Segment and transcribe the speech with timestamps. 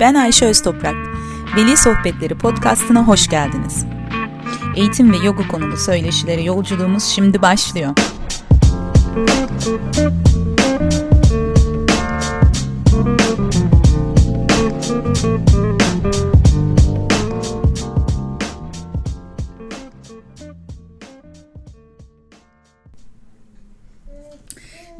[0.00, 0.94] Ben Ayşe Öztoprak.
[1.56, 3.84] Veli Sohbetleri podcastına hoş geldiniz.
[4.76, 7.90] Eğitim ve yoga konulu söyleşilere yolculuğumuz şimdi başlıyor.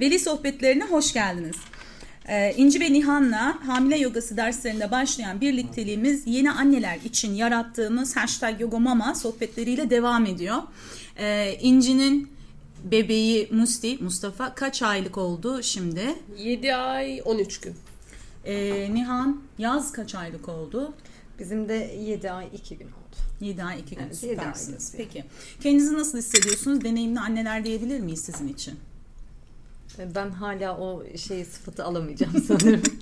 [0.01, 1.57] Veli Sohbetlerine hoş geldiniz.
[2.29, 9.15] Ee, İnci ve Nihan'la hamile yogası derslerinde başlayan birlikteliğimiz yeni anneler için yarattığımız hashtag yogomama
[9.15, 10.57] sohbetleriyle devam ediyor.
[11.19, 12.31] Ee, İnci'nin
[12.85, 16.15] bebeği Musti, Mustafa kaç aylık oldu şimdi?
[16.39, 17.75] 7 ay 13 gün.
[18.45, 20.95] Ee, Nihan yaz kaç aylık oldu?
[21.39, 23.17] Bizim de 7 ay 2 gün oldu.
[23.41, 24.93] 7 ay 2 gün Evet, süpersiniz.
[24.97, 25.25] Peki
[25.61, 26.85] kendinizi nasıl hissediyorsunuz?
[26.85, 28.75] Deneyimli anneler diyebilir miyiz sizin için?
[30.15, 32.83] Ben hala o şeyi sıfatı alamayacağım sanırım.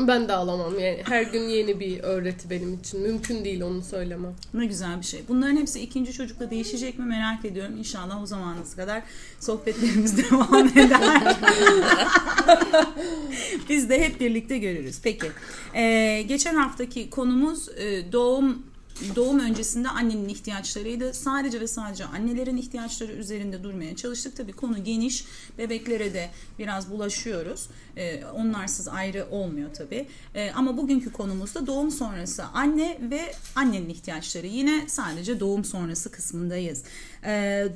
[0.00, 1.02] Ben de alamam yani.
[1.04, 3.00] Her gün yeni bir öğreti benim için.
[3.00, 4.34] Mümkün değil onu söylemem.
[4.54, 5.22] Ne güzel bir şey.
[5.28, 7.76] Bunların hepsi ikinci çocukla değişecek mi merak ediyorum.
[7.78, 9.02] İnşallah o zamana kadar
[9.40, 11.36] sohbetlerimiz devam eder.
[13.68, 15.00] Biz de hep birlikte görürüz.
[15.02, 15.26] Peki.
[15.74, 18.62] Ee, geçen haftaki konumuz e, doğum
[19.16, 21.14] doğum öncesinde annenin ihtiyaçlarıydı.
[21.14, 24.36] Sadece ve sadece annelerin ihtiyaçları üzerinde durmaya çalıştık.
[24.36, 25.24] Tabii konu geniş.
[25.58, 27.68] Bebeklere de biraz bulaşıyoruz.
[27.96, 30.06] Ee, onlarsız ayrı olmuyor tabii.
[30.34, 34.46] Ee, ama bugünkü konumuz da doğum sonrası anne ve annenin ihtiyaçları.
[34.46, 36.82] Yine sadece doğum sonrası kısmındayız.
[37.24, 37.68] Ee,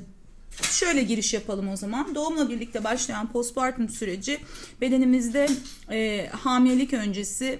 [0.61, 2.15] Şöyle giriş yapalım o zaman.
[2.15, 4.39] Doğumla birlikte başlayan postpartum süreci
[4.81, 5.47] bedenimizde
[5.91, 7.59] e, hamilelik öncesi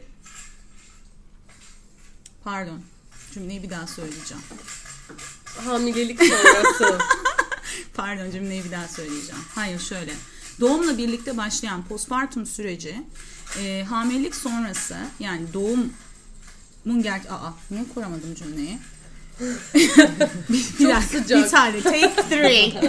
[2.44, 2.80] pardon
[3.34, 4.44] cümleyi bir daha söyleyeceğim.
[5.66, 6.98] Hamilelik sonrası.
[7.94, 9.42] Pardon cümleyi bir daha söyleyeceğim.
[9.56, 10.14] Hayır şöyle.
[10.60, 13.04] Doğumla birlikte başlayan postpartum süreci
[13.60, 17.22] e, hamilelik sonrası yani doğumun ger...
[17.30, 18.78] Aa niye kuramadım cümleyi?
[20.50, 21.46] bir, bir Çok dakika, sıcak.
[21.46, 21.82] Bir tane.
[21.82, 22.74] Take three.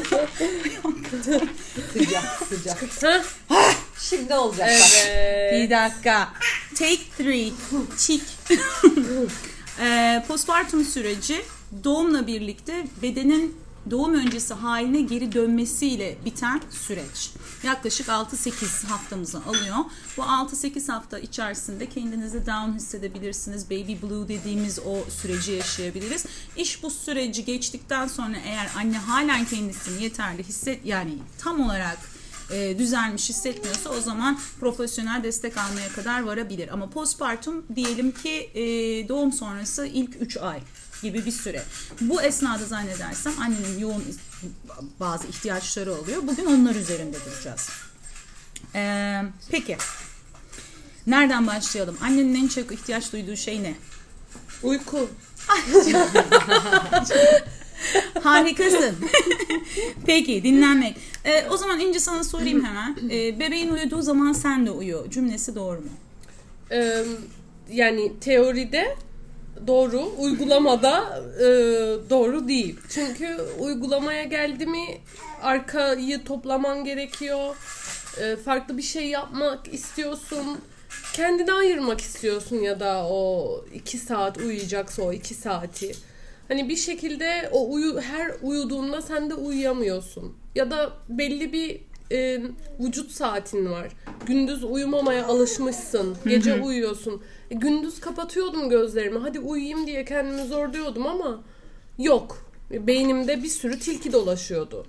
[1.95, 3.27] sıcak sıcak.
[3.99, 4.91] Şimdi olacak bak.
[5.07, 5.53] evet.
[5.55, 6.33] Bir dakika.
[6.75, 7.53] Take three.
[7.99, 8.25] Chick.
[9.81, 11.43] Ee, postpartum süreci
[11.85, 13.57] doğumla birlikte bedenin
[13.91, 17.31] doğum öncesi haline geri dönmesiyle biten süreç.
[17.63, 19.77] Yaklaşık 6-8 haftamızı alıyor.
[20.17, 23.71] Bu 6-8 hafta içerisinde kendinizi down hissedebilirsiniz.
[23.71, 26.27] Baby blue dediğimiz o süreci yaşayabiliriz.
[26.57, 31.99] İş bu süreci geçtikten sonra eğer anne halen kendisini yeterli hisset yani tam olarak
[32.53, 36.69] e, düzelmiş hissetmiyorsa o zaman profesyonel destek almaya kadar varabilir.
[36.73, 38.63] Ama postpartum diyelim ki e,
[39.09, 40.61] doğum sonrası ilk 3 ay
[41.03, 41.63] gibi bir süre.
[42.01, 44.05] Bu esnada zannedersem annenin yoğun
[45.01, 46.23] bazı ihtiyaçları oluyor.
[46.27, 47.69] Bugün onlar üzerinde duracağız.
[48.75, 49.77] E, peki.
[51.07, 51.99] Nereden başlayalım?
[52.03, 53.75] Annenin en çok ihtiyaç duyduğu şey ne?
[54.63, 55.11] Uyku.
[58.23, 58.97] Harikasın.
[60.07, 60.97] Peki dinlenmek.
[61.25, 62.97] E, o zaman İnci sana sorayım hemen.
[63.11, 65.07] E, bebeğin uyuduğu zaman sen de uyu.
[65.11, 65.91] Cümlesi doğru mu?
[66.73, 67.05] Ee,
[67.73, 68.97] yani teoride
[69.67, 71.45] doğru, uygulamada e,
[72.11, 72.77] doğru değil.
[72.89, 74.85] Çünkü uygulamaya geldi mi
[75.43, 77.57] arkayı toplaman gerekiyor.
[78.21, 80.59] E, farklı bir şey yapmak istiyorsun.
[81.13, 85.93] Kendini ayırmak istiyorsun ya da o iki saat uyuyacaksa o iki saati.
[86.51, 90.37] Hani bir şekilde o uyu her uyuduğunda sen de uyuyamıyorsun.
[90.55, 91.81] Ya da belli bir
[92.13, 92.43] e,
[92.81, 93.89] vücut saatin var.
[94.27, 96.17] Gündüz uyumamaya alışmışsın.
[96.27, 97.23] Gece uyuyorsun.
[97.51, 99.19] E, gündüz kapatıyordum gözlerimi.
[99.19, 101.43] Hadi uyuyayım diye kendimi zorluyordum ama
[101.99, 102.50] yok.
[102.71, 104.87] Beynimde bir sürü tilki dolaşıyordu.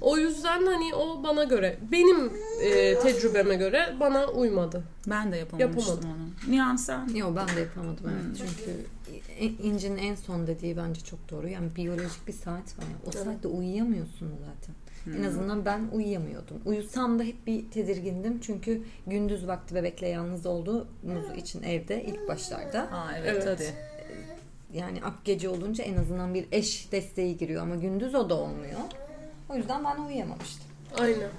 [0.00, 2.30] O yüzden hani o bana göre, benim
[2.62, 4.82] e, tecrübeme göre bana uymadı.
[5.06, 6.10] Ben de yapamamıştım Yapamadım.
[6.10, 6.52] onu.
[6.52, 7.08] Nihan sen?
[7.14, 8.36] Yok ben de yapamadım evet.
[8.38, 8.70] Çünkü
[9.40, 11.48] İ- İnci'nin en son dediği bence çok doğru.
[11.48, 12.82] Yani biyolojik bir saat var.
[12.84, 12.96] ya.
[13.06, 13.24] O Evet.
[13.24, 14.74] saatte uyuyamıyorsun zaten.
[15.18, 16.56] En azından ben uyuyamıyordum.
[16.64, 18.40] Uyusam da hep bir tedirgindim.
[18.40, 22.80] Çünkü gündüz vakti bebekle yalnız olduğumuz için evde ilk başlarda.
[22.82, 23.44] Aa evet, Evet.
[23.44, 23.68] tabii.
[24.72, 28.80] Yani ak gece olunca en azından bir eş desteği giriyor ama gündüz o da olmuyor.
[29.48, 30.66] O yüzden ben uyuyamamıştım.
[30.98, 31.30] Aynen.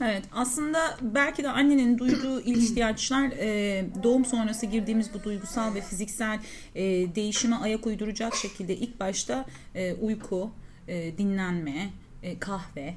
[0.00, 6.38] Evet aslında belki de annenin duyduğu ihtiyaçlar e, doğum sonrası girdiğimiz bu duygusal ve fiziksel
[6.74, 6.82] e,
[7.14, 10.50] değişime ayak uyduracak şekilde ilk başta e, uyku,
[10.88, 11.90] e, dinlenme,
[12.22, 12.94] e, kahve.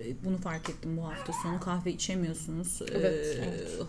[0.00, 1.60] E, Bunu fark ettim bu hafta sonu.
[1.60, 2.82] Kahve içemiyorsunuz.
[2.82, 3.38] E, Evet,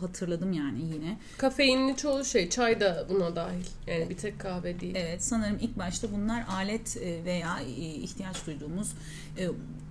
[0.02, 1.18] Hatırladım yani yine.
[1.38, 3.66] Kafeinli çoğu şey, çay da buna dahil.
[3.88, 4.96] Yani bir tek kahve değil.
[4.96, 8.94] Evet sanırım ilk başta bunlar alet e, veya ihtiyaç duyduğumuz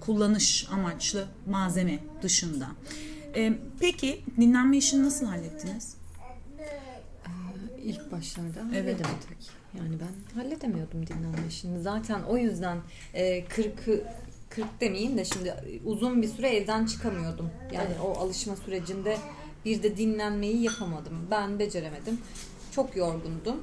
[0.00, 2.66] kullanış amaçlı malzeme dışında.
[3.80, 5.94] Peki dinlenme işini nasıl hallettiniz?
[7.84, 8.82] İlk başlarda Evet.
[8.82, 9.50] halledemedik.
[9.78, 11.80] Yani ben halledemiyordum dinlenme işini.
[11.82, 12.78] Zaten o yüzden
[13.14, 14.04] e, 40'ı
[14.50, 15.54] 40 demeyeyim de şimdi
[15.84, 17.50] uzun bir süre evden çıkamıyordum.
[17.72, 19.16] Yani o alışma sürecinde
[19.64, 21.26] bir de dinlenmeyi yapamadım.
[21.30, 22.20] Ben beceremedim.
[22.72, 23.56] Çok yorgundum.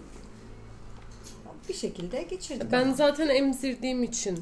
[1.69, 2.67] Bir şekilde geçirdim.
[2.71, 4.39] Ben zaten emzirdiğim için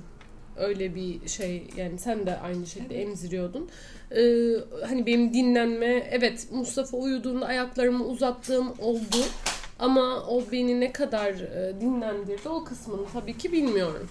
[0.58, 3.70] öyle bir şey yani sen de aynı şekilde emziriyordun.
[4.12, 4.54] Ee,
[4.88, 9.18] hani benim dinlenme evet Mustafa uyuduğunda ayaklarımı uzattığım oldu.
[9.80, 14.08] Ama o beni ne kadar e, dinlendirdi o kısmını tabii ki bilmiyorum.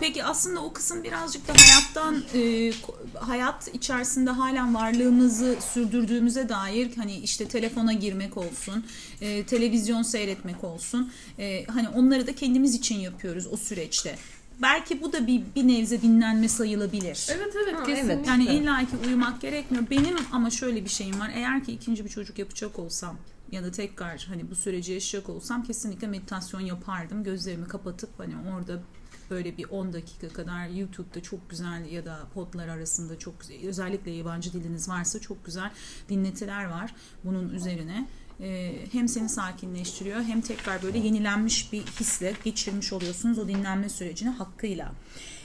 [0.00, 2.72] Peki aslında o kısım birazcık da hayattan e,
[3.14, 8.86] hayat içerisinde halen varlığımızı sürdürdüğümüze dair hani işte telefona girmek olsun,
[9.20, 11.12] e, televizyon seyretmek olsun.
[11.38, 14.18] E, hani onları da kendimiz için yapıyoruz o süreçte.
[14.62, 17.26] Belki bu da bir bir nebze dinlenme sayılabilir.
[17.30, 18.12] Evet evet Ha, kesinlikle.
[18.14, 18.26] evet.
[18.26, 19.84] Yani illa ki uyumak gerekmiyor.
[19.90, 21.30] Benim ama şöyle bir şeyim var.
[21.34, 23.16] Eğer ki ikinci bir çocuk yapacak olsam
[23.52, 27.24] ya da tekrar hani bu süreci yaşayacak olsam kesinlikle meditasyon yapardım.
[27.24, 28.82] Gözlerimi kapatıp hani orada
[29.30, 33.34] böyle bir 10 dakika kadar YouTube'da çok güzel ya da podlar arasında çok
[33.66, 35.70] özellikle yabancı diliniz varsa çok güzel
[36.08, 36.94] dinletiler var
[37.24, 38.08] bunun üzerine.
[38.40, 44.30] Ee, hem seni sakinleştiriyor hem tekrar böyle yenilenmiş bir hisle geçirmiş oluyorsunuz o dinlenme sürecini
[44.30, 44.92] hakkıyla.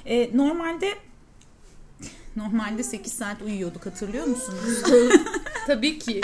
[0.06, 0.94] Ee, normalde
[2.36, 4.84] Normalde 8 saat uyuyorduk hatırlıyor musunuz?
[5.68, 6.22] Tabii ki.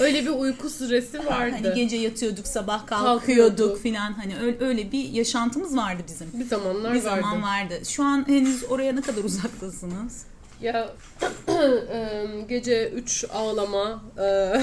[0.00, 1.56] Öyle bir uyku süresi vardı.
[1.62, 3.82] Hani gece yatıyorduk sabah kalkıyorduk Kalkıyorduk.
[3.82, 6.28] filan hani öyle, öyle bir yaşantımız vardı bizim.
[6.40, 7.20] bir zamanlar Bir vardı.
[7.22, 7.74] zaman vardı.
[7.88, 10.24] Şu an henüz oraya ne kadar uzaktasınız?
[10.62, 10.90] Ya
[12.48, 14.54] gece 3 ağlama, e,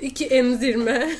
[0.00, 1.10] iki emzirme.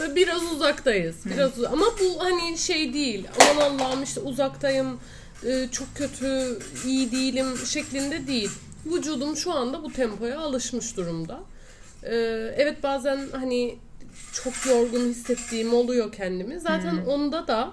[0.00, 1.16] Ve Biraz uzaktayız.
[1.24, 3.26] Biraz uz- ama bu hani şey değil.
[3.52, 5.00] Aman Allah'ım işte uzaktayım.
[5.46, 8.50] e, Çok kötü, iyi değilim şeklinde değil.
[8.86, 11.40] Vücudum şu anda bu tempoya alışmış durumda.
[12.10, 12.14] E,
[12.56, 13.76] Evet bazen hani
[14.32, 16.60] çok yorgun hissettiğim oluyor kendimi.
[16.60, 17.72] Zaten onda da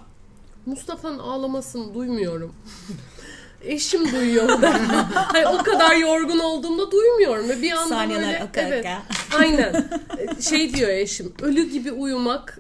[0.65, 2.56] Mustafa'nın ağlamasını duymuyorum.
[3.63, 4.74] Eşim duyuyor da.
[5.13, 8.85] Hani o kadar yorgun olduğumda duymuyorum ve bir anda Saniyeler böyle aka evet.
[8.85, 9.03] aka.
[9.38, 9.89] Aynen.
[10.41, 11.33] Şey diyor eşim.
[11.41, 12.59] Ölü gibi uyumak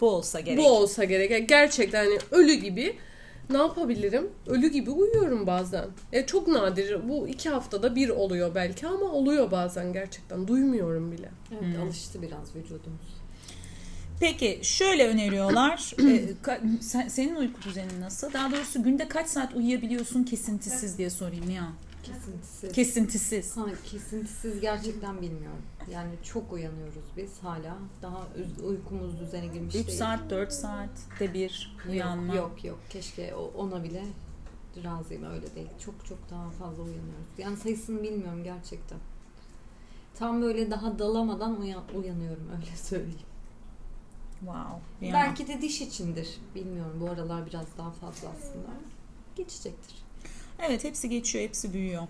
[0.00, 0.58] Bu olsa gerek.
[0.58, 1.30] bu olsa gerek.
[1.30, 2.96] Yani gerçekten hani ölü gibi
[3.50, 4.30] ne yapabilirim?
[4.46, 5.84] Ölü gibi uyuyorum bazen.
[6.12, 7.08] E, çok nadir.
[7.08, 10.48] Bu iki haftada bir oluyor belki ama oluyor bazen gerçekten.
[10.48, 11.30] Duymuyorum bile.
[11.52, 13.16] Evet, alıştı biraz vücudumuz.
[14.20, 15.76] Peki şöyle öneriyorlar.
[16.42, 18.32] Ka- sen- senin uyku düzenin nasıl?
[18.32, 21.68] Daha doğrusu günde kaç saat uyuyabiliyorsun kesintisiz diye sorayım ya.
[22.02, 22.72] Kesintisiz.
[22.72, 23.56] Kesintisiz.
[23.56, 25.62] Ha, kesintisiz gerçekten bilmiyorum.
[25.92, 27.76] Yani çok uyanıyoruz biz hala.
[28.02, 28.18] Daha
[28.66, 29.98] uykumuz düzene girmiş 3 değil.
[29.98, 32.34] saat 4 saatte bir uyanma.
[32.34, 34.02] Yok, yok yok keşke ona bile
[34.84, 35.68] razıyım öyle değil.
[35.84, 37.26] Çok çok daha fazla uyanıyoruz.
[37.38, 38.98] Yani sayısını bilmiyorum gerçekten.
[40.18, 43.18] Tam böyle daha dalamadan uyan- uyanıyorum öyle söyleyeyim.
[44.40, 45.06] Wow.
[45.06, 45.14] Ya.
[45.14, 46.28] Belki de diş içindir.
[46.54, 48.68] Bilmiyorum bu aralar biraz daha fazla aslında.
[49.36, 49.94] Geçecektir.
[50.66, 52.02] Evet hepsi geçiyor, hepsi büyüyor.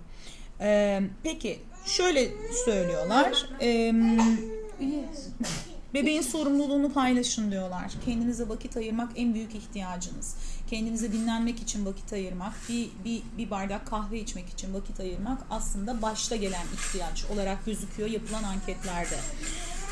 [0.61, 2.29] Ee, peki şöyle
[2.65, 3.47] söylüyorlar.
[3.61, 3.95] Ee,
[5.95, 7.93] bebeğin sorumluluğunu paylaşın diyorlar.
[8.05, 10.35] Kendinize vakit ayırmak en büyük ihtiyacınız.
[10.71, 16.03] Kendinize dinlenmek için vakit ayırmak, bir, bir, bir bardak kahve içmek için vakit ayırmak aslında
[16.03, 19.17] başta gelen ihtiyaç olarak gözüküyor yapılan anketlerde.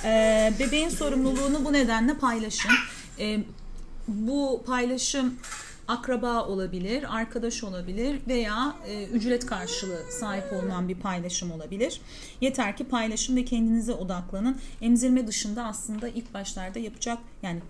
[0.04, 2.70] Ee, bebeğin sorumluluğunu bu nedenle paylaşın.
[3.18, 3.40] Ee,
[4.08, 5.34] bu paylaşım
[5.88, 12.00] akraba olabilir, arkadaş olabilir veya e, ücret karşılığı sahip olunan bir paylaşım olabilir.
[12.40, 14.58] Yeter ki paylaşın ve kendinize odaklanın.
[14.80, 17.60] Emzirme dışında aslında ilk başlarda yapacak yani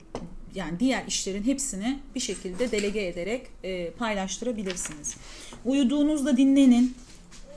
[0.54, 5.16] yani diğer işlerin hepsini bir şekilde delege ederek e, paylaştırabilirsiniz.
[5.64, 6.94] Uyuduğunuzda dinlenin.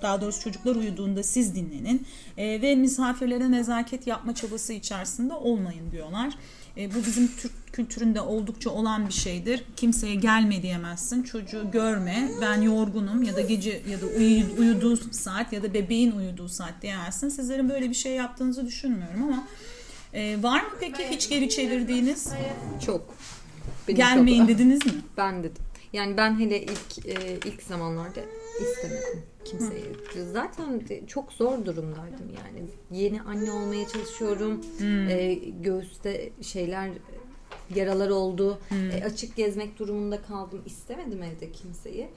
[0.01, 6.33] Daha doğrusu çocuklar uyuduğunda siz dinlenin E, ve misafirlere nezaket yapma çabası içerisinde olmayın diyorlar.
[6.77, 9.63] E, bu bizim Türk kültüründe oldukça olan bir şeydir.
[9.75, 11.23] Kimseye gelme diyemezsin.
[11.23, 12.31] Çocuğu görme.
[12.41, 16.73] Ben yorgunum ya da gece ya da uyu- uyuduğu saat ya da bebeğin uyuduğu saat
[16.81, 17.29] diyemezsin.
[17.29, 19.47] Sizlerin böyle bir şey yaptığınızı düşünmüyorum ama
[20.13, 22.29] e, var mı peki hiç geri çevirdiğiniz?
[22.85, 23.15] Çok.
[23.87, 24.91] Benim Gelmeyin çok- dediniz mi?
[25.17, 25.63] Ben dedim.
[25.93, 28.19] Yani ben hele ilk e, ilk zamanlarda
[28.61, 29.85] istemedim kimseyi.
[30.31, 32.69] Zaten de çok zor durumdaydım yani.
[32.91, 34.61] Yeni anne olmaya çalışıyorum.
[35.09, 36.89] E, göğüste şeyler
[37.75, 38.59] yaralar oldu.
[38.93, 40.61] E, açık gezmek durumunda kaldım.
[40.65, 42.09] İstemedim evde kimseyi.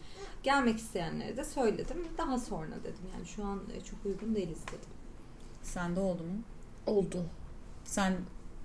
[0.43, 1.97] Gelmek isteyenlere de söyledim.
[2.19, 4.91] Daha sonra dedim yani şu an e, çok uygun değiliz dedim.
[5.63, 6.43] Sende oldu mu?
[6.87, 7.25] Oldu.
[7.85, 8.17] Sen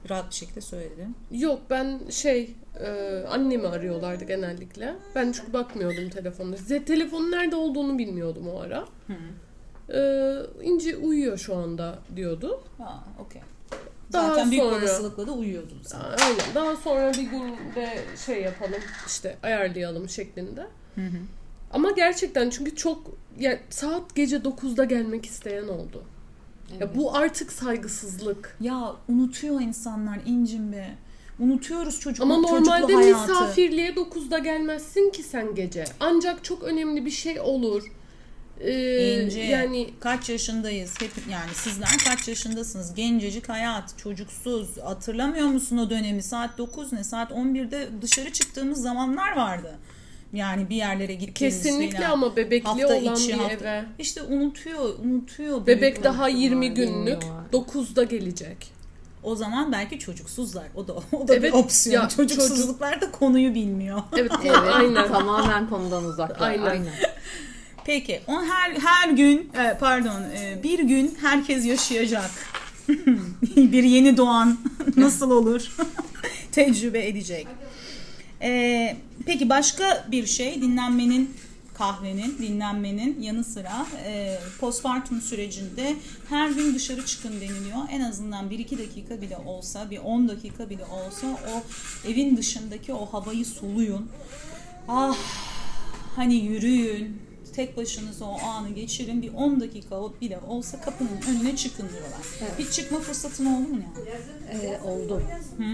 [0.09, 1.15] rahat bir şekilde söyledin.
[1.31, 2.89] Yok ben şey e,
[3.29, 4.95] annemi arıyorlardı genellikle.
[5.15, 6.57] Ben çünkü bakmıyordum telefonuna.
[6.57, 8.85] Size telefonun nerede olduğunu bilmiyordum o ara.
[9.93, 10.33] E,
[10.63, 12.63] İnci uyuyor şu anda diyordu.
[12.77, 13.41] Ha, okey.
[14.13, 15.99] Daha Zaten büyük sonra- olasılıkla da uyuyordun sen.
[15.99, 16.55] Aynen.
[16.55, 20.67] Daha sonra bir gün de şey yapalım işte ayarlayalım şeklinde.
[21.71, 23.07] Ama gerçekten çünkü çok
[23.39, 26.03] ya saat gece 9'da gelmek isteyen oldu.
[26.79, 28.57] Ya bu artık saygısızlık.
[28.61, 30.95] Ya unutuyor insanlar incim be.
[31.39, 33.31] Unutuyoruz çocuk, Ama normalde hayatı.
[33.31, 35.85] misafirliğe 9'da gelmezsin ki sen gece.
[35.99, 37.83] Ancak çok önemli bir şey olur.
[38.59, 39.39] Ee, İnce.
[39.41, 40.93] yani kaç yaşındayız?
[41.01, 42.93] Hep yani sizler kaç yaşındasınız?
[42.95, 44.77] Gencecik hayat, çocuksuz.
[44.77, 46.23] Hatırlamıyor musun o dönemi?
[46.23, 47.03] Saat 9 ne?
[47.03, 49.75] Saat 11'de dışarı çıktığımız zamanlar vardı.
[50.33, 53.85] Yani bir yerlere gittiğimiz kesinlikle ama bebekli Hafta olan içi, bir hafta- eve.
[53.99, 55.67] İşte unutuyor, unutuyor.
[55.67, 56.87] Bebek daha 20 günlük
[57.21, 57.43] bilmiyorlar.
[57.53, 58.75] 9'da gelecek.
[59.23, 60.63] O zaman belki çocuksuzlar.
[60.75, 62.03] O da o da Evet, bir opsiyon.
[62.03, 64.01] ya Çocuksuzluklar da konuyu bilmiyor.
[64.17, 65.07] Evet, Evet, aynen.
[65.07, 66.47] tamamen konudan uzaklar.
[66.49, 66.65] Aynen.
[66.65, 66.93] Aynen.
[67.85, 72.31] Peki, o her her gün, e, pardon, e, bir gün herkes yaşayacak.
[73.55, 74.57] bir yeni doğan
[74.97, 75.75] nasıl olur?
[76.51, 77.47] Tecrübe edecek.
[78.41, 81.33] E, peki başka bir şey, dinlenmenin,
[81.73, 85.95] kahvenin, dinlenmenin yanı sıra e, postpartum sürecinde
[86.29, 87.79] her gün dışarı çıkın deniliyor.
[87.91, 91.63] En azından 1-2 dakika bile olsa, bir 10 dakika bile olsa o
[92.09, 94.09] evin dışındaki o havayı soluyun.
[94.87, 95.17] Ah
[96.15, 97.21] hani yürüyün,
[97.55, 99.21] tek başınıza o anı geçirin.
[99.21, 102.51] Bir 10 dakika bile olsa kapının önüne çıkın diyorlar.
[102.59, 104.65] Hiç çıkma fırsatın oldu mu yani?
[104.65, 105.21] Ee, oldu.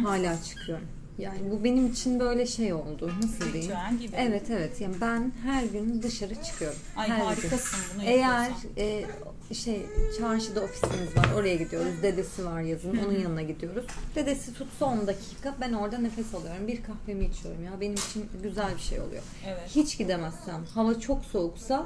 [0.04, 1.01] Hala çıkıyorum.
[1.22, 3.12] Yani bu benim için böyle şey oldu.
[3.24, 3.74] Nasıl diyeyim?
[4.00, 4.16] Gibi.
[4.18, 4.82] Evet evet.
[4.82, 6.80] Yani ben her gün dışarı çıkıyorum.
[6.96, 7.26] Ay her gün.
[7.26, 9.06] harikasın bunu Eğer e,
[9.54, 9.82] şey
[10.18, 12.04] çarşıda ofisimiz var oraya gidiyoruz.
[12.04, 13.86] Dedesi var yazın onun yanına gidiyoruz.
[14.16, 16.68] Dedesi tutsa 10 dakika ben orada nefes alıyorum.
[16.68, 19.24] Bir kahvemi içiyorum ya benim için güzel bir şey oluyor.
[19.48, 19.70] Evet.
[19.76, 21.86] Hiç gidemezsem hava çok soğuksa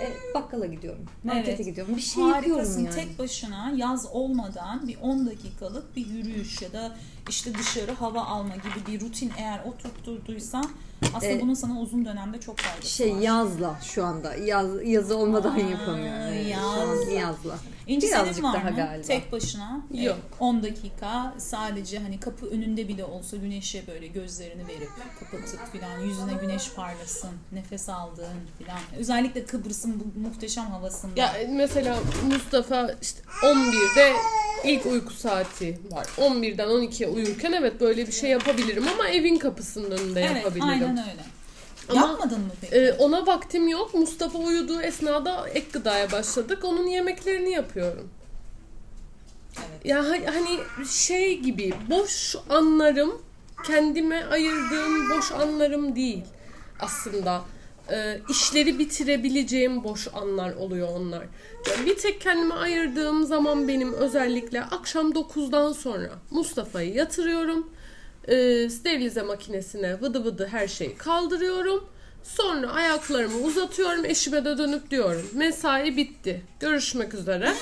[0.00, 1.04] e, bakkala gidiyorum.
[1.24, 1.64] Markete Evet.
[1.64, 1.96] gidiyorum.
[1.96, 2.84] Bir şey yapıyorum Harikasın.
[2.84, 2.94] yani.
[2.94, 6.96] Tek başına yaz olmadan bir 10 dakikalık bir yürüyüş ya da
[7.28, 10.70] işte dışarı hava alma gibi bir rutin eğer oturtturduysan
[11.14, 13.20] aslında Ee, bunun sana uzun dönemde çok faydası Şey var.
[13.20, 14.34] yazla şu anda.
[14.34, 16.22] Yaz yazı olmadan Aa, yapamıyorum.
[16.22, 17.12] An yazla.
[17.12, 17.58] yazla.
[17.86, 18.76] İnci Birazcık senin var daha mı?
[18.76, 19.06] galiba.
[19.06, 20.16] Tek başına Yok.
[20.40, 25.98] e, 10 dakika sadece hani kapı önünde bile olsa güneşe böyle gözlerini verip kapatıp filan
[26.00, 28.78] yüzüne güneş parlasın, nefes aldığın filan.
[28.98, 31.20] Özellikle Kıbrıs'ın bu muhteşem havasında.
[31.20, 31.98] Ya mesela
[32.32, 34.12] Mustafa işte 11'de
[34.64, 36.04] ilk uyku saati var.
[36.04, 40.68] 11'den 12'ye uyurken evet böyle bir şey yapabilirim ama evin kapısının önünde evet, yapabilirim.
[40.68, 41.33] aynen öyle.
[41.88, 42.76] Ama, Yapmadın mı peki?
[42.76, 43.94] Ee, ona vaktim yok.
[43.94, 46.64] Mustafa uyuduğu esnada ek gıdaya başladık.
[46.64, 48.08] Onun yemeklerini yapıyorum.
[49.58, 49.86] evet.
[49.86, 53.22] Ya ha- hani şey gibi boş anlarım
[53.66, 56.24] kendime ayırdığım boş anlarım değil
[56.80, 57.42] aslında.
[57.90, 61.26] Ee, işleri bitirebileceğim boş anlar oluyor onlar.
[61.70, 67.70] Yani bir tek kendime ayırdığım zaman benim özellikle akşam 9'dan sonra Mustafa'yı yatırıyorum.
[68.28, 71.84] Ee, sterilize makinesine vıdı vıdı her şeyi kaldırıyorum.
[72.22, 74.04] Sonra ayaklarımı uzatıyorum.
[74.04, 75.26] Eşime de dönüp diyorum.
[75.32, 76.42] Mesai bitti.
[76.60, 77.52] Görüşmek üzere.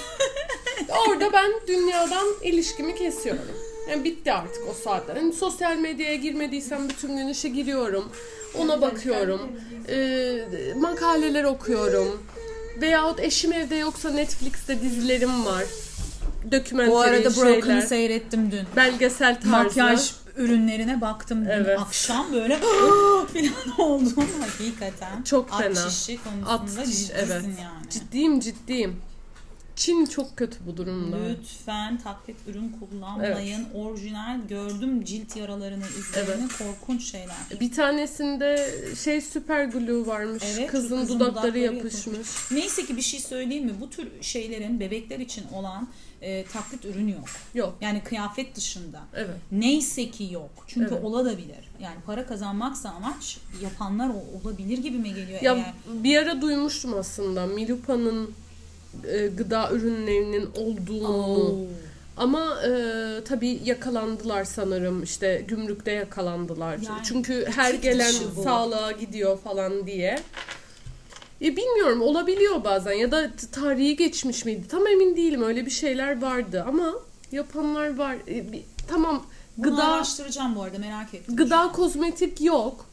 [1.08, 3.44] Orada ben dünyadan ilişkimi kesiyorum.
[3.90, 5.16] Yani bitti artık o saatler.
[5.16, 8.12] Hani sosyal medyaya girmediysem bütün gün işe giriyorum.
[8.58, 9.52] Ona bakıyorum.
[9.88, 10.38] Ee,
[10.76, 12.22] makaleler okuyorum.
[12.80, 15.64] Veyahut eşim evde yoksa Netflix'te dizilerim var.
[16.52, 17.80] Dokümenteri Bu arada Broken'ı şeyler.
[17.80, 18.60] seyrettim dün.
[18.76, 19.48] Belgesel tarzı.
[19.48, 21.78] Makyaj ürünlerine baktım dün Evet.
[21.80, 23.26] akşam böyle falan
[23.78, 25.22] oldum hakikaten.
[25.22, 25.90] Çok At fena.
[25.90, 27.44] şişi konusunda At şiş, ciddisin evet.
[27.44, 27.90] yani.
[27.90, 29.00] Ciddiyim ciddiyim.
[29.76, 31.16] Çin çok kötü bu durumda.
[31.28, 33.66] Lütfen taklit ürün kullanmayın.
[33.74, 37.36] Orijinal gördüm cilt yaralarını izlerini korkunç şeyler.
[37.60, 38.70] Bir tanesinde
[39.04, 40.42] şey süper glue varmış.
[40.46, 42.28] Evet, kızın, kızın dudakları, dudakları yapışmış.
[42.50, 43.72] Neyse ki bir şey söyleyeyim mi?
[43.80, 45.88] Bu tür şeylerin bebekler için olan
[46.22, 47.24] e, taklit ürün yok.
[47.54, 47.74] Yok.
[47.80, 49.00] Yani kıyafet dışında.
[49.14, 49.36] Evet.
[49.52, 50.50] Neyse ki yok.
[50.66, 51.04] Çünkü Evet.
[51.04, 51.70] olabilir.
[51.80, 54.10] Yani para kazanmaksa amaç yapanlar
[54.44, 55.42] olabilir gibi mi geliyor?
[55.42, 55.72] Ya eğer?
[56.04, 58.30] bir ara duymuştum aslında Milupa'nın
[59.08, 61.08] e, gıda ürünlerinin olduğunu.
[61.36, 61.56] Oo.
[62.16, 62.70] Ama e,
[63.24, 66.72] tabii yakalandılar sanırım işte gümrükte yakalandılar.
[66.78, 68.12] Yani Çünkü her gelen
[68.44, 70.18] sağlığa gidiyor falan diye.
[71.42, 76.22] E, bilmiyorum olabiliyor bazen ya da tarihi geçmiş miydi tam emin değilim öyle bir şeyler
[76.22, 76.92] vardı ama
[77.32, 78.16] yapanlar var.
[78.28, 81.36] E, bir- tamam Bunu gıda araştıracağım bu arada merak ettim.
[81.36, 82.86] gıda kozmetik yok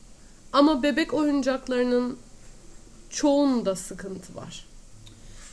[0.54, 2.18] ama bebek oyuncaklarının
[3.10, 4.66] çoğunda sıkıntı var.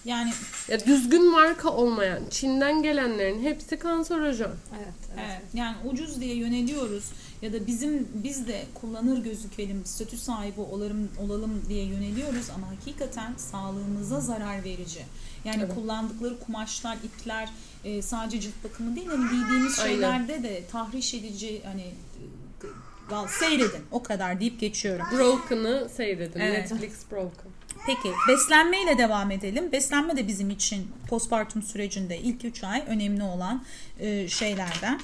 [0.07, 0.33] Yani
[0.69, 4.51] Ya düzgün marka olmayan, Çin'den gelenlerin hepsi kanserojen.
[4.77, 5.25] Evet, evet.
[5.31, 7.05] Evet, yani ucuz diye yöneliyoruz
[7.43, 13.35] ya da bizim biz de kullanır gözükelim, statü sahibi olalım, olalım diye yöneliyoruz ama hakikaten
[13.37, 15.01] sağlığımıza zarar verici.
[15.45, 15.75] Yani Evet.
[15.75, 17.49] kullandıkları kumaşlar, ipler
[17.85, 19.91] e, sadece cilt bakımı değil hani giydiğimiz Aynen.
[19.93, 25.07] şeylerde de tahriş edici hani e, val- seyredin o kadar deyip geçiyorum.
[25.13, 26.41] Broken'ı seyredin.
[26.41, 26.71] Evet.
[26.73, 27.56] Netflix Broken.
[27.87, 29.73] Peki beslenmeyle devam edelim.
[29.73, 33.65] Beslenme de bizim için postpartum sürecinde ilk 3 ay önemli olan
[33.99, 35.01] e, şeylerden.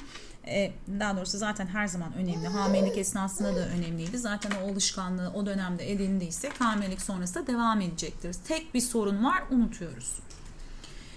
[0.47, 2.47] E, daha doğrusu zaten her zaman önemli.
[2.47, 4.17] Hamilelik esnasında da önemliydi.
[4.17, 8.35] Zaten o alışkanlığı o dönemde edindiyse hamilelik sonrasında devam edecektir.
[8.47, 10.19] Tek bir sorun var unutuyoruz.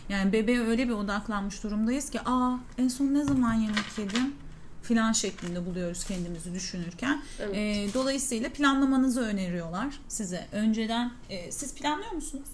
[0.08, 4.34] Yani bebeğe öyle bir odaklanmış durumdayız ki aa en son ne zaman yemek yedim
[4.86, 7.22] filan şeklinde buluyoruz kendimizi düşünürken.
[7.40, 7.56] Evet.
[7.56, 10.46] E, dolayısıyla planlamanızı öneriyorlar size.
[10.52, 12.48] Önceden e, siz planlıyor musunuz?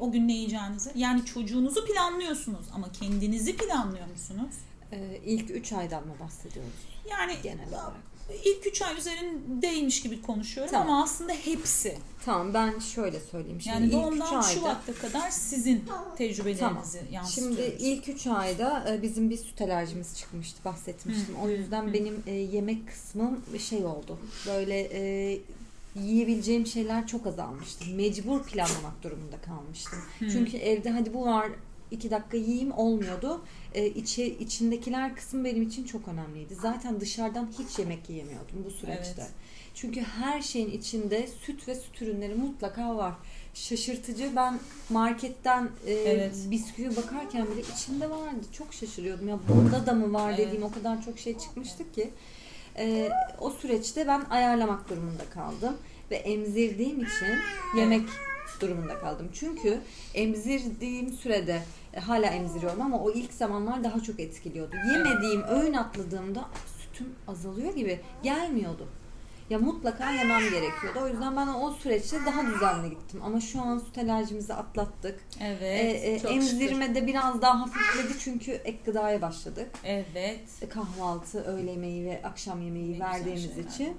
[0.00, 0.90] O gün ne yiyeceğinizi?
[0.94, 4.54] Yani çocuğunuzu planlıyorsunuz ama kendinizi planlıyor musunuz?
[4.92, 6.72] Ee, ilk 3 aydan mı bahsediyoruz
[7.10, 7.92] Yani genel olarak?
[8.44, 10.88] İlk 3 ay üzerindeymiş gibi konuşuyorum Tamam.
[10.88, 11.98] ama aslında hepsi.
[12.24, 13.60] Tamam ben şöyle söyleyeyim.
[13.60, 15.84] Şimdi Yani ilk 3 doğumdan ayda Şubat'a kadar sizin
[16.18, 17.12] tecrübelerinizi Tamam.
[17.12, 17.56] yansıtıyoruz.
[17.56, 21.36] Şimdi ilk 3 ayda e, bizim bir süt alerjimiz çıkmıştı bahsetmiştim.
[21.44, 24.18] O yüzden benim e, yemek kısmım şey oldu.
[24.46, 25.38] Böyle e,
[26.00, 27.84] yiyebileceğim şeyler çok azalmıştı.
[27.94, 29.98] Mecbur planlamak durumunda kalmıştım.
[30.18, 31.48] Çünkü evde hadi bu var
[31.90, 33.40] iki dakika yiyeyim olmuyordu.
[33.74, 36.54] E, içi, içindekiler kısım benim için çok önemliydi.
[36.54, 39.14] Zaten dışarıdan hiç yemek yiyemiyordum bu süreçte.
[39.22, 39.30] Evet.
[39.74, 43.14] Çünkü her şeyin içinde süt ve süt ürünleri mutlaka var.
[43.54, 44.30] Şaşırtıcı.
[44.36, 44.58] Ben
[44.90, 46.34] marketten e, Evet.
[46.50, 48.46] bisküvi bakarken bile içinde vardı.
[48.52, 49.28] Çok şaşırıyordum.
[49.28, 50.46] Ya bunda da mı var Evet.
[50.46, 52.10] dediğim o kadar çok şey çıkmıştı ki.
[52.78, 55.76] E, o süreçte ben ayarlamak durumunda kaldım.
[56.10, 57.38] Ve emzirdiğim için
[57.76, 58.08] yemek
[58.60, 59.28] durumunda kaldım.
[59.34, 59.80] Çünkü
[60.14, 61.62] emzirdiğim sürede
[61.94, 64.76] e, hala emziriyorum ama o ilk zamanlar daha çok etkiliyordu.
[64.92, 66.48] Yemediğim, öğün atladığımda
[66.78, 68.88] sütüm azalıyor gibi gelmiyordu.
[69.50, 71.00] Ya mutlaka yemem gerekiyordu.
[71.02, 73.20] O yüzden ben o süreçte daha düzenli gittim.
[73.24, 75.20] Ama şu an süt alerjimizi atlattık.
[75.40, 76.04] Evet.
[76.04, 79.70] E, çok emzirmede biraz daha hafifledi çünkü ek gıdaya başladık.
[79.84, 80.40] evet.
[80.62, 83.96] E, Kahvaltı, öğle yemeği ve akşam yemeği Ne verdiğimiz için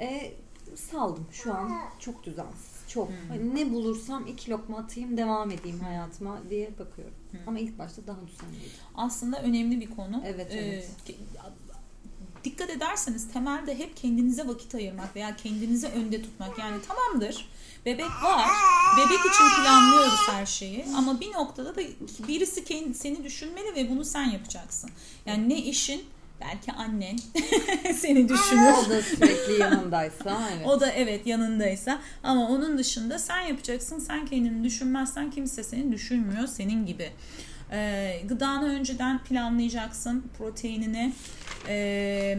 [0.00, 0.32] e,
[0.76, 1.26] saldım.
[1.32, 2.67] Şu an çok düzensiz.
[2.88, 3.08] Çok.
[3.08, 3.16] Hmm.
[3.28, 7.14] Hani ne bulursam iki lokma atayım devam edeyim hayatıma diye bakıyorum.
[7.46, 8.70] Ama ilk başta daha düzenliydi.
[8.94, 10.22] Aslında önemli bir konu.
[10.26, 10.90] Evet, evet.
[11.08, 11.14] Ee,
[12.44, 16.58] dikkat ederseniz temelde hep kendinize vakit ayırmak veya kendinizi önde tutmak.
[16.58, 17.48] Yani tamamdır.
[17.86, 18.48] Bebek var.
[18.96, 20.84] Bebek için planlıyoruz her şeyi.
[20.96, 21.80] Ama bir noktada da
[22.28, 24.90] birisi kendi, seni düşünmeli ve bunu sen yapacaksın.
[25.26, 26.04] Yani ne işin
[26.40, 27.16] belki annen
[27.94, 28.72] seni düşünür.
[28.86, 30.66] O da sürekli yanındaysa evet.
[30.66, 33.98] O da evet yanındaysa ama onun dışında sen yapacaksın.
[33.98, 37.10] Sen kendini düşünmezsen kimse seni düşünmüyor senin gibi.
[37.72, 40.24] Ee, gıdanı önceden planlayacaksın.
[40.38, 41.12] Proteinini,
[41.68, 42.38] e,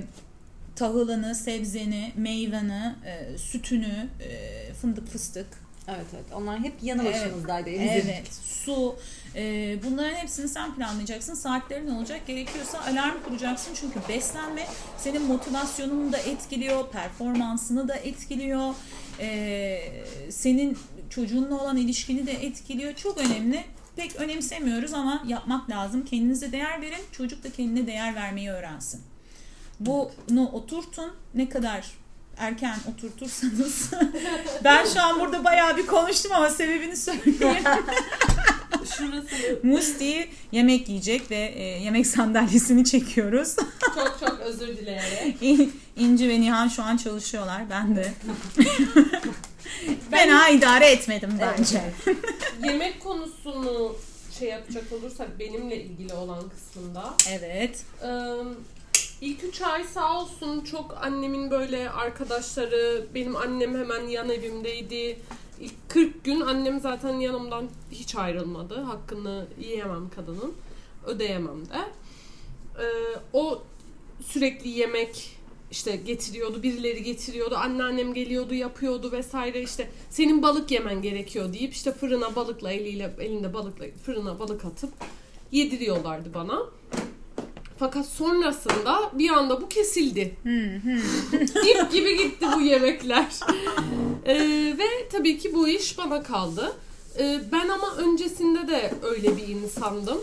[0.76, 5.48] tahılını, sebzeni, meyveni, e, sütünü, e, fındık fıstık.
[5.88, 6.26] Evet evet.
[6.34, 7.14] Onlar hep yanı Evet.
[7.14, 7.70] başımızdaydı.
[7.70, 8.96] Evet, su.
[9.36, 11.34] E, bunların hepsini sen planlayacaksın.
[11.34, 12.28] Saatlerin olacak?
[12.28, 13.74] Gerekiyorsa alarm kuracaksın.
[13.74, 18.74] Çünkü beslenme senin motivasyonunu da etkiliyor, performansını da etkiliyor.
[19.20, 19.82] e,
[20.30, 20.78] senin
[21.10, 22.94] çocuğunla olan ilişkini de etkiliyor.
[22.94, 23.66] Çok önemli.
[23.96, 26.06] Pek önemsemiyoruz ama yapmak lazım.
[26.06, 27.02] Kendinize değer verin.
[27.12, 29.02] Çocuk da kendine değer vermeyi öğrensin.
[29.80, 31.12] Bunu oturtun.
[31.34, 31.86] Ne kadar
[32.38, 33.92] erken oturtursanız.
[34.64, 37.64] ben şu an burada bayağı bir konuştum ama sebebini söyleyeyim.
[38.98, 43.56] Şurası Musti yemek yiyecek ve e, yemek sandalyesini çekiyoruz.
[43.96, 45.36] çok çok özür dileyerek.
[45.98, 47.62] İnci ve Nihan şu an çalışıyorlar.
[47.70, 48.14] Ben de.
[50.12, 51.82] Fena idare etmedim bence.
[52.64, 53.96] Yemek konusunu
[54.40, 57.84] şey yapacak olursak benimle ilgili olan kısmında Evet.
[58.04, 58.10] Ee,
[59.22, 65.20] ilk üç ay sağ olsun çok annemin böyle arkadaşları, benim annem hemen yan evimdeydi.
[65.60, 68.82] İlk 40 gün annem zaten yanımdan hiç ayrılmadı.
[68.82, 70.54] Hakkını yiyemem kadının.
[71.06, 71.78] Ödeyemem de.
[72.80, 72.86] Ee,
[73.34, 73.64] o
[74.26, 75.40] sürekli yemek
[75.72, 81.92] işte getiriyordu, birileri getiriyordu, anneannem geliyordu, yapıyordu vesaire işte senin balık yemen gerekiyor deyip işte
[81.92, 84.94] fırına balıkla eliyle elinde balıkla fırına balık atıp
[85.52, 86.60] yediriyorlardı bana.
[87.80, 90.36] Fakat sonrasında bir anda bu kesildi.
[91.72, 93.26] İp gibi gitti bu yemekler.
[94.26, 94.36] Ee,
[94.78, 96.76] ve tabii ki bu iş bana kaldı.
[97.20, 100.20] Ee, ben ama öncesinde de öyle bir insandım.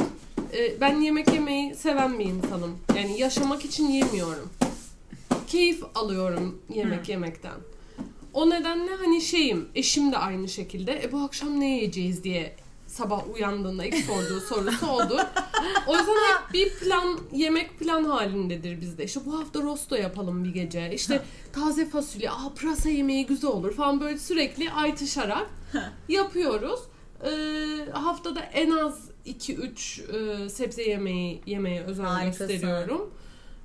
[0.53, 2.79] Ee, ben yemek yemeyi seven bir insanım.
[2.97, 4.51] Yani yaşamak için yemiyorum.
[5.47, 7.57] Keyif alıyorum yemek yemekten.
[8.35, 11.03] O nedenle hani şeyim, eşim de aynı şekilde.
[11.05, 12.57] E bu akşam ne yiyeceğiz diye
[12.97, 15.19] sabah uyandığında ilk sorduğu sorusu odur.
[15.87, 19.05] O yüzden hep bir plan, yemek plan halindedir bizde.
[19.05, 20.91] İşte bu hafta rosto yapalım bir gece.
[20.95, 25.47] İşte taze fasulye, aa pırasa yemeği güzel olur falan böyle sürekli aytışarak
[26.09, 26.81] yapıyoruz.
[27.25, 32.49] Ee, haftada en az 2-3 e, sebze yemeği yemeye özen Harikasın.
[32.49, 33.11] gösteriyorum.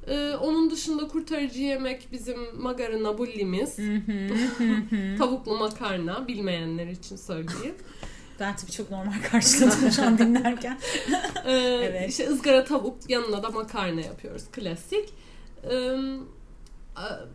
[0.07, 3.75] Ee, onun dışında kurtarıcı yemek bizim magarina bullimiz.
[5.17, 7.75] Tavuklu makarna bilmeyenler için söyleyeyim.
[8.41, 10.77] Ben tabii çok normal karşıladım şu an dinlerken.
[11.45, 11.51] Ee,
[11.83, 12.09] Evet.
[12.09, 15.09] işte ızgara tavuk yanına da makarna yapıyoruz klasik.
[15.71, 15.97] Ee,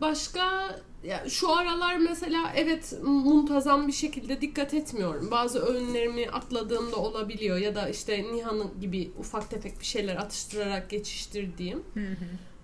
[0.01, 5.31] başka ya şu aralar mesela evet muntazam bir şekilde dikkat etmiyorum.
[5.31, 11.83] Bazı öğünlerimi atladığımda olabiliyor ya da işte Nihan'ın gibi ufak tefek bir şeyler atıştırarak geçiştirdiğim.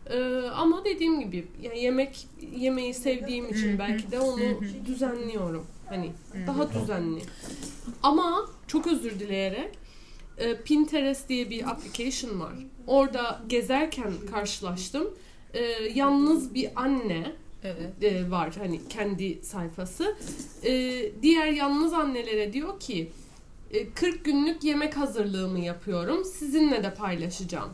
[0.09, 4.39] Ee, ama dediğim gibi yani yemek yemeği sevdiğim için belki de onu
[4.85, 5.67] düzenliyorum.
[5.89, 6.11] Hani
[6.47, 7.21] daha düzenli.
[8.03, 9.77] Ama çok özür dileyerek
[10.37, 12.53] e, Pinterest diye bir application var.
[12.87, 15.13] Orada gezerken karşılaştım.
[15.53, 15.59] E,
[15.93, 17.31] yalnız bir anne
[17.63, 18.03] Evet.
[18.13, 20.15] e, var hani kendi sayfası.
[20.63, 20.71] E,
[21.21, 23.11] diğer yalnız annelere diyor ki
[23.71, 26.25] e, 40 günlük yemek hazırlığımı yapıyorum.
[26.25, 27.69] Sizinle de paylaşacağım.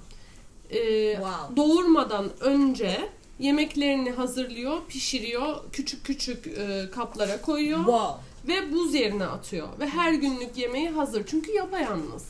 [0.69, 0.79] E,
[1.13, 1.55] Wow.
[1.57, 8.23] Doğurmadan önce yemeklerini hazırlıyor, pişiriyor, küçük küçük e, kaplara koyuyor Wow.
[8.47, 9.67] ve buz yerine atıyor.
[9.79, 11.23] Ve her günlük yemeği hazır.
[11.27, 12.25] Çünkü yapayalnız.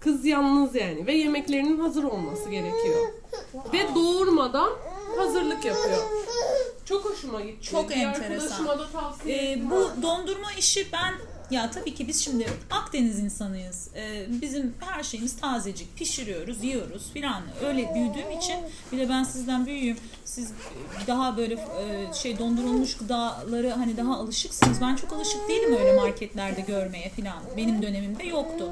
[0.00, 3.08] Kız yalnız yani ve yemeklerinin hazır olması gerekiyor.
[3.72, 4.70] Ve doğurmadan
[5.18, 6.02] hazırlık yapıyor.
[6.84, 7.70] Çok hoşuma gitti.
[7.70, 8.32] Çok Bir enteresan.
[8.32, 11.14] arkadaşıma da tavsiye Ee, bu dondurma işi ben
[11.50, 13.88] ya tabii ki biz şimdi Akdeniz insanıyız.
[13.96, 15.96] Ee, bizim her şeyimiz tazecik.
[15.96, 17.42] Pişiriyoruz, yiyoruz filan.
[17.64, 18.56] Öyle büyüdüğüm için
[18.92, 19.96] bir de ben sizden büyüğüm.
[20.24, 20.52] Siz
[21.06, 24.80] daha böyle e, şey dondurulmuş gıdaları hani daha alışıksınız.
[24.80, 27.38] Ben çok alışık değilim öyle marketlerde görmeye filan.
[27.56, 28.70] Benim dönemimde yoktu.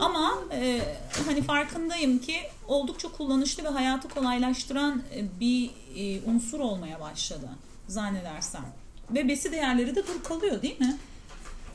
[0.00, 0.80] Ama e,
[1.26, 2.36] hani farkındayım ki
[2.68, 7.48] oldukça kullanışlı ve hayatı kolaylaştıran e, bir e, unsur olmaya başladı
[7.88, 8.64] zannedersem.
[9.10, 10.98] Ve besi değerleri de dur kalıyor değil mi?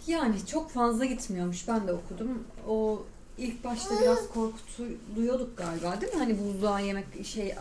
[0.08, 1.68] Yani çok fazla gitmiyormuş.
[1.68, 2.44] Ben de okudum.
[2.68, 3.04] O
[3.38, 6.20] ilk başta biraz korkutuluyorduk galiba değil mi?
[6.20, 7.56] Hani buzluğa yemek şey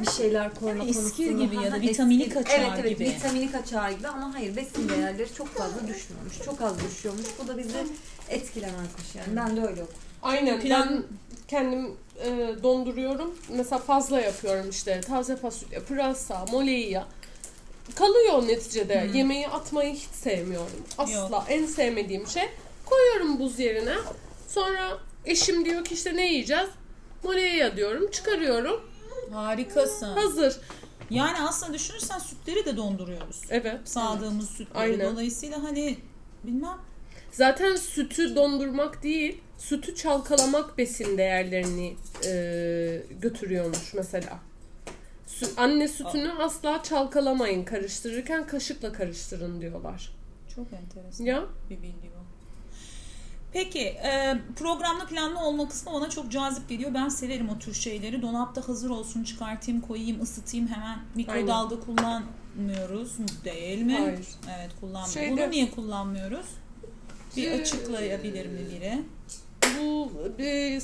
[0.00, 1.44] bir şeyler koyma Yani eskir konusunda.
[1.44, 2.34] gibi ya da vitamini eskir.
[2.34, 3.04] kaçar evet, evet, gibi.
[3.04, 6.42] vitamini kaçar gibi ama hayır besin değerleri çok fazla düşmüyormuş.
[6.44, 7.26] Çok az düşüyormuş.
[7.44, 7.78] Bu da bizi
[8.28, 9.36] etkilemezmiş yani.
[9.36, 9.98] Ben de öyle okudum.
[10.22, 10.60] Aynen.
[10.60, 11.02] Plan- Ben
[11.48, 11.86] kendim
[12.24, 13.34] e, donduruyorum.
[13.56, 15.00] Mesela fazla yapıyorum işte.
[15.00, 17.06] Taze fasulye, pırasa, moleya.
[17.94, 19.10] Kalıyor neticede.
[19.14, 20.84] Yemeği atmayı hiç sevmiyorum.
[20.98, 21.12] Asla.
[21.12, 21.44] Yok.
[21.48, 22.48] En sevmediğim şey.
[22.86, 23.94] Koyuyorum buz yerine.
[24.48, 26.68] Sonra eşim diyor ki işte ne yiyeceğiz?
[27.24, 28.10] Moleya diyorum.
[28.10, 28.80] Çıkarıyorum.
[29.32, 30.14] Harikasın.
[30.14, 30.56] Hazır.
[31.10, 33.40] Yani aslında düşünürsen sütleri de donduruyoruz.
[33.50, 33.78] Evet.
[33.84, 34.78] Sağdığımız sütleri.
[34.78, 35.12] Aynen.
[35.12, 35.98] Dolayısıyla hani
[36.44, 36.78] bilmem
[37.34, 44.38] Zaten sütü dondurmak değil, sütü çalkalamak besin değerlerini e, götürüyormuş mesela.
[45.28, 50.12] Sü- anne sütünü asla çalkalamayın karıştırırken kaşıkla karıştırın diyorlar.
[50.54, 52.24] çok enteresan Ya bir bilgi bu.
[53.52, 56.94] Peki e, programlı planlı olma kısmı bana çok cazip geliyor.
[56.94, 58.22] Ben severim o tür şeyleri.
[58.22, 63.12] Dolapta hazır olsun çıkartayım koyayım ısıtayım hemen mikrodalga kullanmıyoruz
[63.44, 63.98] değil mi?
[63.98, 64.18] Hayır.
[64.58, 65.14] Evet kullanmıyoruz.
[65.14, 66.46] Şeyde- Bunu niye kullanmıyoruz?
[67.36, 69.02] Bir Ee, açıklayabilir mi biri?
[69.80, 70.80] bu e,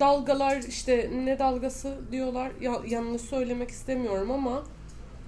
[0.00, 4.62] dalgalar işte ne dalgası diyorlar ya, yanlış söylemek istemiyorum ama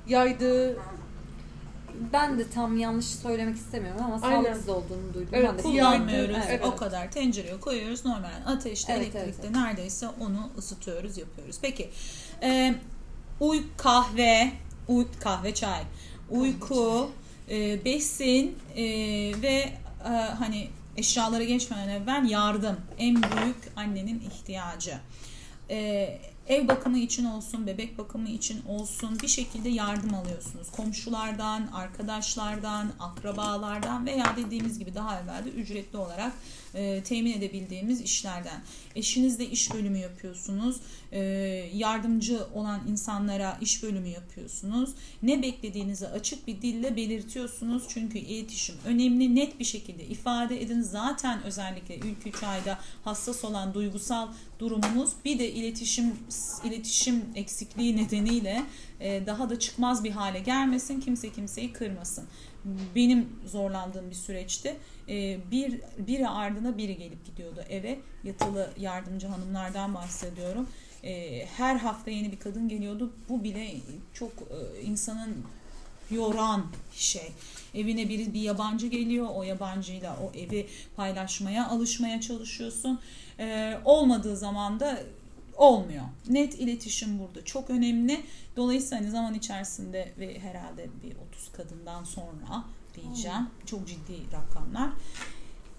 [0.08, 0.76] yaydığı
[2.12, 4.42] Ben de tam yanlış söylemek istemiyorum ama Aynen.
[4.42, 5.28] sağlıksız olduğunu duydum.
[5.32, 6.36] Evet, ben de Kullanmıyoruz.
[6.48, 6.64] Evet.
[6.64, 7.10] O kadar.
[7.10, 8.04] Tencereye koyuyoruz.
[8.04, 11.58] Normal ateşte, Evet, elektrikte evet, neredeyse onu ısıtıyoruz, yapıyoruz.
[11.62, 11.90] Peki.
[12.42, 12.74] E,
[13.40, 14.50] uy kahve,
[14.88, 15.82] uy kahve çay,
[16.30, 17.10] uyku,
[17.50, 18.82] e, besin e,
[19.42, 19.68] ve
[20.04, 22.76] e, hani eşyalara geçmeden evvel yardım.
[22.98, 24.98] En büyük annenin ihtiyacı.
[25.70, 30.70] E, ev bakımı için olsun, bebek bakımı için olsun bir şekilde yardım alıyorsunuz.
[30.70, 36.32] Komşulardan, arkadaşlardan, akrabalardan veya dediğimiz gibi daha evvel de ücretli olarak
[36.74, 38.60] e, temin edebildiğimiz işlerden.
[38.96, 40.76] Eşinizle iş bölümü yapıyorsunuz.
[41.12, 41.20] E,
[41.74, 44.90] yardımcı olan insanlara iş bölümü yapıyorsunuz.
[45.22, 47.82] Ne beklediğinizi açık bir dille belirtiyorsunuz.
[47.88, 49.34] Çünkü iletişim önemli.
[49.34, 50.80] Net bir şekilde ifade edin.
[50.80, 54.28] Zaten özellikle ilk 3 ayda hassas olan duygusal
[54.64, 56.12] durumumuz bir de iletişim
[56.64, 58.62] iletişim eksikliği nedeniyle
[59.00, 61.00] e, daha da çıkmaz bir hale gelmesin.
[61.00, 62.24] Kimse kimseyi kırmasın.
[62.94, 64.76] Benim zorlandığım bir süreçte
[65.08, 67.98] e, bir biri ardına biri gelip gidiyordu eve.
[68.24, 70.68] Yatılı yardımcı hanımlardan bahsediyorum.
[71.02, 73.12] E, her hafta yeni bir kadın geliyordu.
[73.28, 73.70] Bu bile
[74.14, 75.44] çok e, insanın
[76.10, 77.32] yoran şey.
[77.74, 79.28] Evine biri bir yabancı geliyor.
[79.34, 83.00] O yabancıyla o evi paylaşmaya, alışmaya çalışıyorsun.
[83.38, 84.98] Ee, olmadığı zaman da
[85.56, 86.04] olmuyor.
[86.28, 88.20] Net iletişim burada çok önemli.
[88.56, 93.48] Dolayısıyla hani zaman içerisinde ve herhalde bir 30 kadından sonra diyeceğim.
[93.66, 94.90] Çok ciddi rakamlar.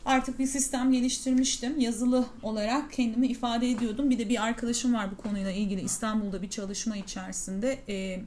[0.06, 1.80] Artık bir sistem geliştirmiştim.
[1.80, 4.10] Yazılı olarak kendimi ifade ediyordum.
[4.10, 8.22] Bir de bir arkadaşım var bu konuyla ilgili İstanbul'da bir çalışma içerisinde e,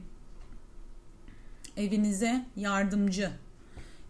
[1.77, 3.31] evinize yardımcı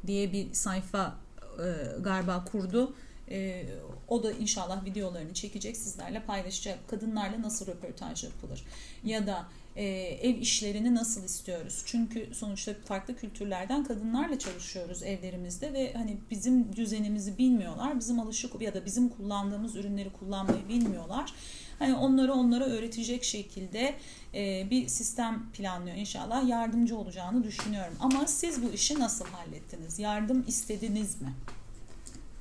[0.07, 1.15] diye bir sayfa
[1.59, 2.93] e, galiba kurdu.
[3.31, 3.65] E,
[4.07, 6.87] o da inşallah videolarını çekecek, sizlerle paylaşacak.
[6.87, 8.63] Kadınlarla nasıl röportaj yapılır?
[9.03, 9.85] Ya da e,
[10.21, 11.83] ev işlerini nasıl istiyoruz?
[11.85, 17.99] Çünkü sonuçta farklı kültürlerden kadınlarla çalışıyoruz evlerimizde ve hani bizim düzenimizi bilmiyorlar.
[17.99, 21.33] Bizim alışık ya da bizim kullandığımız ürünleri kullanmayı bilmiyorlar.
[21.79, 23.95] Hani onları onlara öğretecek şekilde
[24.33, 26.47] e, bir sistem planlıyor inşallah.
[26.47, 27.93] Yardımcı olacağını düşünüyorum.
[27.99, 29.99] Ama siz bu işi nasıl hallettiniz?
[29.99, 31.33] Yardım istediniz mi?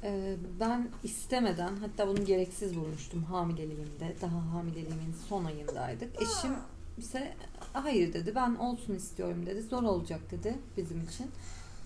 [0.03, 4.17] Ee, ben istemeden hatta bunu gereksiz bulmuştum hamileliğimde.
[4.21, 6.23] Daha hamileliğimin son ayındaydık.
[6.23, 6.53] Eşim
[6.99, 7.35] ise
[7.73, 9.63] hayır dedi ben olsun istiyorum dedi.
[9.63, 11.31] Zor olacak dedi bizim için.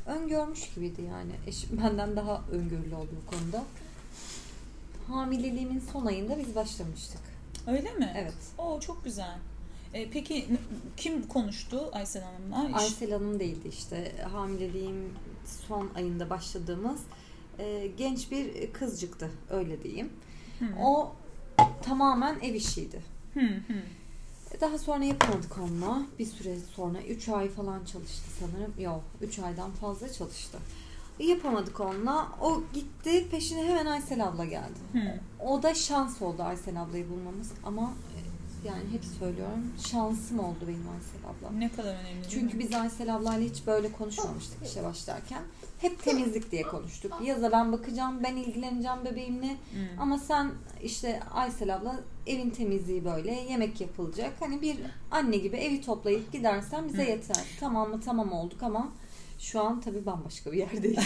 [0.07, 1.33] Öngörmüş gibiydi yani.
[1.47, 3.65] Eşim benden daha öngörülü oldu bu konuda.
[5.09, 7.21] Hamileliğimin son ayında biz başlamıştık.
[7.67, 8.13] Öyle mi?
[8.17, 8.35] Evet.
[8.59, 9.39] Oo çok güzel.
[9.95, 10.47] E, peki
[10.97, 12.79] kim konuştu Aysel Hanım'la?
[12.79, 14.13] Aysel Hanım değildi işte.
[14.33, 15.15] Hamileliğim
[15.69, 17.01] son ayında başladığımız
[17.59, 20.09] e, genç bir kızcıktı öyle diyeyim.
[20.59, 20.65] Hı.
[20.81, 21.13] O
[21.83, 23.03] tamamen ev işiydi.
[23.35, 23.75] Hı hı.
[24.61, 26.03] Daha sonra yapamadık onunla.
[26.19, 28.75] Bir süre sonra 3 ay falan çalıştı sanırım.
[28.79, 30.59] Yok 3 aydan fazla çalıştı.
[31.19, 32.29] Yapamadık onunla.
[32.41, 34.79] O gitti peşine hemen Aysel abla geldi.
[34.93, 35.21] Hı.
[35.47, 37.83] O da şans oldu Aysel ablayı bulmamız ama
[38.17, 38.22] e,
[38.65, 41.59] yani hep söylüyorum şansım oldu benim Aysel abla.
[41.59, 45.43] Ne kadar önemli Çünkü biz Aysel ablayla hiç böyle konuşmamıştık işe başlarken.
[45.79, 47.13] Hep temizlik diye konuştuk.
[47.25, 49.51] Yaza ben bakacağım, ben ilgileneceğim bebeğimle.
[49.51, 50.01] Hı.
[50.01, 50.51] Ama sen
[50.83, 54.33] işte Aysel abla evin temizliği böyle, yemek yapılacak.
[54.41, 54.77] Hani bir
[55.11, 57.11] anne gibi evi toplayıp gidersen bize Hı.
[57.11, 57.45] yeter.
[57.61, 58.01] Tamam mı?
[58.05, 58.89] Tamam olduk ama
[59.43, 60.99] şu an tabii bambaşka bir yerdeyiz.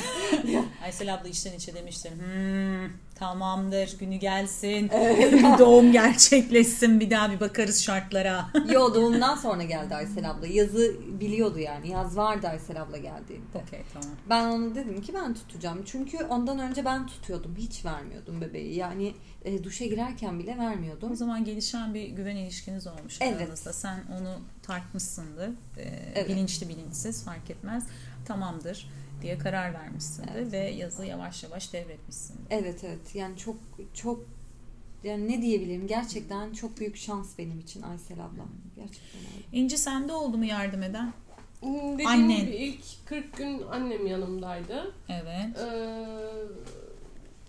[0.84, 2.10] Aysel abla içten içe demiştir.
[2.10, 4.90] Hmm, tamamdır günü gelsin.
[5.32, 7.00] bir doğum gerçekleşsin.
[7.00, 8.46] Bir daha bir bakarız şartlara.
[8.72, 10.46] Yo doğumdan sonra geldi Aysel abla.
[10.46, 11.88] Yazı biliyordu yani.
[11.88, 13.46] Yaz vardı Aysel abla geldiğinde.
[13.54, 14.16] Okey tamam.
[14.30, 15.82] Ben onu dedim ki ben tutacağım.
[15.86, 17.54] Çünkü ondan önce ben tutuyordum.
[17.58, 18.74] Hiç vermiyordum bebeği.
[18.74, 21.12] Yani e, duşa girerken bile vermiyordum.
[21.12, 23.42] O zaman gelişen bir güven ilişkiniz olmuş Evet.
[23.42, 23.72] aranızda.
[23.72, 25.48] Sen onu tartmışsındır.
[25.76, 26.28] Ee, Evet.
[26.28, 27.84] Bilinçli bilinçsiz fark etmez.
[28.26, 28.90] Tamamdır
[29.22, 30.52] diye karar vermişsindir Evet.
[30.52, 32.42] ve yazı yavaş yavaş devretmişsindir.
[32.50, 33.14] Evet evet.
[33.14, 33.56] Yani çok
[33.94, 34.26] çok
[35.04, 35.86] yani ne diyebilirim?
[35.86, 38.44] Gerçekten çok büyük şans benim için Aysel abla.
[38.76, 39.44] Gerçekten öyle.
[39.62, 41.12] İnci sende oldu mu yardım eden?
[41.60, 42.40] Hmm, Dediğim Annen.
[42.46, 44.94] gibi ilk 40 gün annem yanımdaydı.
[45.08, 45.58] Evet.
[45.58, 46.06] Ee,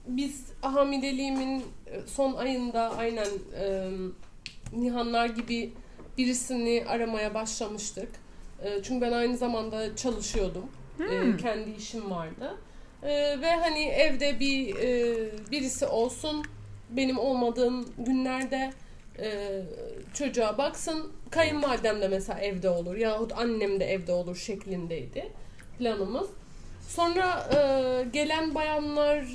[0.08, 1.64] biz hamileliğimin
[2.06, 3.28] son ayında aynen
[3.60, 3.90] e,
[4.74, 5.74] Nihanlar gibi
[6.18, 8.10] birisini aramaya başlamıştık.
[8.64, 10.66] E, çünkü ben aynı zamanda çalışıyordum.
[11.00, 11.38] E, Hmm.
[11.38, 12.58] kendi işim vardı.
[13.04, 15.16] E, ve hani evde bir e,
[15.52, 16.46] birisi olsun
[16.90, 18.72] benim olmadığım günlerde
[19.20, 19.62] e,
[20.14, 21.12] çocuğa baksın.
[21.32, 25.28] Kayınvalidem de mesela evde olur yahut annem de evde olur şeklindeydi
[25.80, 26.28] planımız.
[26.88, 27.60] Sonra e,
[28.14, 29.26] gelen bayanlar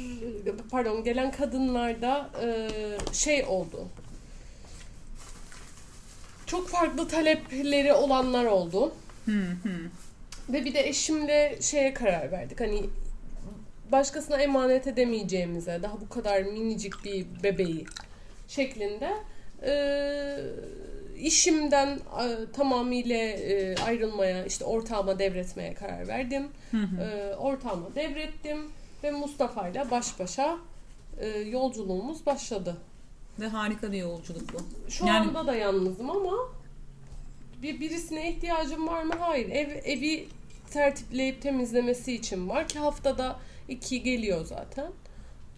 [0.70, 2.68] pardon gelen kadınlarda e,
[3.12, 3.85] şey oldu.
[6.46, 8.92] Çok farklı talepleri olanlar oldu.
[9.24, 9.30] Hı
[9.62, 9.70] hı.
[10.52, 12.61] Ve bir de eşimle şeye karar verdik.
[12.61, 12.82] Hani
[13.92, 17.87] başkasına emanet edemeyeceğimize, daha bu kadar minicik bir bebeği
[18.48, 19.11] şeklinde
[19.62, 19.72] e,
[21.18, 26.46] işimden e, tamamıyla e, ayrılmaya, işte ortağıma devretmeye karar verdim.
[26.70, 27.02] Hı hı.
[27.02, 28.58] E, ortağıma devrettim
[29.04, 30.56] ve Mustafa ile baş başa
[31.20, 32.76] e, yolculuğumuz başladı.
[33.40, 34.90] Ve harika bir yolculuk bu.
[34.90, 36.32] Şu Yani- anda da yalnızım ama
[37.62, 39.14] bir birisine ihtiyacım var mı?
[39.18, 39.48] Hayır.
[39.48, 40.29] Ev, evi
[40.70, 44.87] tertipleyip temizlemesi için var ki haftada iki geliyor zaten.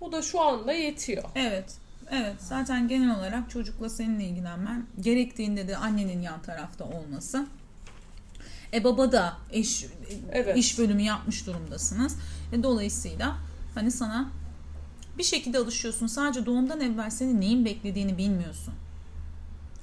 [0.00, 1.24] O da şu anda yetiyor.
[1.34, 1.74] Evet.
[2.10, 2.34] Evet.
[2.38, 7.46] Zaten genel olarak çocukla seninle ilgilenmen gerektiğinde de annenin yan tarafta olması.
[8.72, 9.86] E baba da eş,
[10.32, 10.56] Evet.
[10.56, 12.16] iş bölümü yapmış durumdasınız.
[12.52, 13.36] E, dolayısıyla
[13.74, 14.30] hani sana
[15.18, 16.06] bir şekilde alışıyorsun.
[16.06, 18.74] Sadece doğumdan evvel senin neyin beklediğini bilmiyorsun.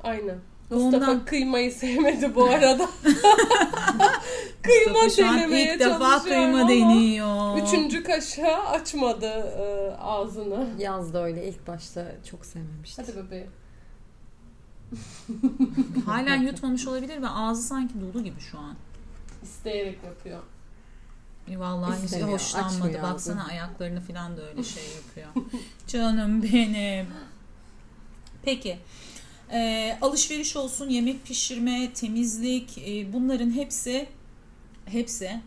[0.04, 0.38] Aynen.
[0.72, 2.90] Doğumdan- Mustafa kıymayı sevmedi bu arada.
[4.62, 7.58] kıyma Mustafa şu an denemeye ilk defa kıyma ama deniyor.
[7.68, 10.68] Üçüncü kaşığa açmadı e, ağzını.
[10.80, 13.06] Yaz da öyle ilk başta çok sevmemiştim.
[13.08, 13.52] Hadi bebeğim.
[16.06, 18.76] Halen yutmamış olabilir ve ağzı sanki dolu gibi şu an.
[19.44, 20.40] İsteyerek yapıyor.
[21.50, 23.02] E, Vallahi hiç hoşlanmadı.
[23.04, 25.46] Baksana ayaklarını falan da öyle şey yapıyor.
[25.88, 27.08] Canım benim.
[28.44, 28.80] Peki.
[29.54, 34.08] Ee, alışveriş olsun, yemek pişirme, temizlik e, bunların hepsi
[34.86, 35.42] hepsi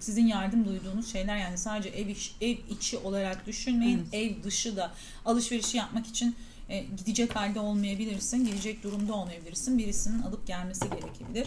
[0.00, 4.08] sizin yardım duyduğunuz şeyler yani sadece ev iç- ev içi olarak düşünmeyin.
[4.12, 4.92] Ev dışı da
[5.24, 6.36] alışverişi yapmak için
[6.68, 9.78] e, gidecek halde olmayabilirsin, gidecek durumda olmayabilirsin.
[9.78, 11.46] Birisinin alıp gelmesi gerekebilir.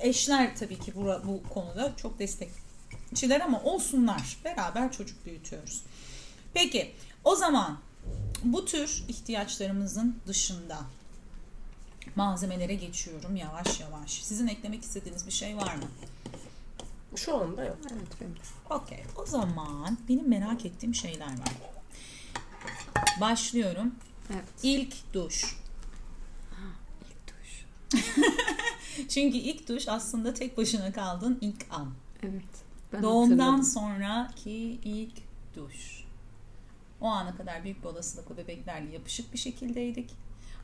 [0.00, 4.36] Eşler tabii ki bu, bu konuda çok destekçiler ama olsunlar.
[4.44, 5.82] Beraber çocuk büyütüyoruz.
[6.54, 6.90] Peki
[7.24, 7.78] o zaman
[8.44, 10.78] bu tür ihtiyaçlarımızın dışında
[12.18, 14.22] malzemelere geçiyorum yavaş yavaş.
[14.22, 15.88] Sizin eklemek istediğiniz bir şey var mı?
[17.16, 17.78] Şu anda yok.
[17.92, 18.34] Evet benim.
[18.70, 19.02] Okey.
[19.16, 21.52] O zaman benim merak ettiğim şeyler var.
[23.20, 23.94] Başlıyorum.
[24.32, 24.44] Evet.
[24.62, 25.56] İlk duş.
[27.10, 27.66] İlk duş.
[29.08, 31.92] Çünkü ilk duş aslında tek başına kaldığın ilk an.
[32.22, 32.42] Evet.
[32.92, 33.64] Ben Doğumdan hatırladım.
[33.64, 35.14] sonraki ilk
[35.56, 36.04] duş.
[37.00, 40.10] O ana kadar büyük bir olasılıkla bebeklerle yapışık bir şekildeydik.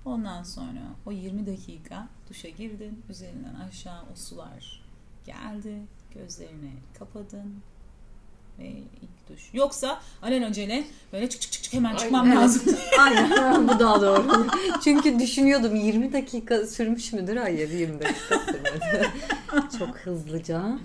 [0.05, 3.03] Ondan sonra o 20 dakika duşa girdin.
[3.11, 4.83] Üzerinden aşağı o sular
[5.27, 5.75] geldi.
[6.15, 7.55] Gözlerini kapadın.
[8.59, 9.51] Ve ilk duş.
[9.53, 12.37] Yoksa alelacele böyle çık çık çık çık hemen çıkmam Evet.
[12.37, 12.77] lazım.
[13.01, 14.47] Aynen bu daha doğru.
[14.85, 17.37] Çünkü düşünüyordum 20 dakika sürmüş müdür?
[17.37, 19.11] Hayır 20 dakika sürmedi.
[19.79, 20.79] Çok hızlıca.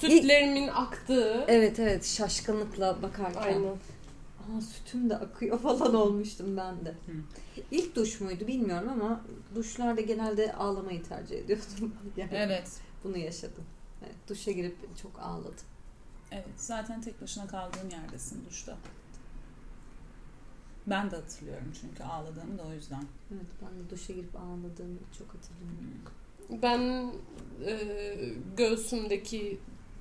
[0.00, 1.44] Sütlerimin aktığı.
[1.48, 3.42] Evet evet şaşkınlıkla bakarken.
[3.42, 3.76] Aynen.
[4.56, 6.94] Aa sütüm de akıyor falan olmuştum ben de.
[7.70, 9.20] İlk duş muydu bilmiyorum ama
[9.54, 11.94] duşlarda genelde ağlamayı tercih ediyordum.
[12.16, 12.80] Yani evet.
[13.04, 13.64] Bunu yaşadım.
[14.04, 15.54] Evet, duşa girip çok ağladım.
[16.32, 16.46] Evet.
[16.56, 18.76] Zaten tek başına kaldığın yerdesin duşta.
[20.86, 23.04] Ben de hatırlıyorum çünkü ağladığımı da o yüzden.
[23.34, 26.00] Evet ben de duşa girip ağladığımı çok hatırlıyorum.
[26.62, 27.12] Ben
[27.66, 28.04] e,
[28.56, 29.58] göğsümdeki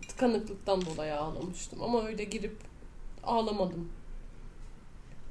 [0.07, 1.83] tıkanıklıktan dolayı ağlamıştım.
[1.83, 2.57] Ama öyle girip
[3.23, 3.89] ağlamadım.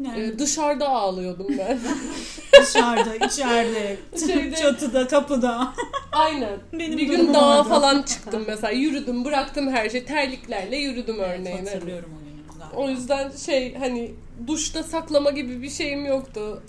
[0.05, 1.79] Yani E, dışarıda ağlıyordum ben.
[2.63, 5.75] dışarıda, içeride, Şeyde- çatıda, kapıda.
[6.13, 6.59] Aynen.
[6.73, 7.69] Benim bir gün dağa oldu.
[7.69, 8.71] falan çıktım mesela.
[8.73, 10.05] Yürüdüm, bıraktım her şey.
[10.05, 11.57] Terliklerle yürüdüm örneğin.
[11.57, 12.59] Evet, hatırlıyorum o günü.
[12.59, 12.77] galiba.
[12.77, 14.13] O yüzden şey hani
[14.47, 16.63] duşta saklama gibi bir şeyim yoktu.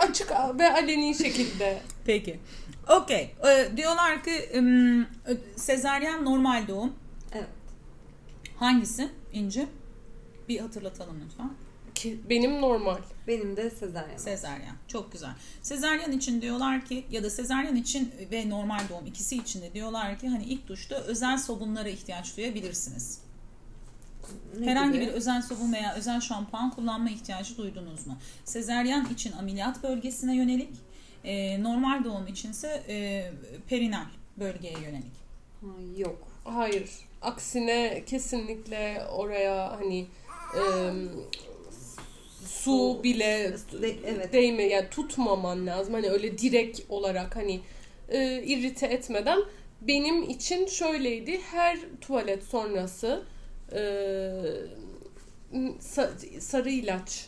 [0.00, 1.78] Açık ve aleni şekilde.
[2.06, 2.40] Peki.
[2.88, 3.30] Okey.
[3.46, 5.06] Ee, diyorlar ki ım,
[5.56, 6.92] sezaryen normal doğum.
[7.34, 7.46] Evet.
[8.56, 9.08] Hangisi?
[9.32, 9.66] İnci?
[10.48, 11.50] Bir hatırlatalım lütfen.
[11.98, 12.98] Ki benim normal.
[13.26, 14.16] Benim de sezaryen.
[14.16, 14.74] Sezaryen.
[14.88, 15.30] Çok güzel.
[15.62, 20.18] Sezaryen için diyorlar ki ya da sezaryen için ve normal doğum ikisi için de diyorlar
[20.18, 23.20] ki hani ilk duşta özel sabunlara ihtiyaç duyabilirsiniz.
[24.58, 25.06] Ne Herhangi gibi?
[25.06, 28.16] bir özel sabun veya özel şampuan kullanma ihtiyacı duydunuz mu?
[28.44, 30.70] Sezeryan için ameliyat bölgesine yönelik,
[31.24, 33.30] e, normal doğum içinse e,
[33.68, 34.06] perinal
[34.36, 35.12] bölgeye yönelik.
[35.60, 36.28] Ha, yok.
[36.44, 36.90] Hayır.
[37.22, 40.06] Aksine kesinlikle oraya hani
[40.56, 40.60] e,
[42.48, 44.32] su bile De- evet.
[44.32, 45.94] değme yani tutmaman lazım.
[45.94, 47.60] Hani öyle direkt olarak hani
[48.08, 49.38] e, irrite etmeden
[49.80, 51.40] benim için şöyleydi.
[51.50, 53.22] Her tuvalet sonrası
[53.72, 53.78] e,
[55.80, 57.26] sa- sarı ilaç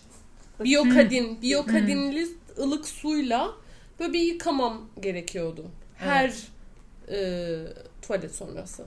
[0.64, 2.28] biyokadin biyokadinli
[2.58, 3.54] ılık suyla
[4.00, 5.66] böyle bir yıkamam gerekiyordu.
[5.96, 6.32] Her
[7.10, 7.58] e,
[8.02, 8.84] tuvalet sonrası.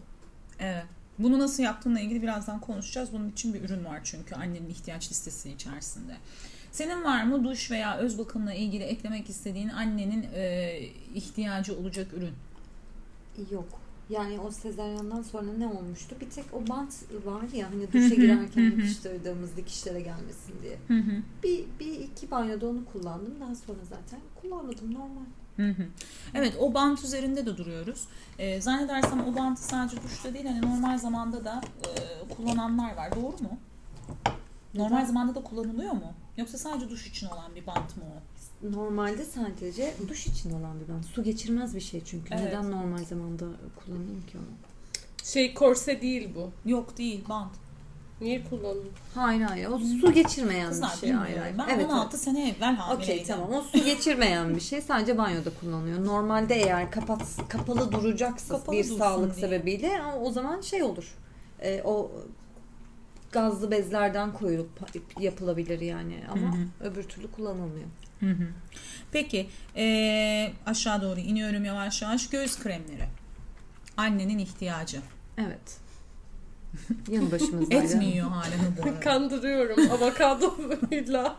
[0.60, 0.84] Evet.
[1.19, 3.10] Bunu nasıl yaptığınla ilgili birazdan konuşacağız.
[3.13, 6.17] Bunun için bir ürün var çünkü annenin ihtiyaç listesi içerisinde.
[6.71, 10.80] Senin var mı duş veya öz bakımla ilgili eklemek istediğin annenin e,
[11.15, 12.34] ihtiyacı olacak ürün?
[13.52, 13.67] Yok.
[14.10, 16.15] Yani o sezaryandan sonra ne olmuştu?
[16.21, 16.93] Bir tek o bant
[17.26, 20.78] var ya hani duşa girerken yapıştırdığımız dikişlere gelmesin diye.
[21.43, 23.34] Bir, bir iki banyoda onu kullandım.
[23.39, 25.26] Daha sonra zaten kullanmadım normal.
[25.56, 25.86] Hı hı.
[26.34, 28.08] Evet o bant üzerinde de duruyoruz.
[28.39, 33.16] Ee, zannedersem o bantı sadece duşta değil hani normal zamanda da e, kullananlar var.
[33.16, 33.58] Doğru mu?
[34.74, 35.06] Normal Neden?
[35.06, 36.13] zamanda da kullanılıyor mu?
[36.38, 38.72] Yoksa sadece duş için olan bir bant mı o?
[38.72, 41.06] Normalde sadece duş için olan bir bant.
[41.06, 42.34] Su geçirmez bir şey çünkü.
[42.34, 42.44] Evet.
[42.46, 44.46] Neden normal zamanda kullanayım ki onu?
[45.24, 46.70] Şey korse değil bu.
[46.70, 47.52] Yok değil bant.
[48.21, 48.89] Niye kullanın?
[49.15, 49.67] Hayır hayır.
[49.67, 51.12] O su geçirmeyen Kızlar bir şey.
[51.12, 51.56] Hayır, hayır.
[51.58, 53.13] Ben Evet, 16 sene evvel hamileydim.
[53.13, 53.54] Okey tamam.
[53.54, 54.82] O su geçirmeyen bir şey.
[54.82, 56.06] Sadece banyoda kullanılıyor.
[56.06, 59.47] Normalde eğer kapat kapalı duracaksa Kapalı bir sağlık diye.
[59.47, 61.15] sebebiyle o zaman şey olur.
[61.62, 62.12] Ee, o
[63.32, 64.70] gazlı bezlerden koyulup
[65.20, 67.88] yapılabilir yani ama öbür türlü kullanılmıyor.
[68.20, 68.47] Hı hı.
[69.11, 72.30] Peki ee, aşağı doğru iniyorum yavaş yavaş.
[72.30, 73.05] Göğüs kremleri.
[73.97, 75.01] Annenin ihtiyacı.
[75.38, 75.82] Evet.
[77.09, 77.84] Yanı başımızdaydı.
[77.86, 78.99] Et mi yiyor hala bu arada?
[79.03, 81.36] Kandırıyorum avokadoyla.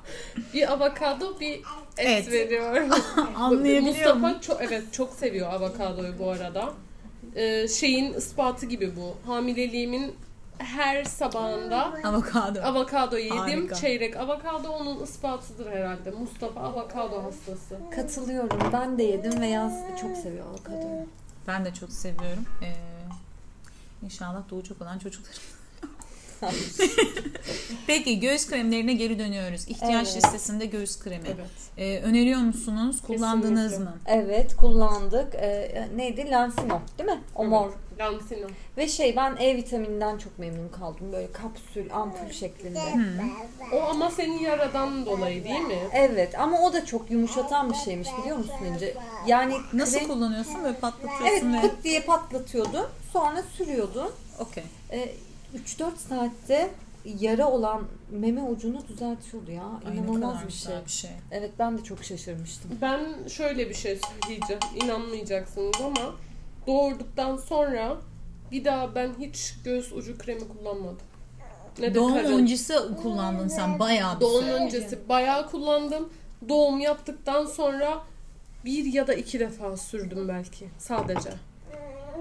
[0.55, 1.61] bir avokado bir
[1.99, 2.33] et, Et.
[2.33, 2.91] veriyorum.
[3.37, 6.73] Anlayabiliyor Mustafa çok evet çok seviyor avokadoyu bu arada.
[7.35, 9.31] e, şeyin ispatı gibi bu.
[9.33, 10.15] Hamileliğimin
[10.59, 12.61] her sabahında Avokado.
[12.63, 13.37] avokado yedim.
[13.39, 13.75] Harika.
[13.75, 16.11] Çeyrek avokado onun ispatıdır herhalde.
[16.11, 17.77] Mustafa avokado hastası.
[17.97, 18.59] Katılıyorum.
[18.73, 21.07] Ben de yedim ve yaz çok seviyor avokadoyu.
[21.49, 22.45] Ben de çok seviyorum.
[22.63, 22.73] Ee,
[24.05, 25.35] inşallah doğacak olan çocuklar.
[27.87, 29.69] Peki göğüs kremlerine geri dönüyoruz.
[29.69, 30.17] İhtiyaç Evet.
[30.25, 31.27] listesinde göğüs kremi.
[31.27, 31.51] Evet.
[31.79, 33.03] Ee, öneriyor musunuz?
[33.07, 33.91] Kullandınız Kesinlikle.
[33.91, 33.97] mı?
[34.07, 35.35] Evet kullandık.
[35.35, 36.31] Ee, neydi?
[36.31, 37.21] Lansino değil mi?
[37.35, 37.71] O mor.
[37.99, 38.47] Lansino.
[38.77, 41.13] Ve şey ben E vitamininden çok memnun kaldım.
[41.13, 42.81] Böyle kapsül, ampul şeklinde.
[43.73, 45.79] O ama senin yaradan dolayı değil mi?
[45.93, 48.97] Evet ama o da çok yumuşatan bir şeymiş biliyor musun İnce?
[49.27, 50.65] Yani Nasıl krem- kullanıyorsun?
[50.65, 51.69] Böyle patlatıyorsun Evet ve...
[51.69, 52.87] pıt diye patlatıyordun.
[53.15, 54.11] Sonra sürüyordun.
[54.39, 54.65] Okey.
[54.93, 55.15] Ee,
[55.67, 56.71] 3-4 saatte
[57.21, 59.63] yara olan meme ucunu düzeltiyordu ya.
[59.89, 60.75] Ay, İnanılmaz bir şey.
[60.87, 61.11] bir şey.
[61.31, 62.71] Evet ben de çok şaşırmıştım.
[62.83, 64.61] Ben şöyle bir şey söyleyeceğim.
[64.85, 66.15] İnanmayacaksınız ama
[66.67, 67.97] doğurduktan sonra
[68.53, 70.99] bir daha ben hiç göğüs ucu kremi kullanmadım.
[71.79, 72.33] Ne de Doğum karın.
[72.39, 74.53] öncesi kullandın sen bayağı bir Doğum süre.
[74.53, 76.09] öncesi bayağı kullandım.
[76.49, 78.03] Doğum yaptıktan sonra
[78.65, 81.31] bir ya da iki defa sürdüm belki sadece.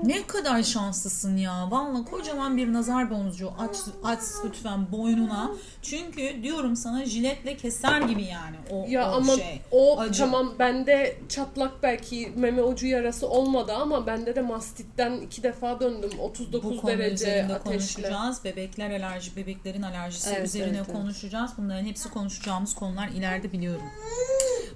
[0.04, 1.72] Ne kadar şanslısın ya.
[1.72, 5.52] Vallahi kocaman bir nazar boncuğu aç, aç lütfen boynuna.
[5.82, 9.62] Çünkü diyorum sana jiletle keser gibi yani o, Ya o ama şey.
[9.72, 10.20] o acı.
[10.20, 16.12] tamam bende çatlak belki meme ucu yarası olmadı ama bende de mastitten iki defa döndüm
[16.20, 17.60] 39 Bu derece ateşle.
[17.60, 18.44] konuşacağız.
[18.44, 20.92] Bebekler alerji, bebeklerin alerjisi Evet, üzerine evet.
[20.94, 21.52] konuşacağız.
[21.58, 23.84] Bunların hepsi konuşacağımız konular ileride biliyorum.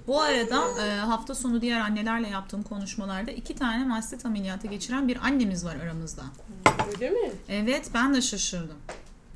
[0.08, 5.16] Bu arada e, hafta sonu diğer annelerle yaptığım konuşmalarda iki tane mastit ameliyatı geçiren bir
[5.16, 6.22] annemiz var aramızda.
[6.94, 7.32] Öyle mi?
[7.48, 8.78] Evet ben de şaşırdım.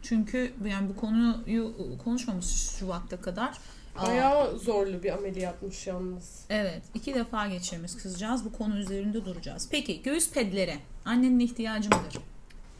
[0.02, 3.58] Çünkü yani bu konuyu konuşmamışız şu vakte kadar.
[4.02, 6.44] Bayağı zorlu bir ameliyatmış yalnız.
[6.50, 8.44] Evet iki defa geçirmiş kızcağız.
[8.44, 9.68] Bu konu üzerinde duracağız.
[9.70, 12.31] Peki göğüs pedleri annenin ihtiyacı mıdır?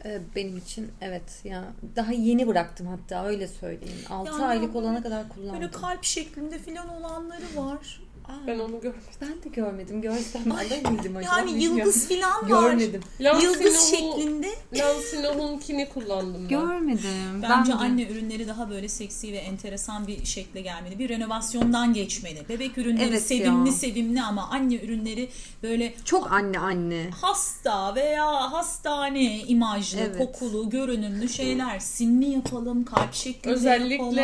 [0.05, 1.63] Ee, benim için evet ya
[1.95, 3.99] daha yeni bıraktım hatta öyle söyleyeyim.
[4.09, 5.53] 6 Yani aylık olana kadar kullandım.
[5.61, 8.02] Böyle kalp şeklinde filan olanları var.
[8.27, 9.01] Aa, Ben onu görmedim.
[9.21, 10.01] ben de görmedim.
[10.01, 11.35] Görsem alır mıydım acaba?
[11.37, 12.47] Yani yıldız filan var.
[12.47, 13.01] Görmedim.
[13.19, 14.47] Yıldız Lansinohu- şeklinde.
[14.77, 16.49] Lansinohunkini kullandım ben.
[16.49, 17.41] Görmedim.
[17.41, 17.73] Bence ben de.
[17.73, 20.99] anne ürünleri daha böyle seksi ve enteresan bir şekle gelmeli.
[20.99, 22.49] Bir renovasyondan geçmeli.
[22.49, 23.75] Bebek ürünleri Evet sevimli ya.
[23.75, 25.29] sevimli ama anne ürünleri
[25.63, 27.09] böyle Çok anne anne.
[27.21, 30.17] hasta veya hastane imajlı, Evet.
[30.17, 31.79] kokulu, görünümlü şeyler.
[31.79, 34.15] Simli yapalım, kalp şeklinde yapalım.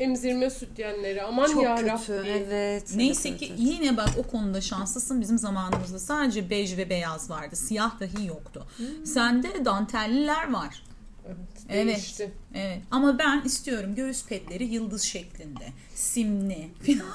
[0.00, 1.22] Emzirme sütyenleri.
[1.22, 1.96] Aman Çok yarabbim.
[1.96, 2.24] kötü.
[2.28, 2.92] Evet.
[2.94, 3.60] Neyse evet, ki evet.
[3.60, 5.20] yine bak o konuda şanslısın.
[5.20, 7.56] Bizim zamanımızda sadece bej ve beyaz vardı.
[7.56, 8.66] Siyah dahi yoktu.
[8.76, 9.06] Hmm.
[9.06, 10.82] Sende dantelliler var.
[11.26, 11.36] Evet,
[11.68, 11.86] Evet.
[11.86, 12.32] değişti.
[12.54, 12.82] Evet.
[12.90, 15.64] Ama ben istiyorum göğüs petleri yıldız şeklinde.
[15.94, 17.06] Simli filan.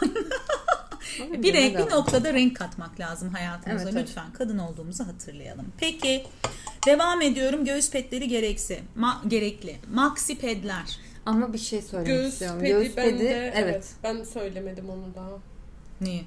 [1.37, 3.83] Bir, renk, de- bir noktada renk katmak lazım hayatımıza.
[3.83, 4.07] Evet, evet.
[4.09, 5.65] Lütfen kadın olduğumuzu hatırlayalım.
[5.77, 6.23] Peki
[6.85, 7.65] devam ediyorum.
[7.65, 8.79] Göğüs petleri gereksi.
[8.99, 9.75] Ma- gerekli.
[9.93, 10.99] Maxi pedler.
[11.25, 12.59] Ama bir şey söylemek Göğüs istiyorum.
[12.59, 13.53] pedi Göğüs pedi evet.
[13.57, 13.85] evet.
[14.03, 15.29] Ben söylemedim onu daha.
[16.01, 16.21] Niye?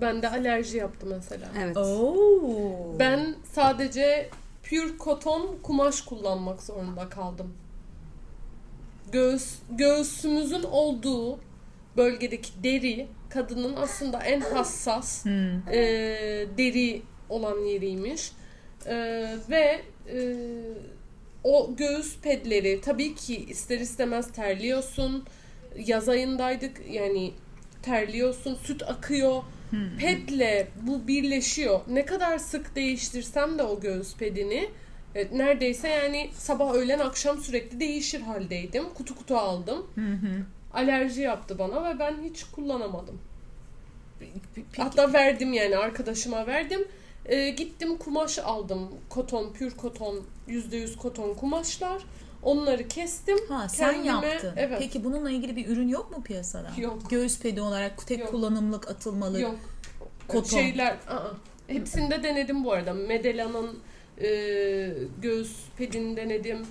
[0.00, 1.48] Ben de alerji yaptı mesela.
[1.62, 1.76] Evet.
[1.76, 2.98] Oo.
[2.98, 4.30] Ben sadece
[4.62, 7.54] pür koton kumaş kullanmak zorunda kaldım.
[9.12, 11.38] Göğüs, göğsümüzün olduğu
[11.96, 15.68] bölgedeki deri kadının aslında en hassas Hmm.
[15.72, 15.80] e,
[16.58, 18.32] deri olan yeriymiş.
[18.86, 18.94] E,
[19.50, 19.80] ve
[20.14, 20.36] e,
[21.44, 25.24] o göğüs pedleri tabii ki ister istemez terliyorsun.
[25.86, 27.32] Yaz ayındaydık yani
[27.82, 29.42] terliyorsun, süt akıyor.
[29.98, 31.80] Pedle bu birleşiyor.
[31.88, 34.68] Ne kadar sık değiştirsem de o göğüs pedini
[35.14, 38.84] e, neredeyse yani sabah öğlen akşam sürekli değişir haldeydim.
[38.94, 39.86] Kutu kutu aldım.
[39.94, 40.44] Hı hı.
[40.78, 43.20] Alerji yaptı bana ve ben hiç kullanamadım.
[44.54, 46.88] Peki, Hatta verdim yani arkadaşıma verdim.
[47.26, 48.88] Ee, gittim kumaş aldım.
[49.08, 52.02] Koton, pür koton, %100 koton kumaşlar.
[52.42, 53.38] Onları kestim.
[53.48, 54.52] Ha sen Kendime- yaptın.
[54.56, 54.78] evet.
[54.78, 56.70] Peki bununla ilgili bir ürün yok mu piyasada?
[56.78, 57.10] Yok.
[57.10, 58.30] Göğüs pedi olarak tek Yok.
[58.30, 59.40] kullanımlık atılmalı.
[59.40, 59.58] Yok.
[60.28, 60.58] Koton.
[60.58, 61.32] Şeyler, aa.
[61.66, 62.94] Hepsinde denedim bu arada.
[62.94, 63.78] Medela'nın
[64.20, 64.28] e,
[65.22, 66.66] göğüs pedini denedim.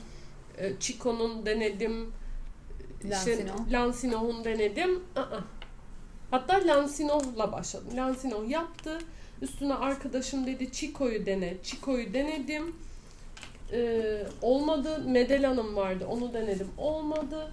[0.57, 2.11] E, Chico'nun denedim.
[3.03, 3.53] İşte Lansino.
[3.71, 5.03] Lansino'nun denedim.
[5.15, 5.39] Aa.
[6.31, 7.87] Hatta Lansino'la başladım.
[7.95, 8.99] Lansino yaptı.
[9.41, 11.57] Üstüne arkadaşım dedi Chico'yu dene.
[11.63, 12.75] Chico'yu denedim.
[13.71, 15.03] Ee, olmadı.
[15.07, 16.05] Medela'nın vardı.
[16.09, 16.67] Onu denedim.
[16.77, 17.51] Olmadı.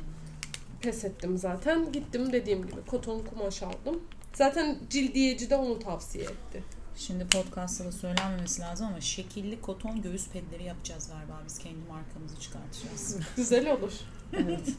[0.80, 1.92] Pes ettim zaten.
[1.92, 4.02] Gittim dediğim gibi koton kumaş aldım.
[4.34, 6.62] Zaten cildiyeci de onu tavsiye etti.
[6.96, 11.42] Şimdi podcast'ta da söylenmemesi lazım ama şekilli koton göğüs pedleri yapacağız galiba.
[11.46, 13.16] Biz kendi markamızı çıkartacağız.
[13.36, 13.92] Güzel olur.
[14.32, 14.74] Evet.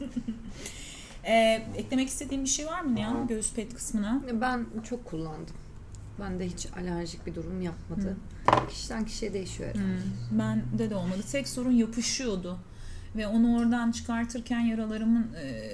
[1.28, 4.22] Ee, eklemek istediğim bir şey var mı ya göğüs ped kısmına?
[4.32, 5.56] Ben çok kullandım.
[6.20, 8.16] Ben de hiç alerjik bir durum yapmadı.
[8.68, 9.68] Kişiden kişiye değişiyor.
[9.68, 9.84] herhalde.
[9.84, 11.20] Hmm, bende de olmadı.
[11.32, 12.58] Tek sorun yapışıyordu.
[13.16, 15.72] Ve onu oradan çıkartırken yaralarımın e,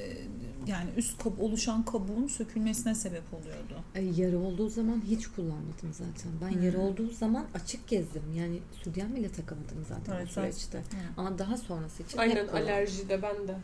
[0.67, 3.85] yani üst kab oluşan kabuğun sökülmesine sebep oluyordu.
[3.97, 6.33] Ay, yara olduğu zaman hiç kullanmadım zaten.
[6.45, 6.63] Ben Hmm.
[6.63, 8.23] yara olduğu zaman açık gezdim.
[8.35, 10.83] Yani sütyen bile takamadım zaten Evet, o süreçte.
[11.17, 13.57] Ama daha sonrası için Aynen alerjide ben de.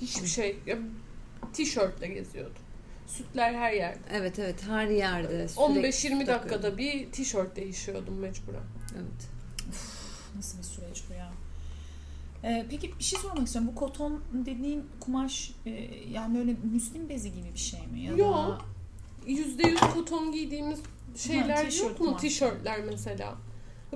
[0.00, 0.56] Hiçbir şey.
[0.66, 0.78] Ya,
[1.52, 2.62] tişörtle geziyordum.
[3.06, 3.98] Sütler her yerde.
[4.12, 5.48] Evet evet her yerde.
[5.48, 6.26] sürekli 15-20 takıyordum.
[6.26, 8.62] dakikada bir tişört değişiyordum mecburen.
[8.94, 9.28] Evet.
[10.36, 11.32] Nasıl bir süreç bu ya?
[12.44, 13.70] Ee, peki bir şey sormak istiyorum.
[13.72, 15.70] Bu koton dediğin kumaş e,
[16.10, 18.00] yani böyle müslim bezi gibi bir şey mi?
[18.00, 18.64] Ya Yok.
[19.26, 20.80] %100 koton giydiğimiz
[21.16, 22.06] şeyler tişört yok mu?
[22.06, 22.20] kumaş.
[22.20, 23.34] Tişörtler mesela.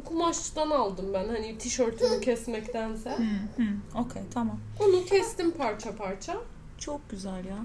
[0.05, 3.11] Kumaştan aldım ben hani tişörtümü kesmektense.
[3.11, 4.61] Hı, hı, Okey tamam.
[4.81, 6.37] Onu kestim parça parça.
[6.79, 7.59] Çok güzel ya.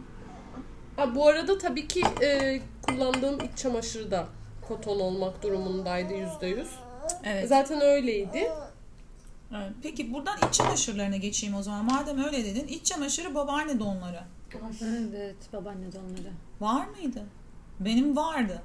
[0.96, 4.28] Ha, bu arada tabii ki e, kullandığım iç çamaşırı da
[4.68, 6.66] koton olmak durumundaydı %100.
[7.24, 7.50] Evet.
[7.50, 8.52] Zaten öyleydi.
[9.56, 9.72] Evet.
[9.84, 11.86] Peki buradan iç çamaşırlarına geçeyim o zaman.
[11.86, 12.68] Madem öyle dedin.
[12.68, 14.24] iç çamaşırı babaanne donları.
[14.94, 16.32] Evet babaanne donları.
[16.62, 17.24] Var mıydı?
[17.80, 18.62] Benim vardı.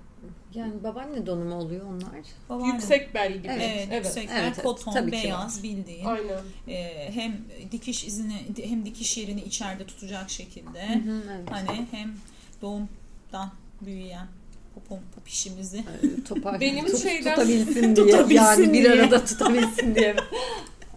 [0.55, 2.11] Yani babaanne donumu oluyor onlar.
[2.49, 2.73] Babaanne.
[2.73, 3.49] Yüksek bel gibi.
[3.49, 4.05] Evet, Evet, evet.
[4.05, 4.63] yüksek Evet, evet.
[4.63, 6.05] koton, Tabii beyaz bildiğin.
[6.05, 6.39] Aynen.
[6.69, 7.37] Ee, hem
[7.73, 10.89] dikiş izini hem dikiş yerini içeride tutacak şekilde.
[10.89, 11.51] Hı hı, evet.
[11.51, 12.15] Hani hem
[12.63, 14.27] doğumdan büyüyen
[14.75, 15.85] popom popişimizi
[16.29, 18.07] Topar, Benim tut- şeyden- tutabilsin diye.
[18.07, 18.93] Tutabilsin yani bir diye.
[19.03, 20.17] arada tutabilsin diye.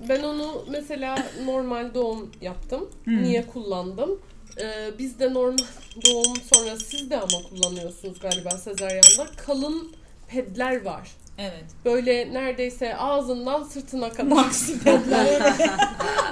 [0.10, 2.90] Ben onu mesela normal doğum yaptım.
[3.04, 3.24] Hmm.
[3.24, 4.20] Niye kullandım?
[4.62, 5.58] Ee, biz de normal
[6.06, 9.32] doğum sonra siz de ama kullanıyorsunuz galiba sezaryanda.
[9.46, 9.92] Kalın
[10.28, 11.12] pedler var.
[11.38, 11.66] evet.
[11.86, 14.46] Böyle neredeyse ağzından sırtına kadar
[14.84, 15.42] pedler.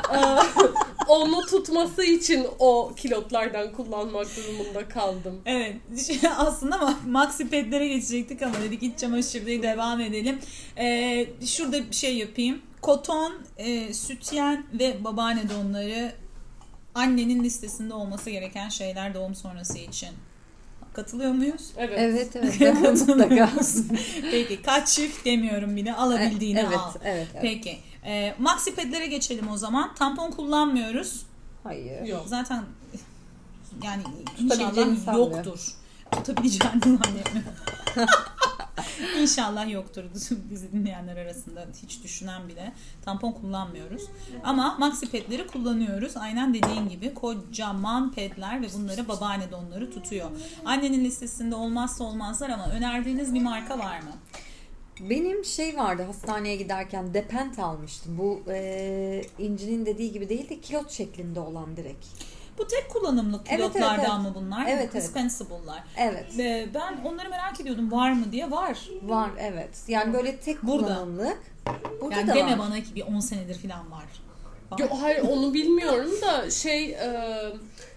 [0.09, 0.43] Aa,
[1.07, 5.41] Onu tutması için o kilotlardan kullanmak durumunda kaldım.
[5.45, 5.75] Evet.
[6.37, 10.39] Aslında ama maxi pedlere geçecektik ama dedik iç çamaşırda devam edelim.
[10.77, 12.61] Ee, şurada bir şey yapayım.
[12.81, 16.13] Koton, e, sütyen ve babaanne donları
[16.95, 20.09] annenin listesinde olması gereken şeyler doğum sonrası için.
[20.93, 21.71] Katılıyor muyuz?
[21.77, 21.99] Evet.
[21.99, 23.07] Evet evet.
[23.07, 23.49] Mutlaka.
[24.31, 26.93] Peki kaç çift demiyorum bile alabildiğini evet, al.
[27.03, 27.41] Evet, evet.
[27.41, 27.79] Peki.
[28.05, 29.95] E, maxi pedlere geçelim o zaman.
[29.95, 31.25] Tampon kullanmıyoruz.
[31.63, 32.05] Hayır.
[32.05, 32.23] Yok.
[32.27, 32.63] Zaten
[33.83, 34.03] yani
[34.39, 35.67] inşallah yoktur.
[36.11, 37.53] Tutabileceğini zannetmiyorum.
[39.21, 40.03] İnşallah yoktur
[40.49, 42.73] bizi dinleyenler arasında hiç düşünen bile.
[43.05, 44.03] Tampon kullanmıyoruz.
[44.43, 46.17] Ama maxi pedleri kullanıyoruz.
[46.17, 50.29] Aynen dediğin gibi kocaman pedler ve bunları babaanne donları tutuyor.
[50.65, 54.11] Annenin listesinde olmazsa olmazlar ama önerdiğiniz bir marka var mı?
[54.99, 58.17] Benim şey vardı hastaneye giderken depent almıştım.
[58.17, 62.05] Bu e, İnci'nin dediği gibi değil de kilot şeklinde olan direkt.
[62.59, 64.35] Bu tek kullanımlık Evet, evet, pilotlardan evet.
[64.35, 64.65] mı bunlar?
[64.67, 64.93] Evet, evet.
[64.93, 65.83] Dispensable'lar.
[65.97, 66.37] Evet.
[66.37, 68.51] Ve ben onları merak ediyordum var mı diye.
[68.51, 68.89] Var.
[69.03, 69.69] Var evet.
[69.87, 70.85] Yani böyle tek Burada.
[70.85, 71.37] kullanımlık.
[72.01, 72.59] Burada Yani da deme var.
[72.59, 74.03] bana ki bir 10 senedir falan var.
[74.71, 74.79] Var.
[74.79, 77.39] Yo, hayır onu bilmiyorum da şey e,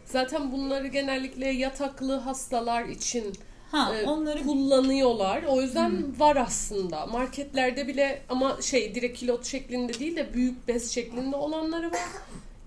[0.05, 3.33] zaten bunları genellikle yataklı hastalar için
[3.73, 5.43] Ha e, onları kullanıyorlar.
[5.43, 7.07] O yüzden var aslında.
[7.07, 12.01] Marketlerde bile ama şey direkt kilot şeklinde değil de büyük bez şeklinde olanları var.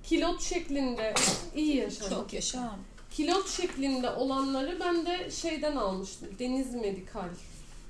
[0.06, 1.14] Kilot şeklinde
[1.56, 2.10] iyi yaşamak.
[2.12, 2.76] çok yaşa.
[3.12, 6.28] Kilot şeklinde olanları ben de şeyden almıştım.
[6.40, 7.30] Deniz Medikal.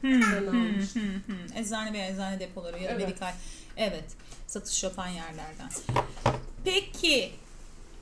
[0.01, 1.01] Hmm, hmm, almıştım.
[1.01, 1.57] hmm, hmm.
[1.57, 3.07] Eczane ve eczane depoları ya da Evet.
[3.07, 3.33] medikal.
[3.77, 4.05] Evet.
[4.47, 5.69] Satış yapan yerlerden.
[6.63, 7.31] Peki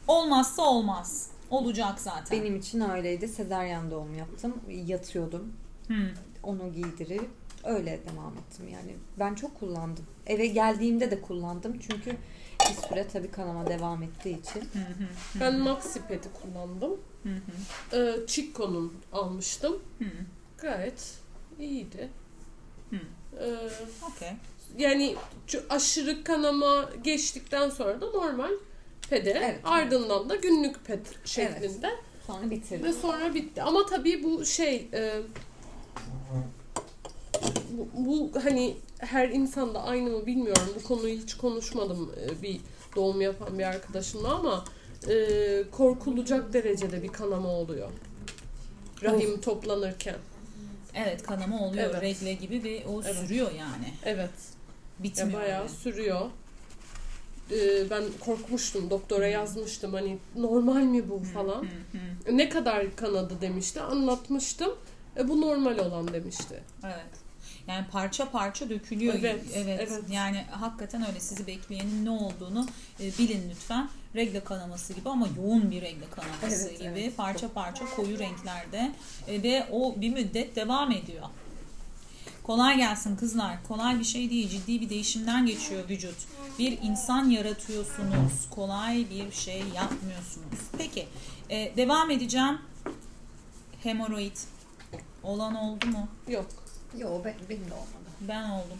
[0.07, 1.30] olmazsa olmaz.
[1.49, 2.39] Olacak zaten.
[2.41, 3.28] Benim için öyleydi.
[3.28, 4.53] Sezaryen doğum yaptım.
[4.86, 5.53] Yatıyordum.
[5.88, 6.09] Hmm.
[6.43, 7.30] Onu giydirip
[7.64, 8.68] öyle devam ettim.
[8.74, 10.05] Yani ben çok kullandım.
[10.28, 11.80] Eve geldiğimde de kullandım.
[11.80, 12.18] Çünkü
[12.70, 14.59] bir süre tabii kanama devam ettiği için.
[14.59, 16.91] Hı hı, Ben Maxi Pet'i kullandım.
[17.24, 19.80] hı hı, Ee, Chico'nun almıştım.
[19.99, 20.05] hı.
[20.57, 21.14] Gayet
[21.59, 22.09] iyiydi.
[22.89, 22.95] Hı.
[23.39, 23.70] Ee,
[24.11, 24.30] Okey.
[24.78, 25.16] yani
[25.70, 28.51] aşırı kanama geçtikten sonra da normal
[29.09, 29.59] pede Evet.
[29.64, 31.89] ardından da günlük ped şeklinde
[32.28, 32.86] Sonra bitirdim.
[32.86, 33.61] ve sonra bitti.
[33.64, 35.22] Ama tabii bu şey e,
[37.77, 40.73] bu, bu hani her insanda aynı mı bilmiyorum.
[40.79, 42.59] Bu konuyu hiç konuşmadım e, bir
[42.95, 44.65] doğum yapan bir arkadaşımla ama
[45.09, 45.15] e,
[45.71, 47.89] korkulacak derecede bir kanama oluyor.
[49.03, 50.15] Rahim toplanırken.
[50.95, 51.89] Evet kanama oluyor.
[51.89, 52.01] Evet.
[52.01, 53.15] Regle gibi ve o Evet.
[53.15, 53.93] sürüyor yani.
[54.05, 54.29] Evet.
[54.99, 55.31] Bitmiyor.
[55.31, 55.69] Ya bayağı yani.
[55.69, 56.21] sürüyor.
[57.51, 58.89] Ee, ben korkmuştum.
[58.89, 61.65] Doktora yazmıştım hani normal mi bu falan.
[62.31, 63.81] Ne kadar kanadı demişti.
[63.81, 64.71] Anlatmıştım.
[65.17, 66.63] E, bu normal olan demişti.
[66.85, 67.22] Evet.
[67.68, 69.14] Yani parça parça dökülüyor.
[69.20, 69.88] Evet, evet.
[69.91, 70.03] evet.
[70.11, 72.68] Yani hakikaten öyle sizi bekleyenin ne olduğunu
[72.99, 73.89] e, bilin lütfen.
[74.16, 76.89] Regle kanaması gibi ama yoğun bir regle kanaması Evet, gibi.
[76.89, 77.18] evet.
[77.18, 78.91] Parça parça koyu renklerde
[79.28, 81.26] e, ve o bir müddet devam ediyor.
[82.43, 83.64] Kolay gelsin kızlar.
[83.68, 84.49] Kolay bir şey değil.
[84.49, 86.16] Ciddi bir değişimden geçiyor vücut.
[86.59, 88.49] Bir insan yaratıyorsunuz.
[88.49, 90.59] Kolay bir şey yapmıyorsunuz.
[90.78, 91.07] Peki.
[91.49, 92.57] e, devam edeceğim.
[93.84, 94.38] Hemoroid.
[95.24, 96.07] Olan oldu mu?
[96.28, 96.62] Yok.
[96.97, 98.09] Yo ben, benim de olmadı.
[98.21, 98.79] Ben oldum.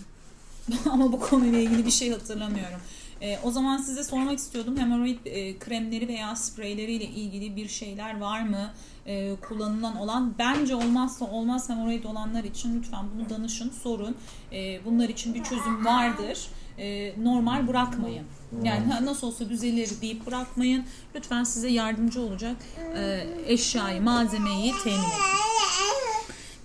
[0.91, 2.80] Ama bu konuyla ilgili bir şey hatırlamıyorum.
[3.22, 4.78] Ee, o zaman size sormak istiyordum.
[4.78, 8.72] Hemoroid e, kremleri veya spreyleriyle ilgili bir şeyler var mı?
[9.07, 10.36] Ee, kullanılan olan.
[10.39, 14.16] Bence olmazsa olmaz hemoroid olanlar için lütfen bunu danışın, sorun.
[14.51, 16.47] Ee, bunlar için bir çözüm vardır.
[16.78, 18.26] Ee, normal bırakmayın.
[18.64, 20.86] Yani ha, nasıl olsa düzelir deyip bırakmayın.
[21.16, 22.55] Lütfen size yardımcı olacak
[22.97, 25.03] e, eşyayı, malzemeyi temin edin.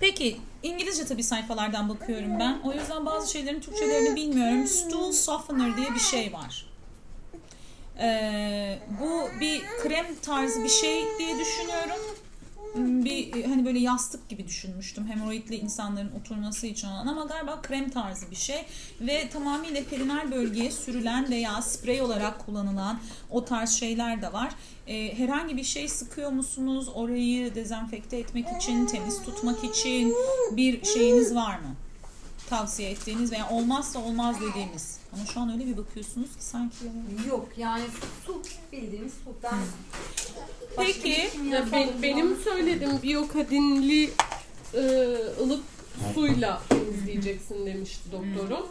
[0.01, 2.61] Peki İngilizce tabii sayfalardan bakıyorum ben.
[2.65, 4.67] O yüzden bazı şeylerin Türkçelerini bilmiyorum.
[4.67, 6.67] Stool softener diye bir şey var.
[8.01, 12.01] Ee, bu bir krem tarzı bir şey diye düşünüyorum.
[12.75, 18.31] Bir hani böyle yastık gibi düşünmüştüm hemoroidli insanların oturması için olan ama galiba krem tarzı
[18.31, 18.65] bir şey
[19.01, 23.01] ve tamamıyla perineal bölgeye sürülen veya sprey olarak kullanılan
[23.31, 24.53] o tarz şeyler de var.
[24.87, 26.89] Ee, herhangi bir şey sıkıyor musunuz?
[26.95, 30.15] Orayı dezenfekte etmek için, temiz tutmak için
[30.53, 31.75] bir şeyiniz var mı?
[32.51, 34.98] Tavsiye ettiğiniz veya olmazsa olmaz dediğiniz.
[35.13, 36.77] Ama şu an öyle bir bakıyorsunuz ki sanki.
[37.29, 37.85] Yok yani
[38.27, 38.43] su
[38.73, 39.31] bildiğimiz su.
[39.43, 39.55] Ben
[40.77, 41.31] Peki.
[41.53, 44.11] Ya ben- benim söylediğim biyokadinli
[44.75, 44.81] e,
[45.43, 45.65] ılık
[46.15, 48.67] suyla temizleyeceksin demişti doktorum.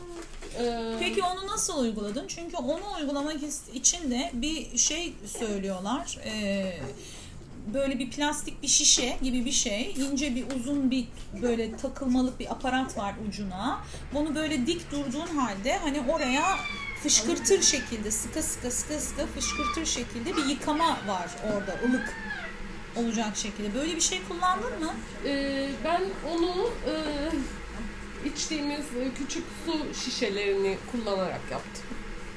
[0.60, 2.28] E, Peki onu nasıl uyguladın?
[2.28, 6.18] Çünkü onu uygulamak is- için de bir şey söylüyorlar.
[6.26, 6.80] Ee,
[7.74, 9.94] böyle bir plastik bir şişe gibi bir şey.
[9.98, 11.08] ince bir uzun bir
[11.42, 13.80] böyle takılmalık bir aparat var ucuna.
[14.14, 16.58] Bunu böyle dik durduğun halde hani oraya
[17.04, 22.14] fışkırtır şekilde sıkı sıkı sıkı sıkı fışkırtır şekilde bir yıkama var orada ılık
[22.96, 23.74] olacak şekilde.
[23.74, 24.94] Böyle bir şey kullandın mı?
[25.26, 26.02] e, ben
[26.32, 26.94] onu e,
[28.30, 31.84] içtiğimiz e, küçük su şişelerini kullanarak yaptım.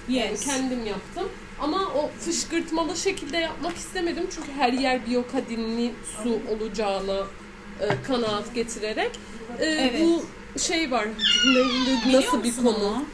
[0.08, 0.44] Yani Yes.
[0.44, 1.28] kendim yaptım.
[1.60, 4.26] Ama o fışkırtmalı şekilde yapmak istemedim.
[4.34, 5.92] Çünkü her yer biyokadinli
[6.22, 7.18] su olacağına
[7.80, 9.10] e, kanaat getirerek.
[9.58, 10.00] E, Evet.
[10.00, 10.24] Bu
[10.60, 11.08] şey var.
[11.46, 12.68] ne- ne- Biliyor nasıl bir konu?
[12.68, 13.04] onu?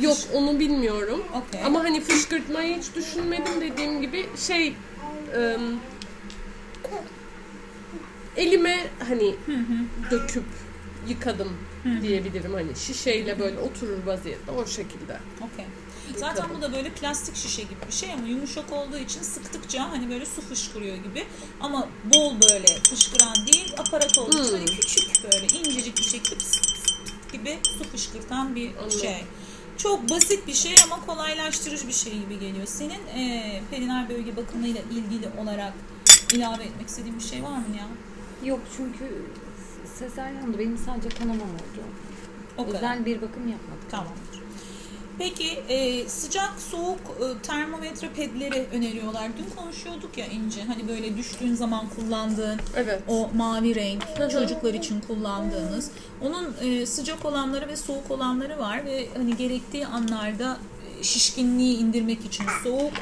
[0.00, 1.22] Yok onu bilmiyorum.
[1.34, 1.64] Okey.
[1.64, 4.68] Ama hani fışkırtmayı hiç düşünmedim dediğim gibi şey
[5.36, 5.56] e,
[8.36, 8.76] elime
[9.08, 9.34] hani
[10.10, 10.44] döküp
[11.08, 11.52] yıkadım
[12.02, 15.18] diyebilirim hani şişeyle böyle oturur vaziyette o şekilde.
[15.40, 15.64] Okey.
[16.16, 20.10] Zaten bu da böyle plastik şişe gibi bir şey ama yumuşak olduğu için sıktıkça hani
[20.10, 21.26] böyle su fışkırıyor gibi.
[21.60, 24.58] Ama bol böyle fışkıran değil, aparat olduğu için Hmm.
[24.58, 29.00] hani küçük böyle incecik bir şekilde pıs pıs pıs gibi su fışkırtan bir Anladım.
[29.00, 29.24] şey.
[29.78, 32.66] Çok basit bir şey ama kolaylaştırıcı bir şey gibi geliyor.
[32.66, 35.72] Senin e, perineal bölge bakımıyla ilgili olarak
[36.32, 37.86] ilave etmek istediğin bir şey var mı ya?
[38.48, 39.22] yok çünkü
[39.98, 41.82] sezaryandı benim sadece kanamam oldu.
[42.58, 42.76] O kadar.
[42.78, 43.90] Özel bir bakım yapmadık.
[43.90, 44.33] Tamamdır.
[45.18, 49.28] Peki e, sıcak soğuk e, termometre pedleri öneriyorlar.
[49.38, 50.62] Dün konuşuyorduk ya İnce.
[50.64, 53.00] Hani böyle düştüğün zaman kullandığın Evet.
[53.08, 55.90] o mavi renk çocuklar için kullandığınız.
[56.22, 60.58] Onun e, sıcak olanları ve soğuk olanları var ve hani gerektiği anlarda
[61.00, 62.92] e, şişkinliği indirmek için soğuk,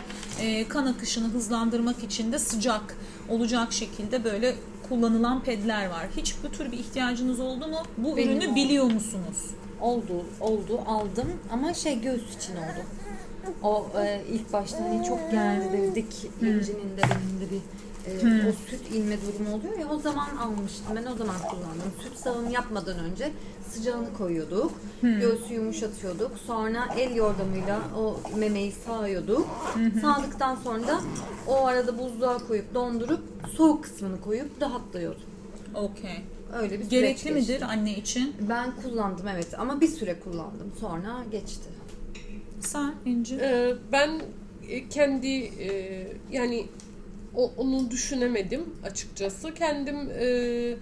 [0.41, 2.97] e, kan akışını hızlandırmak için de sıcak
[3.29, 4.55] olacak şekilde böyle
[4.89, 6.07] kullanılan pedler var.
[6.17, 7.83] Hiç bu tür bir ihtiyacınız oldu mu?
[7.97, 8.55] Bu Benim ürünü oldu.
[8.57, 9.39] biliyor musunuz?
[9.83, 12.83] Oldu, oldu, aldım ama şey göğüs için oldu.
[13.63, 17.61] O e, ilk başta hani çok gerdirdik, incinin de benim de bir
[18.11, 21.93] e, o süt inme durumu oluyor ya o zaman almıştım ben o zaman kullandım.
[22.03, 23.31] Süt sağım yapmadan önce
[23.71, 24.73] sıcağını koyuyorduk,
[25.21, 26.31] göğsü yumuşatıyorduk.
[26.47, 29.47] Sonra el yordamıyla o memeyi sağıyorduk.
[30.03, 31.01] Sağdıktan sonra da
[31.47, 33.21] o arada buzluğa koyup dondurup
[33.57, 35.23] soğuk kısmını koyup rahatlıyordum.
[35.75, 36.23] Okey.
[36.53, 37.33] Öyle bir süreç Gerekli geçti.
[37.33, 38.35] midir anne için?
[38.49, 40.73] Ben kullandım evet ama bir süre kullandım.
[40.81, 41.69] Sonra geçti.
[42.61, 43.35] Sen İnci.
[43.37, 44.23] Ee, ben
[44.91, 46.67] kendi e, yani
[47.37, 49.55] o, onu düşünemedim açıkçası.
[49.55, 50.75] Kendim e,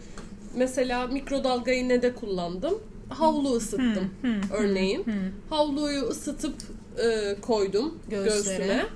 [0.56, 2.74] mesela mikrodalgayı ne de kullandım.
[3.08, 4.10] Havlu ısıttım
[4.52, 5.04] örneğin.
[5.50, 6.54] Havluyu ısıtıp
[7.04, 8.56] e, koydum Göğüslere.
[8.66, 8.86] göğsüme.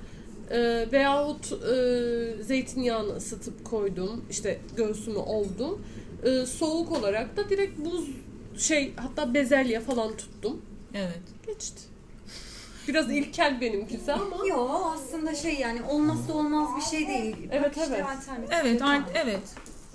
[0.51, 4.25] E, veyahut e, zeytinyağını ısıtıp koydum.
[4.29, 5.81] İşte göğsümü oldum.
[6.25, 8.09] E, soğuk olarak da direkt buz
[8.57, 10.61] şey hatta bezelye falan tuttum.
[10.93, 11.21] Evet.
[11.47, 11.81] Geçti.
[12.87, 14.47] Biraz ilkel benimkisi ama.
[14.47, 17.35] Yo aslında şey yani olmazsa olmaz bir şey değil.
[17.43, 18.05] Bak Evet, işte evet.
[18.05, 18.81] alternatif Evet,
[19.13, 19.41] evet.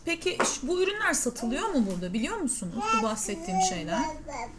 [0.04, 3.98] Peki bu ürünler satılıyor mu burada biliyor musunuz bu bahsettiğim şeyler?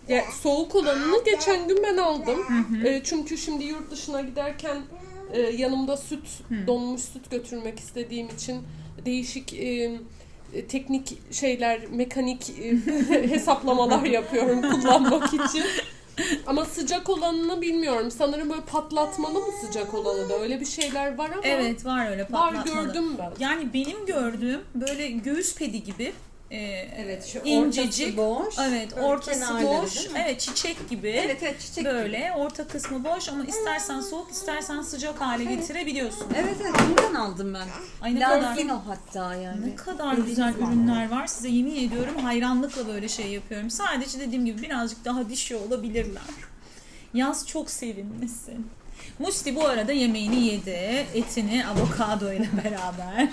[0.07, 2.39] Ya, soğuk olanını geçen gün ben aldım.
[2.86, 4.78] E, çünkü şimdi yurt dışına giderken
[5.34, 6.28] e, yanımda süt,
[6.67, 8.61] donmuş süt götürmek istediğim için
[9.05, 9.99] değişik e,
[10.69, 12.77] teknik şeyler, mekanik e,
[13.29, 15.63] hesaplamalar yapıyorum kullanmak için.
[16.47, 18.11] Ama sıcak olanını bilmiyorum.
[18.11, 22.21] Sanırım böyle patlatmalı mı sıcak olanı da öyle bir şeyler var ama Evet var öyle
[22.21, 22.85] var patlatmalı.
[22.87, 23.31] gördüm ben.
[23.39, 26.13] Yani benim gördüğüm böyle göğüs pedi gibi
[26.51, 26.57] e,
[26.97, 28.17] Evet şu incecik.
[28.17, 28.55] boş.
[28.59, 30.07] Evet Böyle ortası boş.
[30.15, 31.09] Evet çiçek gibi.
[31.09, 31.85] Evet evet çiçek.
[31.85, 36.27] Böyle orta kısmı boş ama istersen soğuk istersen sıcak hale getirebiliyorsun.
[36.35, 37.67] Evet evet bundan aldım ben.
[38.01, 39.69] Ay ne kadar Lansino hatta yani.
[39.71, 41.27] ne kadar güzel ürünler var.
[41.27, 43.69] Size yemin ediyorum hayranlıkla böyle şey yapıyorum.
[43.69, 46.21] Sadece dediğim gibi birazcık daha dişi olabilirler.
[47.13, 48.67] Yaz çok sevinmesin.
[49.22, 51.05] Musti bu arada yemeğini yedi.
[51.13, 53.28] Etini avokado ile beraber.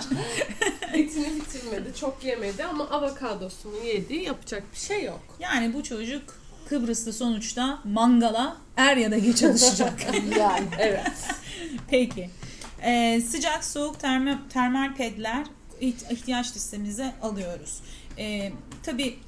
[0.94, 4.14] Etini bitirmedi, çok yemedi ama avokadosunu yedi.
[4.16, 5.20] Yapacak bir şey yok.
[5.40, 6.22] Yani bu çocuk
[6.68, 10.06] Kıbrıs'ta sonuçta mangala er ya da geç alışacak.
[10.38, 10.66] Yani.
[10.78, 11.12] Evet.
[11.90, 12.30] Peki.
[12.82, 15.44] Ee, sıcak soğuk termal, termal pedler
[15.80, 17.80] iht- ihtiyaç listemize alıyoruz.
[18.18, 19.18] Ee, tabii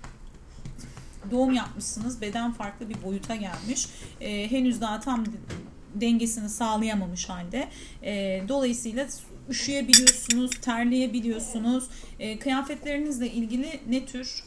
[1.30, 2.20] doğum yapmışsınız.
[2.20, 3.86] Beden farklı bir boyuta gelmiş.
[4.20, 5.24] Ee, henüz daha tam
[5.94, 7.68] dengesini sağlayamamış halde.
[8.02, 9.06] Ee, dolayısıyla
[9.48, 11.84] üşüyebiliyorsunuz, terleyebiliyorsunuz.
[12.18, 14.44] Ee, kıyafetlerinizle ilgili ne tür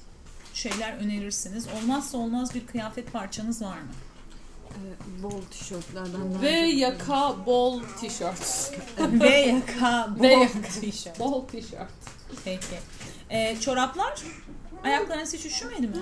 [0.53, 1.67] şeyler önerirsiniz?
[1.81, 3.87] Olmazsa olmaz bir kıyafet parçanız var mı?
[4.69, 6.41] Ee, Bol tişörtlerden.
[6.41, 8.71] Ve yaka bol tişört.
[8.99, 10.61] Ve yaka, bol Ve yaka.
[10.81, 11.19] tişört.
[11.19, 11.91] Bol tişört.
[12.45, 12.65] Peki.
[13.29, 14.21] Ee, çoraplar?
[14.83, 15.93] Ayaklarınız hiç üşümedi mi?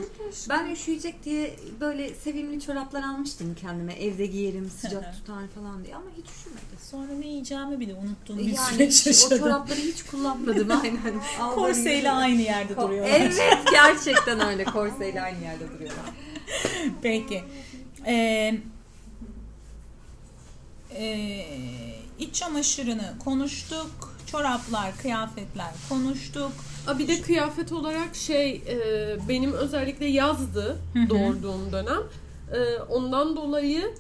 [0.50, 3.94] Ben üşüyecek diye böyle sevimli çoraplar almıştım kendime.
[3.94, 6.62] Evde giyerim sıcak tutar falan diye ama hiç üşümedi.
[6.92, 9.38] Sonra ne yiyeceğimi bile unuttuğum bir Yani süreç hiç, o yaşadım.
[9.40, 11.22] çorapları hiç kullanmadım aynen.
[11.56, 13.12] Korseyle aynı yerde Ko- duruyorlar.
[13.20, 13.40] Evet
[13.72, 16.06] gerçekten öyle korseyle aynı yerde duruyorlar.
[17.02, 17.44] Peki.
[18.06, 18.56] Ee,
[20.96, 21.46] e,
[22.20, 24.16] iç çamaşırını konuştuk.
[24.32, 26.52] Çoraplar, kıyafetler konuştuk.
[26.88, 28.78] Aa, bir de kıyafet olarak şey e,
[29.30, 30.78] benim özellikle yazdı
[31.10, 32.02] doğurduğum dönem.
[32.54, 33.94] E, ondan dolayı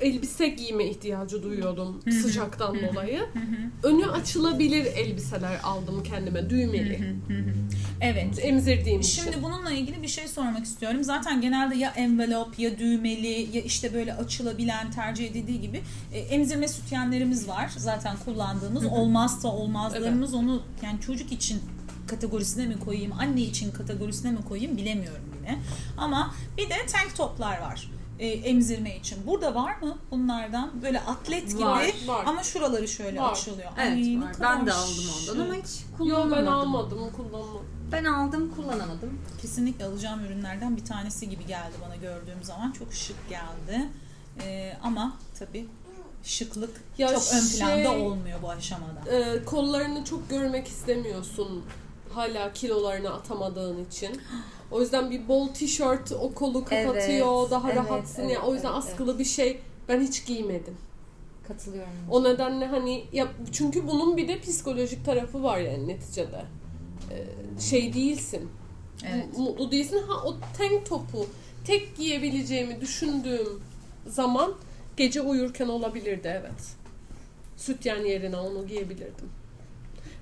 [0.00, 3.26] elbise giyme ihtiyacı duyuyordum sıcaktan dolayı.
[3.82, 7.16] Önü açılabilir elbiseler aldım kendime düğmeli.
[8.00, 8.38] Evet.
[8.42, 9.22] Emzirdiğim için.
[9.22, 11.04] Şimdi bununla ilgili bir şey sormak istiyorum.
[11.04, 15.82] Zaten genelde ya envelope ya düğmeli ya işte böyle açılabilen tercih edildiği gibi
[16.12, 17.70] e, emzirme sütyenlerimiz var.
[17.76, 21.60] Zaten kullandığımız olmazsa olmazlarımız onu yani çocuk için
[22.06, 25.58] kategorisine mi koyayım, anne için kategorisine mi koyayım bilemiyorum yine.
[25.96, 29.26] Ama bir de tank toplar var e, emzirme için.
[29.26, 30.82] Burada var mı bunlardan?
[30.82, 32.24] Böyle atlet gibi Var, var.
[32.26, 33.32] ama şuraları şöyle Var.
[33.32, 33.70] açılıyor.
[33.78, 34.32] Evet Ay, var.
[34.40, 36.36] Ben de aldım ondan ama hiç kullanamadım.
[36.38, 37.66] ben almadım kullanmadım.
[37.92, 39.18] Ben aldım kullanamadım.
[39.42, 42.72] kesinlikle alacağım ürünlerden bir tanesi gibi geldi bana gördüğüm zaman.
[42.72, 43.88] Çok şık geldi.
[44.42, 45.66] Ee, ama tabii
[46.24, 49.10] şıklık Ya çok ön şey- planda olmuyor bu aşamada.
[49.10, 51.64] E, kollarını çok görmek istemiyorsun
[52.14, 54.20] hala kilolarını atamadığın için.
[54.70, 58.28] O yüzden bir bol tişört o kolu kapatıyor, Evet, daha evet, rahatsın ya.
[58.28, 60.76] evet, O yüzden evet, askılı bir şey ben hiç giymedim.
[61.48, 61.92] Katılıyorum.
[62.10, 66.44] O nedenle hani ya çünkü bunun bir de psikolojik tarafı var yani neticede.
[67.10, 67.24] Ee,
[67.60, 68.50] şey değilsin.
[69.12, 69.38] Evet.
[69.38, 70.02] mu- Mutlu değilsin.
[70.08, 71.26] Ha o tank topu
[71.64, 73.62] tek giyebileceğimi düşündüğüm
[74.06, 74.54] zaman
[74.96, 76.62] gece uyurken olabilirdi evet.
[77.56, 79.30] Sütyen yerine onu giyebilirdim.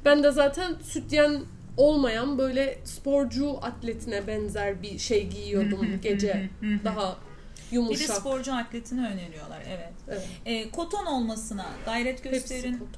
[0.04, 1.40] Ben de zaten sütyen
[1.76, 6.50] olmayan böyle sporcu atletine benzer bir şey giyiyordum gece.
[6.84, 7.16] Daha
[7.56, 8.16] Bir de yumuşak.
[8.16, 9.92] sporcu atletini öneriyorlar evet.
[10.08, 10.28] Evet.
[10.44, 12.88] Ee, koton olmasına gayret gösterin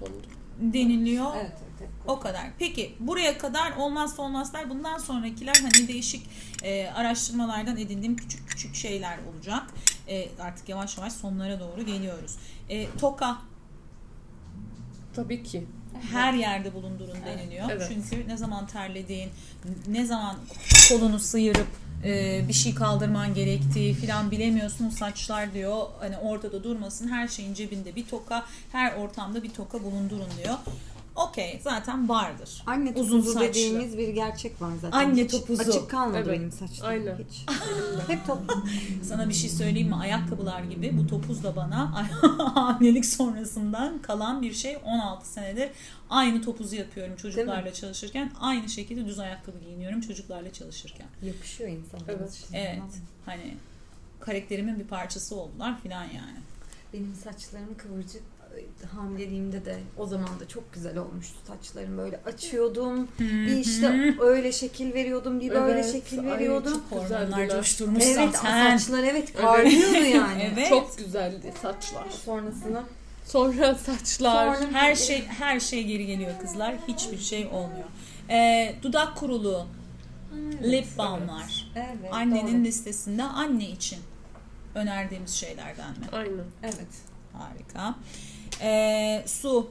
[0.61, 1.33] deniliyor.
[1.37, 1.73] Evet evet.
[1.81, 1.91] evet.
[2.07, 2.47] O kadar.
[2.59, 6.27] Peki buraya kadar olmazsa olmazlar bundan sonrakiler hani değişik
[6.63, 9.63] e, araştırmalardan edindiğim küçük küçük şeyler olacak.
[10.09, 12.37] E, artık yavaş yavaş sonlara doğru geliyoruz.
[12.69, 13.39] E, toka
[15.17, 15.67] Tabii ki.
[16.13, 17.71] Her yerde bulundurun deniliyor.
[17.71, 17.89] Evet.
[17.89, 19.31] Çünkü ne zaman terlediğin,
[19.89, 20.37] ne zaman
[20.89, 21.69] kolunu sıyırıp
[22.05, 24.91] e, bir şey kaldırman gerektiği filan bilemiyorsun.
[24.91, 27.09] Saçlar diyor hani ortada durmasın.
[27.09, 30.55] Her şeyin cebinde bir toka, her ortamda bir toka bulundurun diyor.
[31.17, 32.63] Okey zaten vardır.
[32.67, 33.49] Anne topuzu Uzun saçlı.
[33.49, 34.99] dediğimiz bir gerçek var zaten.
[34.99, 35.63] Anne Hiç topuzu.
[35.71, 36.91] Açık kalmadı Evet, benim saçlarım.
[36.91, 37.19] aynen.
[37.31, 37.47] Hiç.
[38.09, 38.63] Hep toplu.
[39.03, 39.95] Sana bir şey söyleyeyim mi?
[39.95, 42.07] Ayakkabılar gibi bu topuz da bana
[42.55, 44.79] hamilelik sonrasından kalan bir şey.
[44.85, 45.71] 16 senedir
[46.11, 48.33] aynı topuzu yapıyorum çocuklarla çalışırken.
[48.41, 51.07] Aynı şekilde düz ayakkabı giyiniyorum çocuklarla çalışırken.
[51.23, 52.01] Yapışıyor insana.
[52.09, 52.45] Evet.
[52.53, 52.83] Evet.
[53.27, 53.55] Hani
[54.21, 56.39] karakterimin bir parçası oldular filan yani.
[56.93, 58.23] Benim saçlarım kıvırcık
[58.97, 64.95] hamileliğimde de o zaman da çok güzel olmuştu saçlarım böyle açıyordum bir işte öyle şekil
[64.95, 68.77] veriyordum bir böyle Evet, şekil ay, veriyordum çok Hormonlar coşturmuş evet zaten.
[68.79, 70.69] saçlar evet parlıyordu yani Evet.
[70.69, 72.07] Çok güzeldi saçlar.
[72.25, 72.85] sonrasında
[73.25, 74.55] Sonra saçlar.
[74.55, 76.75] Sonra- Her şey her şey geri geliyor kızlar.
[76.89, 77.85] Hiçbir şey olmuyor.
[78.31, 79.67] Ee, dudak kuruluğu,
[80.63, 81.73] lip balmlar.
[81.77, 82.13] Evet.
[82.13, 82.65] Annenin doğru.
[82.65, 83.99] listesinde anne için
[84.75, 86.07] önerdiğimiz şeylerden mi?
[86.13, 86.45] Aynen.
[86.63, 86.89] Evet.
[87.33, 87.95] Harika.
[88.61, 89.71] Ee, su.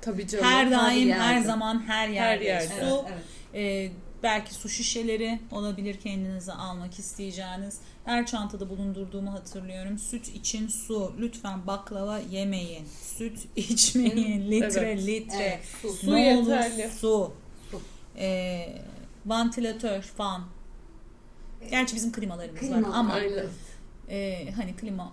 [0.00, 0.44] Tabii canım.
[0.44, 1.22] Her daim, yerde.
[1.22, 2.44] her zaman, her yerde.
[2.44, 2.66] yerde.
[2.68, 3.04] Su.
[3.08, 3.24] Evet, evet.
[3.54, 3.92] Ee,
[4.22, 7.78] belki su şişeleri olabilir kendinize almak isteyeceğiniz.
[8.04, 9.98] Her çantada bulundurduğumu hatırlıyorum.
[9.98, 11.12] Süt için su.
[11.18, 12.86] Lütfen baklava yemeyin.
[13.16, 14.50] Süt içmeyin.
[14.50, 15.06] Litre Evet.
[15.06, 15.36] litre.
[15.44, 15.92] Evet, su.
[15.92, 16.90] Su Ne olur yeterli.
[16.90, 17.32] Su.
[17.70, 17.80] Su.
[18.18, 18.78] Ee,
[19.26, 20.44] vantilatör, fan.
[21.70, 22.94] Gerçi bizim klimalarımız var Klima.
[22.94, 23.46] ama Aynen.
[24.08, 25.12] e, hani klima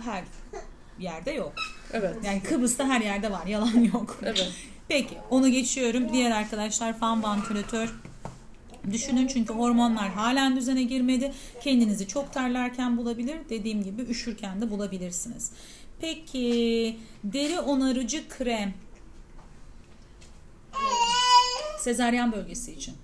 [0.00, 0.24] her
[1.00, 1.52] yerde yok.
[1.92, 2.16] Evet.
[2.24, 3.46] Yani Kıbrıs'ta her yerde var.
[3.46, 4.18] Yalan yok.
[4.22, 4.52] Evet.
[4.88, 6.12] Peki onu geçiyorum.
[6.12, 7.94] Diğer arkadaşlar fan vantilatör.
[8.92, 11.32] Düşünün çünkü hormonlar halen düzene girmedi.
[11.62, 13.36] Kendinizi çok terlerken bulabilir.
[13.48, 15.52] Dediğim gibi üşürken de bulabilirsiniz.
[16.00, 18.74] Peki deri onarıcı krem.
[21.78, 22.94] Sezaryen bölgesi için.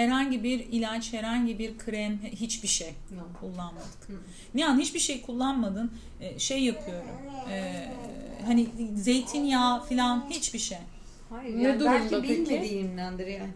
[0.00, 3.30] Herhangi bir ilaç, herhangi bir krem, hiçbir şey Yok.
[3.40, 4.08] kullanmadık.
[4.08, 4.12] Hı.
[4.54, 5.92] Nihan hiçbir şey kullanmadın.
[6.20, 7.08] Ee, şey yapıyorum.
[7.50, 7.88] Ee,
[8.46, 10.78] hani zeytinyağı falan hiçbir şey.
[11.30, 12.40] Hayır Ne yani durumda belki peki?
[12.50, 13.50] bilmediğimdendir yani.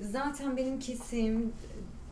[0.00, 1.52] Zaten benim kesim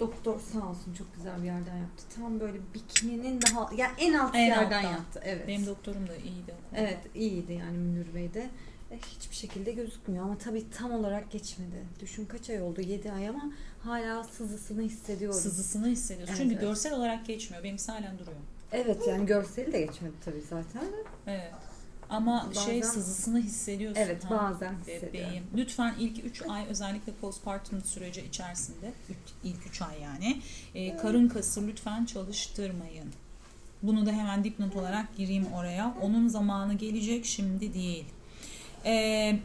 [0.00, 2.04] doktor sağ olsun çok güzel bir yerden yaptı.
[2.16, 4.90] Tam böyle bikininin daha ya en alt En yerden alttan.
[4.92, 5.20] yaptı.
[5.24, 5.48] Evet.
[5.48, 6.54] Benim doktorum da iyiydi.
[6.74, 8.46] Evet iyiydi yani Münir Bey de.
[8.90, 11.84] E, hiçbir şekilde gözükmüyor ama tabii tam olarak geçmedi.
[12.00, 12.80] Düşün kaç ay oldu?
[12.80, 15.40] 7 ay ama hala sızısını hissediyorum.
[15.40, 16.34] Sızısını hissediyorsun.
[16.34, 16.62] Evet, Çünkü evet.
[16.62, 17.64] görsel olarak geçmiyor.
[17.64, 18.36] Benimkisi halen duruyor.
[18.72, 20.82] Evet yani görseli de geçmedi tabii zaten.
[21.26, 21.52] Evet.
[22.10, 24.00] Ama şey Bazen- sızısını hissediyorsun.
[24.02, 24.30] Evet ha.
[24.30, 25.12] bazen hissediyorum.
[25.12, 25.44] Bebeğim.
[25.56, 28.92] Lütfen ilk 3 ay özellikle postpartum süreci içerisinde
[29.44, 30.40] ilk 3 ay yani
[30.74, 33.08] e, karın kası lütfen çalıştırmayın.
[33.82, 35.94] Bunu da hemen dipnot olarak gireyim oraya.
[36.02, 38.04] Onun zamanı gelecek şimdi değil.
[38.86, 39.36] E,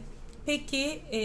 [0.46, 1.20] peki e,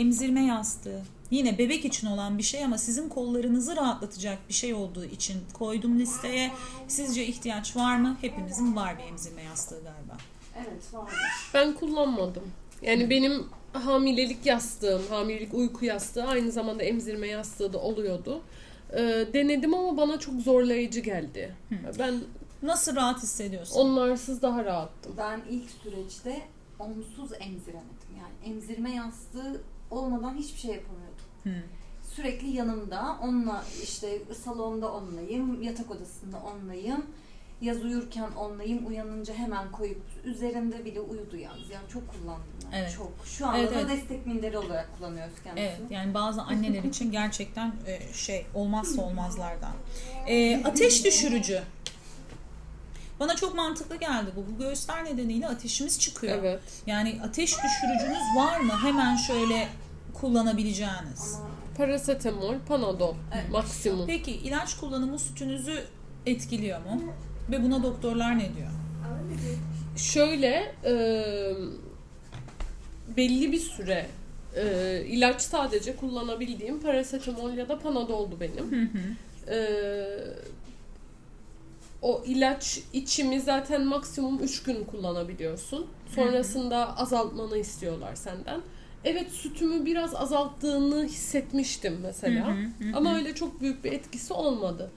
[0.00, 1.02] emzirme yastığı.
[1.30, 5.98] Yine bebek için olan bir şey ama sizin kollarınızı rahatlatacak bir şey olduğu için koydum
[5.98, 6.50] listeye.
[6.88, 8.16] Sizce ihtiyaç var mı?
[8.20, 10.16] Hepimizin var bir emzirme yastığı galiba.
[10.56, 11.12] Evet var.
[11.54, 12.42] Ben kullanmadım.
[12.82, 18.40] Yani benim hamilelik yastığım, hamilelik uyku yastığı aynı zamanda emzirme yastığı da oluyordu.
[18.92, 18.98] Ee,
[19.32, 21.54] denedim ama bana çok zorlayıcı geldi.
[21.98, 22.14] Ben
[22.62, 23.80] Nasıl rahat hissediyorsun?
[23.80, 25.12] onlarsız daha rahattım.
[25.18, 26.42] Ben ilk süreçte
[26.78, 28.10] omsuz emziremedim.
[28.18, 29.60] Yani emzirme yastığı
[29.90, 31.24] olmadan hiçbir şey yapamıyordum.
[31.44, 31.50] Hı.
[32.14, 37.06] Sürekli yanımda, onunla işte salonda onlayım, yatak odasında onlayım.
[37.60, 41.70] Yaz uyurken onlayım, uyanınca hemen koyup üzerinde bile uyudu yalnız.
[41.70, 42.78] Yani çok kullandım ben.
[42.78, 42.94] Evet.
[42.96, 43.12] Çok.
[43.26, 43.90] Şu anda Evet, da evet.
[43.90, 45.66] destek minderi olarak kullanıyoruz kendisini.
[45.66, 49.72] Evet yani bazı anneler için gerçekten e, şey olmazsa olmazlardan.
[50.26, 51.62] E, ateş düşürücü.
[53.20, 54.44] Bana çok mantıklı geldi bu.
[54.54, 56.38] Bu göğüsler nedeniyle ateşimiz çıkıyor.
[56.38, 56.60] Evet.
[56.86, 58.72] Yani ateş düşürücünüz var mı?
[58.82, 59.68] Hemen şöyle
[60.14, 61.38] kullanabileceğiniz.
[61.76, 63.50] Parasetamol, Panadol Evet.
[63.50, 64.06] maksimum.
[64.06, 65.84] Peki ilaç kullanımı sütünüzü
[66.26, 67.02] etkiliyor mu?
[67.50, 68.70] Ve buna doktorlar ne diyor?
[69.96, 70.94] Şöyle e,
[73.16, 74.06] belli bir süre
[74.56, 78.90] e, ilaç sadece kullanabildiğim parasetamol ya da panadoldu benim.
[79.48, 79.56] E,
[82.04, 85.86] o ilaç içimi zaten maksimum 3 gün kullanabiliyorsun.
[86.14, 88.60] Sonrasında azaltmanı istiyorlar senden.
[89.04, 92.48] Evet sütümü biraz azalttığını hissetmiştim mesela.
[92.48, 94.90] Hı hı, hı Ama öyle çok büyük bir etkisi olmadı.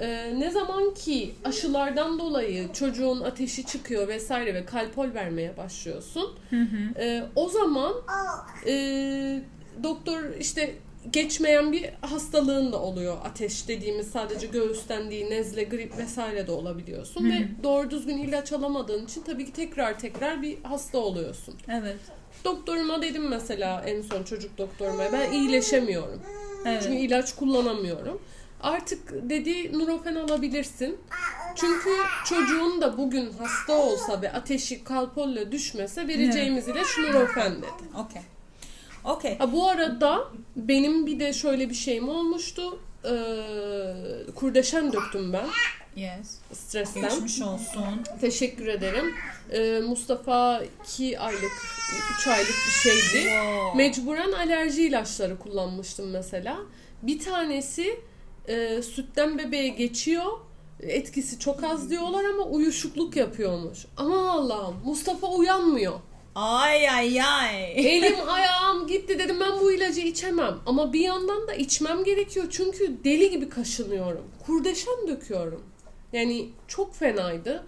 [0.00, 6.38] Ee, ne zaman ki aşılardan dolayı çocuğun ateşi çıkıyor vesaire ve kalpol vermeye başlıyorsun.
[6.98, 7.92] e, o zaman
[8.66, 8.74] e,
[9.82, 10.74] doktor işte
[11.10, 13.16] geçmeyen bir hastalığın da oluyor.
[13.24, 17.30] Ateş dediğimiz sadece göğüsten değil nezle, grip vesaire de olabiliyorsun.
[17.30, 21.54] Ve doğru düzgün ilaç alamadığın için tabii ki tekrar tekrar bir hasta oluyorsun.
[21.68, 21.96] Evet.
[22.44, 26.22] Doktoruma dedim mesela en son çocuk doktoruma ben iyileşemiyorum.
[26.66, 26.82] Evet.
[26.82, 28.20] Çünkü ilaç kullanamıyorum.
[28.62, 30.98] Artık dedi Nurofen alabilirsin.
[31.54, 31.90] Çünkü
[32.24, 37.66] çocuğun da bugün hasta olsa ve ateşi kalpolle düşmese vereceğimiz ilaç Nurofen dedi.
[37.98, 38.22] Okey.
[39.04, 39.38] Okey.
[39.38, 42.78] Ha, bu arada benim bir de şöyle bir şeyim olmuştu.
[43.04, 43.10] Ee,
[44.34, 45.46] kurdeşen döktüm ben
[45.96, 46.38] Yes.
[46.52, 47.02] stresten.
[47.02, 47.84] Geçmiş olsun.
[48.20, 49.14] Teşekkür ederim.
[49.50, 51.52] Ee, Mustafa 2 aylık,
[52.20, 53.22] 3 aylık bir şeydi.
[53.24, 53.76] Wow.
[53.76, 56.56] Mecburen alerji ilaçları kullanmıştım mesela.
[57.02, 58.00] Bir tanesi
[58.48, 60.24] e, sütten bebeğe geçiyor.
[60.80, 63.78] Etkisi çok az diyorlar ama uyuşukluk yapıyormuş.
[63.96, 65.94] Aman Allah'ım Mustafa uyanmıyor.
[66.34, 67.72] Ay ay ay.
[67.72, 70.58] Elim ayağım gitti dedim ben bu ilacı içemem.
[70.66, 74.24] Ama bir yandan da içmem gerekiyor çünkü deli gibi kaşınıyorum.
[74.46, 75.62] Kurdeşen döküyorum.
[76.12, 77.64] Yani çok fenaydı.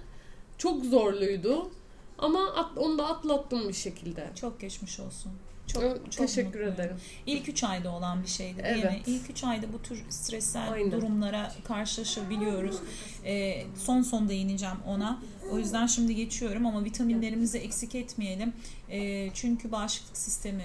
[0.58, 1.70] Çok zorluydu.
[2.18, 4.30] Ama at, onu da atlattım bir şekilde.
[4.40, 5.32] Çok geçmiş olsun.
[5.66, 6.72] Çok, Evet, çok Teşekkür mutluyum.
[6.72, 6.96] ederim.
[7.26, 8.90] İlk 3 ayda olan bir şeydi değil mi?
[8.94, 9.08] Evet.
[9.08, 10.92] İlk 3 ayda bu tür stressel Aynen.
[10.92, 12.76] durumlara karşılaşabiliyoruz.
[13.24, 15.22] Ee, son son değineceğim ona.
[15.52, 18.52] O yüzden şimdi geçiyorum ama vitaminlerimizi eksik etmeyelim.
[18.90, 20.64] Ee, çünkü bağışıklık sistemi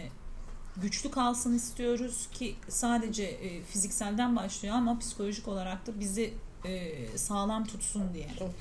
[0.78, 6.34] güçlü kalsın istiyoruz ki sadece e, fizikselden başlıyor ama psikolojik olarak da bizi
[6.66, 8.28] e, sağlam tutsun diye.
[8.42, 8.52] Evet.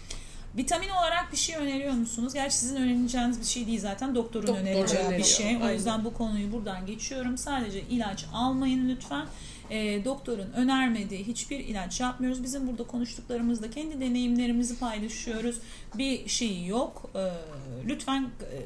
[0.56, 2.34] Vitamin olarak bir şey öneriyor musunuz?
[2.34, 5.56] Gerçi sizin önereceğiniz bir şey değil zaten doktorun Doktor önereceği bir öneriyor, şey.
[5.56, 5.72] O aynen.
[5.72, 7.38] yüzden bu konuyu buradan geçiyorum.
[7.38, 9.26] Sadece ilaç almayın lütfen.
[9.70, 12.42] E, doktorun önermediği hiçbir ilaç yapmıyoruz.
[12.42, 15.58] Bizim burada konuştuklarımızda kendi deneyimlerimizi paylaşıyoruz.
[15.94, 17.10] Bir şey yok.
[17.14, 17.22] E,
[17.86, 18.56] lütfen e,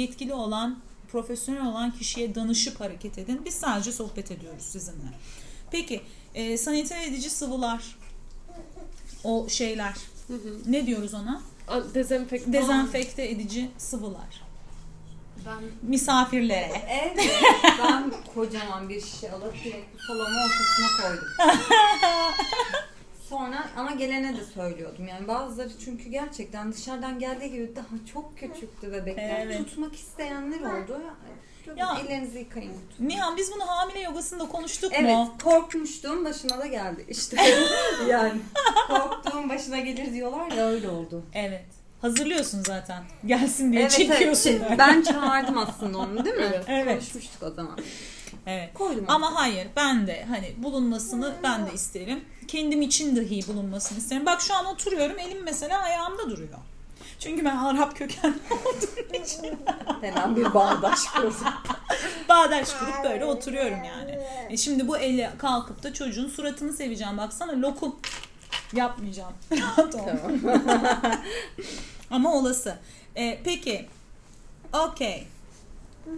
[0.00, 0.78] yetkili olan,
[1.12, 3.40] profesyonel olan kişiye danışıp hareket edin.
[3.44, 5.08] Biz sadece sohbet ediyoruz sizinle.
[5.70, 6.00] Peki,
[6.34, 7.98] e, saniter edici sıvılar,
[9.24, 9.94] o şeyler,
[10.26, 10.58] Hı hı.
[10.66, 11.42] ne diyoruz ona?
[11.94, 12.52] Dezenfektan.
[12.52, 14.44] Dezenfekte edici sıvılar.
[15.46, 16.82] Ben Misafirlere.
[16.90, 17.30] Evet.
[17.84, 21.28] ben kocaman bir şişe alıp direkt salonun ortasına koydum.
[23.28, 25.08] Sonra ama gelene de söylüyordum.
[25.08, 29.46] Yani bazıları çünkü gerçekten dışarıdan geldiği gibi daha çok küçüktü bebekler.
[29.46, 29.58] Evet.
[29.58, 31.00] Tutmak isteyenler oldu.
[31.76, 33.08] Ya- Ellerinizi yıkayın lütfen.
[33.08, 35.34] Nihan biz bunu hamile yogasında konuştuk Evet mu?
[35.44, 37.36] korkmuştum başıma da geldi işte.
[38.08, 38.40] yani
[38.88, 41.22] korktuğum başına gelir diyorlar ya öyle oldu.
[41.34, 41.64] Evet.
[42.00, 43.04] Hazırlıyorsun zaten.
[43.26, 44.50] Gelsin diye Evet, çekiyorsun.
[44.50, 44.62] evet.
[44.62, 44.78] böyle.
[44.78, 46.42] Ben çağırdım aslında onu değil mi?
[46.54, 46.64] Evet.
[46.68, 46.98] Evet.
[46.98, 47.78] Konuşmuştuk o zaman.
[48.46, 48.74] Evet.
[48.74, 52.24] Koydum Ama hayır ben de hani bulunmasını ben de isterim.
[52.48, 54.26] Kendim için dahi bulunmasını isterim.
[54.26, 56.58] Bak şu an oturuyorum elim mesela ayağımda duruyor.
[57.18, 59.58] Çünkü ben Arap kökenli olduğum için
[60.00, 61.34] Hemen bir bağdaş kurdum.
[62.28, 64.18] bağdaş kurup böyle oturuyorum yani.
[64.50, 67.18] E şimdi bu elle kalkıp da çocuğun suratını seveceğim.
[67.18, 67.96] Baksana lokum
[68.72, 69.32] yapmayacağım.
[69.60, 70.00] Rahat ol.
[72.10, 72.78] Ama olası.
[73.16, 73.88] E, peki.
[74.72, 75.26] Okey.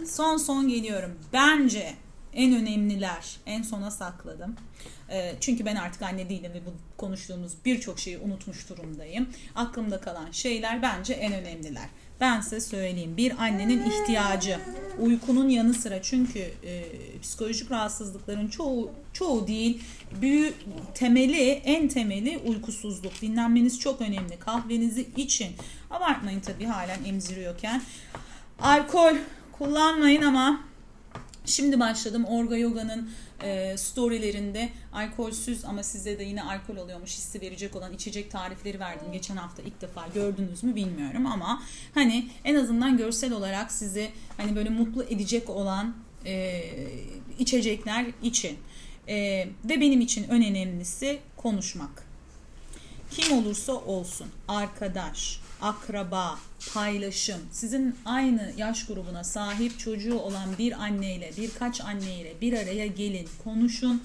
[0.07, 1.19] Son son geliyorum.
[1.33, 1.93] Bence
[2.37, 4.55] en önemliler en sona sakladım.
[5.09, 9.29] E, çünkü ben artık anne değilim ve bu konuştuğumuz birçok şeyi unutmuş durumdayım.
[9.55, 11.89] Aklımda kalan şeyler bence en önemliler.
[12.21, 13.17] Ben size söyleyeyim.
[13.17, 14.59] Bir annenin ihtiyacı
[14.99, 16.83] uykunun yanı sıra çünkü e,
[17.21, 19.83] psikolojik rahatsızlıkların çoğu çoğu değil
[20.21, 20.53] büyü
[20.93, 23.21] temeli en temeli uykusuzluk.
[23.21, 24.39] Dinlenmeniz çok önemli.
[24.39, 25.51] Kahvenizi için.
[25.91, 27.81] Abartmayın tabii halen emziriyorken.
[28.59, 29.15] Alkol
[29.51, 30.67] kullanmayın ama
[31.47, 33.09] Şimdi başladım Orga Yoga'nın
[33.43, 39.11] e, storylerinde alkolsüz ama size de yine alkol oluyormuş hissi verecek olan içecek tarifleri verdim.
[39.13, 44.55] Geçen hafta ilk defa gördünüz mü bilmiyorum ama hani en azından görsel olarak sizi hani
[44.55, 45.95] böyle mutlu edecek olan
[46.25, 46.63] e,
[47.39, 48.57] içecekler için.
[49.07, 52.07] E, ve benim için en önemlisi konuşmak.
[53.11, 56.39] Kim olursa olsun, arkadaş, akraba,
[56.73, 63.29] paylaşım, sizin aynı yaş grubuna sahip çocuğu olan bir anneyle, birkaç anneyle bir araya gelin,
[63.43, 64.03] konuşun.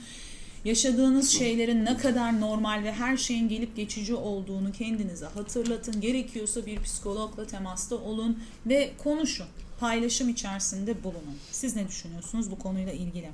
[0.65, 6.01] Yaşadığınız şeylerin ne kadar normal ve her şeyin gelip geçici olduğunu kendinize hatırlatın.
[6.01, 9.47] Gerekiyorsa bir psikologla temasta olun ve konuşun.
[9.81, 11.39] Paylaşım içerisinde bulunun.
[11.51, 13.31] Siz ne düşünüyorsunuz bu konuyla ilgili?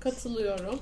[0.00, 0.80] Katılıyorum.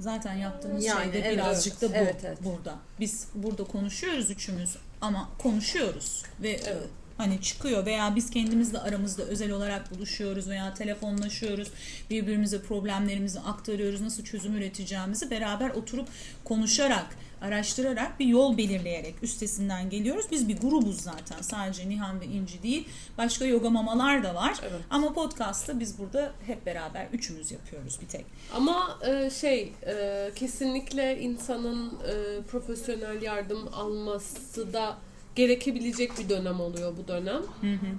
[0.00, 2.38] Zaten yaptığımız Yani şey de evet, birazcık da bu evet, evet.
[2.44, 2.78] burada.
[3.00, 6.88] Biz burada konuşuyoruz üçümüz ama konuşuyoruz ve Evet.
[7.20, 11.68] Hani çıkıyor veya biz kendimizle aramızda özel olarak buluşuyoruz veya telefonlaşıyoruz.
[12.10, 14.00] Birbirimize problemlerimizi aktarıyoruz.
[14.00, 16.08] Nasıl çözüm üreteceğimizi beraber oturup
[16.44, 17.06] konuşarak,
[17.40, 20.26] araştırarak bir yol belirleyerek üstesinden geliyoruz.
[20.30, 21.42] Biz bir grubuz zaten.
[21.42, 22.88] Sadece Nihan ve İnci değil.
[23.18, 24.54] Başka yoga mamalar da var.
[24.62, 24.80] Evet.
[24.90, 28.26] Ama podcast'ta biz burada hep beraber üçümüz yapıyoruz bir tek.
[28.54, 34.96] Ama e, şey e, kesinlikle insanın e, profesyonel yardım alması da
[35.34, 37.42] gerekebilecek bir dönem oluyor bu dönem.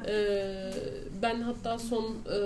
[0.07, 0.15] E,
[1.21, 2.37] ben hatta son e,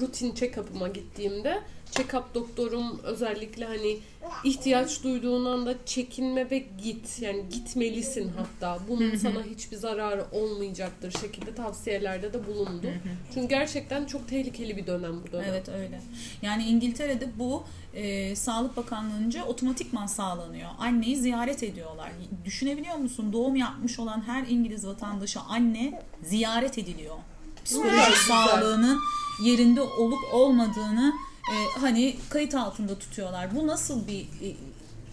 [0.00, 3.98] rutin check-up'ıma gittiğimde check-up doktorum özellikle hani
[4.44, 7.22] ihtiyaç duyduğun anda çekinme ve git.
[7.22, 8.78] Yani gitmelisin hatta.
[8.88, 12.86] Bunun sana hiçbir zararı olmayacaktır şekilde tavsiyelerde de bulundu.
[13.34, 15.46] Çünkü gerçekten çok tehlikeli bir dönem bu dönem.
[15.48, 16.00] Evet öyle.
[16.42, 17.64] Yani İngiltere'de bu
[17.94, 20.70] e, Sağlık Bakanlığı'nca otomatikman sağlanıyor.
[20.78, 22.10] Anneyi ziyaret ediyorlar.
[22.44, 23.32] Düşünebiliyor musun?
[23.32, 27.16] Doğum yapmış olan her İngiliz vatandaşı anne ziyaret ediliyor.
[27.64, 29.00] Psikolojik sağlığının
[29.42, 31.12] yerinde olup olmadığını
[31.50, 33.56] e, hani kayıt altında tutuyorlar.
[33.56, 34.56] Bu nasıl bir e,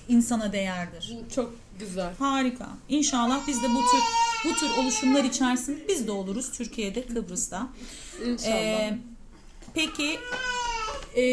[0.10, 1.18] insana değerdir?
[1.36, 2.14] Çok güzel.
[2.20, 2.70] Harika.
[2.90, 4.04] İnşallah biz de bu tür
[4.46, 7.68] bu tür oluşumlar içerisinde biz de oluruz Türkiye'de, Kıbrıs'ta.
[8.26, 8.54] İnşallah.
[8.54, 8.98] Ee,
[9.74, 10.20] peki
[11.16, 11.24] e,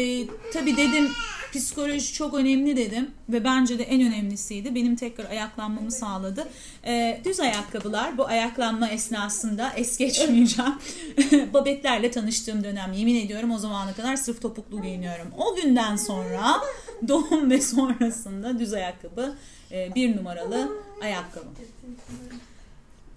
[0.53, 1.11] tabii dedim
[1.55, 4.75] Psikoloji çok önemli dedim ve bence de en önemlisiydi.
[4.75, 6.47] Benim tekrar ayaklanmamı sağladı.
[6.85, 10.73] Ee, düz ayakkabılar bu ayaklanma esnasında es geçmeyeceğim.
[11.53, 15.27] Babetlerle tanıştığım dönem yemin ediyorum o zamana kadar sırf topuklu giyiniyorum.
[15.37, 16.61] O günden sonra
[17.07, 19.35] doğum ve sonrasında düz ayakkabı
[19.71, 20.69] e, bir numaralı
[21.01, 21.47] ayakkabı.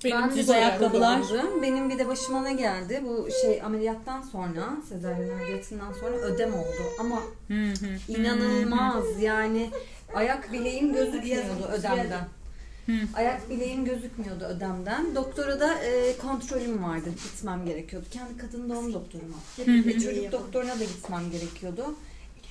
[0.05, 1.23] Benim ben düz de ayakkabılar.
[1.23, 1.63] kullandım.
[1.63, 3.03] Benim bir de başıma ne geldi?
[3.05, 6.83] Bu şey ameliyattan sonra, sezaryen ameliyatından sonra ödem oldu.
[7.01, 8.13] Ama Hı hı.
[8.13, 9.71] inanılmaz yani
[10.15, 12.29] ayak bileğim gözükmüyordu ödemden.
[13.15, 15.15] Ayak bileğim gözükmüyordu ödemden.
[15.15, 17.09] Doktora da e, kontrolüm vardı.
[17.11, 18.07] Gitmem gerekiyordu.
[18.11, 19.37] Kendi kadın doğum doktoruma.
[19.59, 21.95] Ve çocuk doktoruna da gitmem gerekiyordu.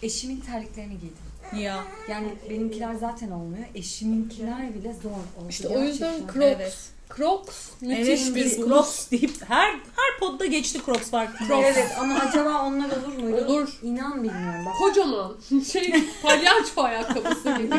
[0.03, 1.61] Eşimin terliklerini giydim.
[1.63, 3.65] Ya Yani benimkiler zaten olmuyor.
[3.75, 5.49] Eşiminkiler bile zor oldu.
[5.49, 6.19] İşte o yüzden.
[6.19, 6.35] Crocs.
[6.41, 6.77] Evet.
[7.15, 8.49] Crocs müthiş Evet bir.
[8.55, 11.55] Crocs deyip her her podda geçti Crocs farkında.
[11.55, 13.45] Evet ama acaba onlar olur muydu?
[13.47, 13.79] Olur.
[13.83, 14.65] İnan bilmiyorum.
[14.65, 15.37] Bak Kocaman
[15.71, 17.75] şey palyaço ayakkabısı gibi.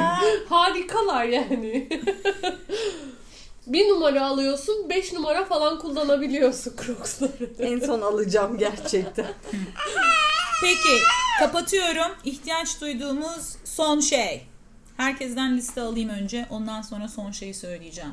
[0.48, 1.88] Harikalar yani.
[3.66, 7.50] bir numara alıyorsun, beş numara falan kullanabiliyorsun Crocs'ları.
[7.58, 9.26] en son alacağım gerçekten.
[10.62, 10.98] Peki
[11.40, 12.12] kapatıyorum.
[12.24, 14.46] İhtiyaç duyduğumuz son şey.
[14.96, 16.46] Herkesten liste alayım önce.
[16.50, 18.12] Ondan sonra son şeyi söyleyeceğim.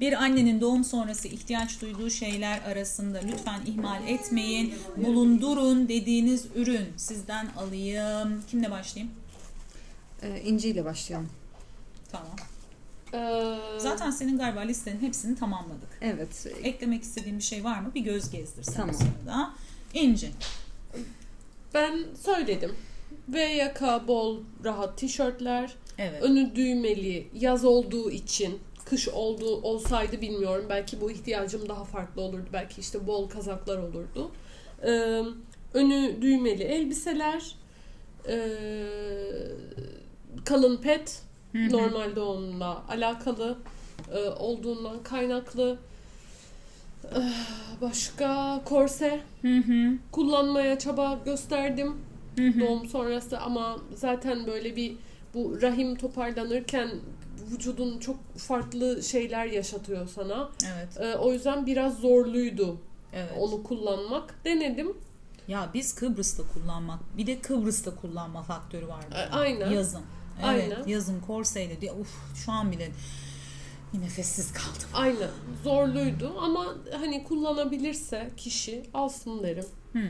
[0.00, 4.74] Bir annenin doğum sonrası ihtiyaç duyduğu şeyler arasında lütfen ihmal etmeyin.
[4.96, 8.42] Bulundurun dediğiniz ürün sizden alayım.
[8.50, 9.14] Kimle başlayayım?
[10.22, 11.28] Ee, İnci ile başlayalım.
[12.12, 12.36] Tamam.
[13.14, 15.88] Ee, Zaten senin galiba listenin hepsini tamamladık.
[16.00, 16.46] Evet.
[16.62, 17.90] Eklemek istediğin bir şey var mı?
[17.94, 18.94] Bir göz gezdirsen Tamam.
[18.94, 19.50] sırada.
[19.94, 20.30] İnci.
[21.74, 22.72] ben söyledim.
[23.28, 25.74] V yaka bol rahat tişörtler.
[25.98, 26.22] Evet.
[26.22, 28.58] Önü düğmeli yaz olduğu için
[28.90, 30.66] kış olduğu olsaydı bilmiyorum.
[30.68, 32.46] Belki bu ihtiyacım daha farklı olurdu.
[32.52, 34.30] Belki işte bol kazaklar olurdu.
[34.82, 35.22] Ee,
[35.74, 37.56] önü düğmeli elbiseler.
[38.28, 38.86] ee,
[40.44, 41.22] kalın pet.
[41.54, 43.58] Normal doğumla alakalı
[44.12, 45.78] ee, olduğundan kaynaklı.
[47.04, 47.18] Ee,
[47.80, 49.20] başka korse
[50.12, 51.96] kullanmaya çaba gösterdim
[52.60, 54.94] doğum sonrası ama zaten böyle bir
[55.34, 56.90] bu rahim toparlanırken
[57.52, 60.50] vücudun çok farklı şeyler yaşatıyor sana.
[60.74, 60.88] Evet.
[61.00, 62.80] Ee, o yüzden biraz zorluydu
[63.12, 63.32] Evet.
[63.38, 64.34] onu kullanmak.
[64.44, 64.96] Denedim.
[65.48, 69.04] Ya biz Kıbrıs'ta kullanmak, bir de Kıbrıs'ta kullanma faktörü var.
[69.06, 69.36] burada.
[69.36, 69.70] A- aynen.
[69.70, 70.02] Yazın.
[70.44, 70.86] Evet, Aynen.
[70.86, 71.92] yazın korseyle diye.
[71.92, 72.08] Uf,
[72.44, 72.88] şu an bile
[73.94, 74.88] nefessiz kaldım.
[74.94, 75.28] Aynen.
[75.64, 79.64] Zorluydu ama hani kullanabilirse kişi alsın derim.
[79.92, 80.02] Hmm.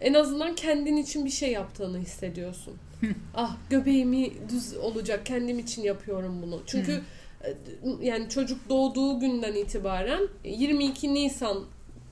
[0.00, 2.74] En azından kendin için bir şey yaptığını hissediyorsun.
[3.34, 6.62] ah göbeğimi düz olacak kendim için yapıyorum bunu.
[6.66, 7.02] Çünkü
[7.44, 7.54] e,
[8.02, 11.64] yani çocuk doğduğu günden itibaren 22 Nisan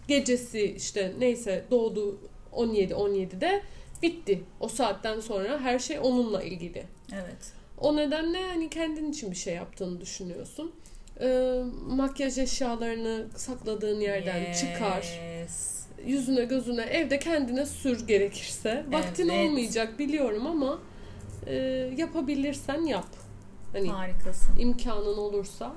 [0.08, 2.18] gecesi işte neyse doğdu
[2.52, 3.62] 17 17'de
[4.02, 4.42] bitti.
[4.60, 6.84] O saatten sonra her şey onunla ilgili.
[7.12, 7.52] Evet.
[7.78, 10.72] O nedenle hani kendin için bir şey yaptığını düşünüyorsun.
[11.20, 15.81] Ee, makyaj eşyalarını sakladığın yerden çıkar Yes.
[16.06, 18.84] Yüzüne gözüne evde kendine sür gerekirse.
[18.88, 19.48] Vaktin Evet.
[19.50, 20.78] olmayacak biliyorum ama
[21.46, 21.54] e,
[21.96, 23.06] yapabilirsen yap.
[23.72, 24.56] Hani Harikasın.
[24.58, 25.72] imkanın olursa.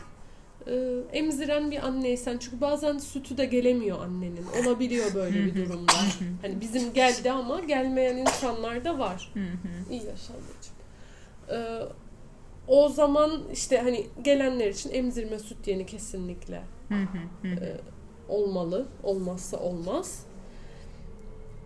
[0.68, 0.74] E,
[1.14, 4.46] emziren bir anneysen çünkü bazen sütü de gelemiyor annenin.
[4.64, 5.94] Olabiliyor böyle bir durumda.
[6.42, 9.34] hani bizim geldi ama gelmeyen insanlar da var.
[9.92, 10.76] İyi yaşa anneciğim.
[11.50, 11.58] E,
[12.68, 16.62] o zaman işte hani gelenler için emzirme süt yeni kesinlikle
[16.92, 16.98] e,
[18.30, 18.86] olmalı.
[19.04, 20.26] Olmazsa olmaz.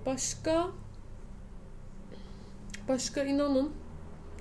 [0.06, 0.68] Başka
[2.88, 3.72] başka inanın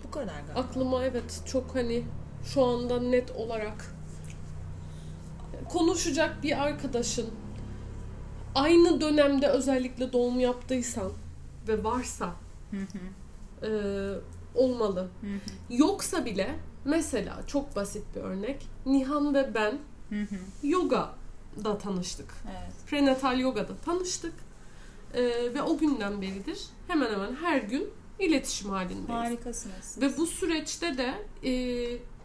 [0.04, 0.60] Bu kadar galiba.
[0.60, 2.04] aklıma evet çok hani
[2.44, 3.94] şu anda net olarak
[5.68, 7.26] konuşacak bir arkadaşın
[8.54, 11.12] aynı dönemde özellikle doğum yaptıysan
[11.68, 12.32] ve varsa
[12.70, 13.66] Hı hı.
[13.66, 13.70] e,
[14.54, 15.00] olmalı.
[15.20, 15.76] Hı hı.
[15.76, 16.54] Yoksa bile
[16.84, 20.66] mesela çok basit bir örnek Nihan ve ben Hı hı.
[21.58, 22.34] Yoga'da tanıştık.
[22.50, 22.72] Evet.
[22.86, 24.34] prenatal yogada tanıştık.
[25.14, 29.08] Ee, ve o günden beridir hemen hemen her gün iletişim halindeyiz.
[29.08, 29.98] Harikasınız.
[30.00, 31.14] Ve bu süreçte de
[31.44, 31.52] e,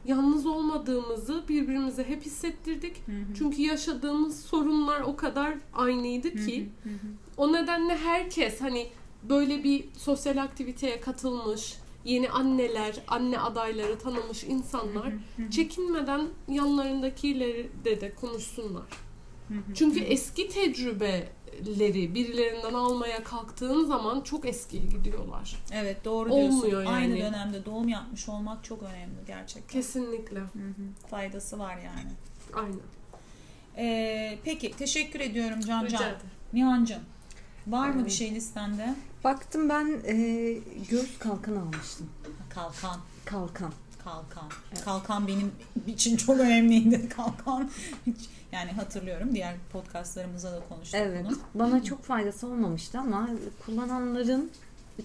[0.05, 3.07] yalnız olmadığımızı birbirimize hep hissettirdik.
[3.07, 3.33] Hı hı.
[3.37, 6.93] Çünkü yaşadığımız sorunlar o kadar aynıydı ki Hı hı.
[7.37, 8.87] o nedenle herkes hani
[9.29, 15.13] böyle bir sosyal aktiviteye katılmış, yeni anneler, anne adayları tanımış insanlar
[15.51, 18.83] çekinmeden yanlarındakileri de de konuşsunlar.
[19.47, 19.73] Hı hı.
[19.75, 25.63] Çünkü eski tecrübeleri birilerinden almaya kalktığın zaman çok eskiye gidiyorlar.
[25.73, 26.91] Evet doğru Olmuyor diyorsun.
[26.91, 26.95] yani.
[26.95, 29.73] Aynı dönemde doğum yapmış olmak çok önemli gerçekten.
[29.79, 30.39] Kesinlikle.
[30.39, 31.07] Hı hı.
[31.09, 32.11] Faydası var yani.
[32.53, 32.79] Aynen.
[33.77, 36.13] Ee, peki teşekkür ediyorum Can Can.
[36.53, 37.01] Nihan'cığım.
[37.67, 38.95] Var mı bir şey listende?
[39.23, 40.15] Baktım ben e,
[40.89, 42.09] göğüs kalkan almıştım.
[42.49, 42.97] Kalkan.
[43.25, 43.71] Kalkan.
[44.03, 44.49] Kalkan.
[44.85, 45.51] Kalkan benim
[45.87, 47.09] için çok önemliydi.
[47.15, 47.71] Kalkan.
[48.51, 49.35] Yani hatırlıyorum.
[49.35, 51.25] Diğer podcastlarımızda da konuştuk Evet.
[51.25, 51.37] bunu.
[51.53, 53.29] Bana çok faydası olmamıştı ama
[53.65, 54.51] kullananların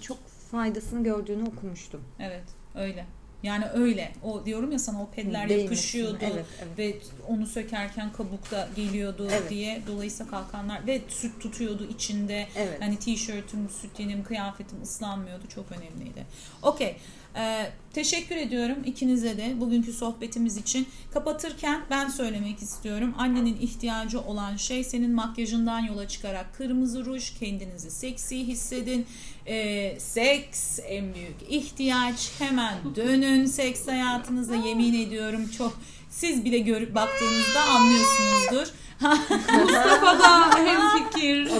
[0.01, 0.19] çok
[0.51, 2.01] faydasını gördüğünü okumuştum.
[2.21, 2.45] Evet.
[2.75, 3.07] Öyle.
[3.43, 4.13] Yani öyle.
[4.25, 5.63] O diyorum ya sana o pedler Değmesin.
[5.65, 6.79] yapışıyordu Evet, evet.
[6.79, 6.97] ve
[7.29, 9.51] onu sökerken kabukta geliyordu Evet.
[9.51, 9.83] diye.
[9.87, 12.49] Dolayısıyla kalkanlar ve süt tutuyordu içinde.
[12.57, 12.83] Evet.
[12.83, 15.45] Hani tişörtüm, sütyenim, kıyafetim ıslanmıyordu.
[15.55, 16.27] Çok önemliydi.
[16.63, 16.97] Okey.
[17.39, 20.89] Ee, teşekkür ediyorum ikinize de bugünkü sohbetimiz için.
[21.15, 23.15] Kapatırken ben söylemek istiyorum.
[23.19, 29.07] Annenin ihtiyacı olan şey senin makyajından yola çıkarak kırmızı ruj, kendinizi seksi hissedin.
[29.47, 32.31] Ee, seks en büyük ihtiyaç.
[32.39, 38.75] Hemen dönün seks hayatınıza yemin ediyorum çok siz bile görüp baktığınızda anlıyorsunuzdur.
[39.61, 41.51] Mustafa da hemfikir.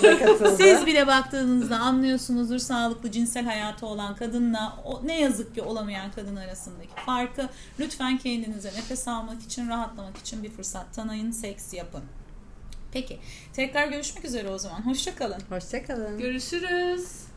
[0.57, 6.37] Siz bile baktığınızda anlıyorsunuzdur sağlıklı cinsel hayatı olan kadınla o, ne yazık ki olamayan kadın
[6.37, 7.49] arasındaki farkı.
[7.81, 12.03] Lütfen kendinize nefes almak için, rahatlamak için bir fırsat tanıyın, seks yapın.
[12.93, 13.19] Peki,
[13.53, 14.87] tekrar görüşmek üzere o zaman.
[14.87, 15.41] Hoşçakalın.
[15.51, 16.19] Hoşçakalın.
[16.19, 17.28] Görüşürüz.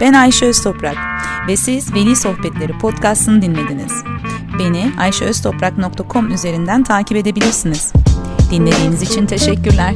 [0.00, 0.96] Ben Ayşe Öztoprak
[1.48, 3.92] ve siz Veli Sohbetleri podcastını dinlediniz.
[4.58, 7.92] Beni ayşeöztoprak.com üzerinden takip edebilirsiniz.
[8.50, 9.94] Dinlediğiniz için teşekkürler.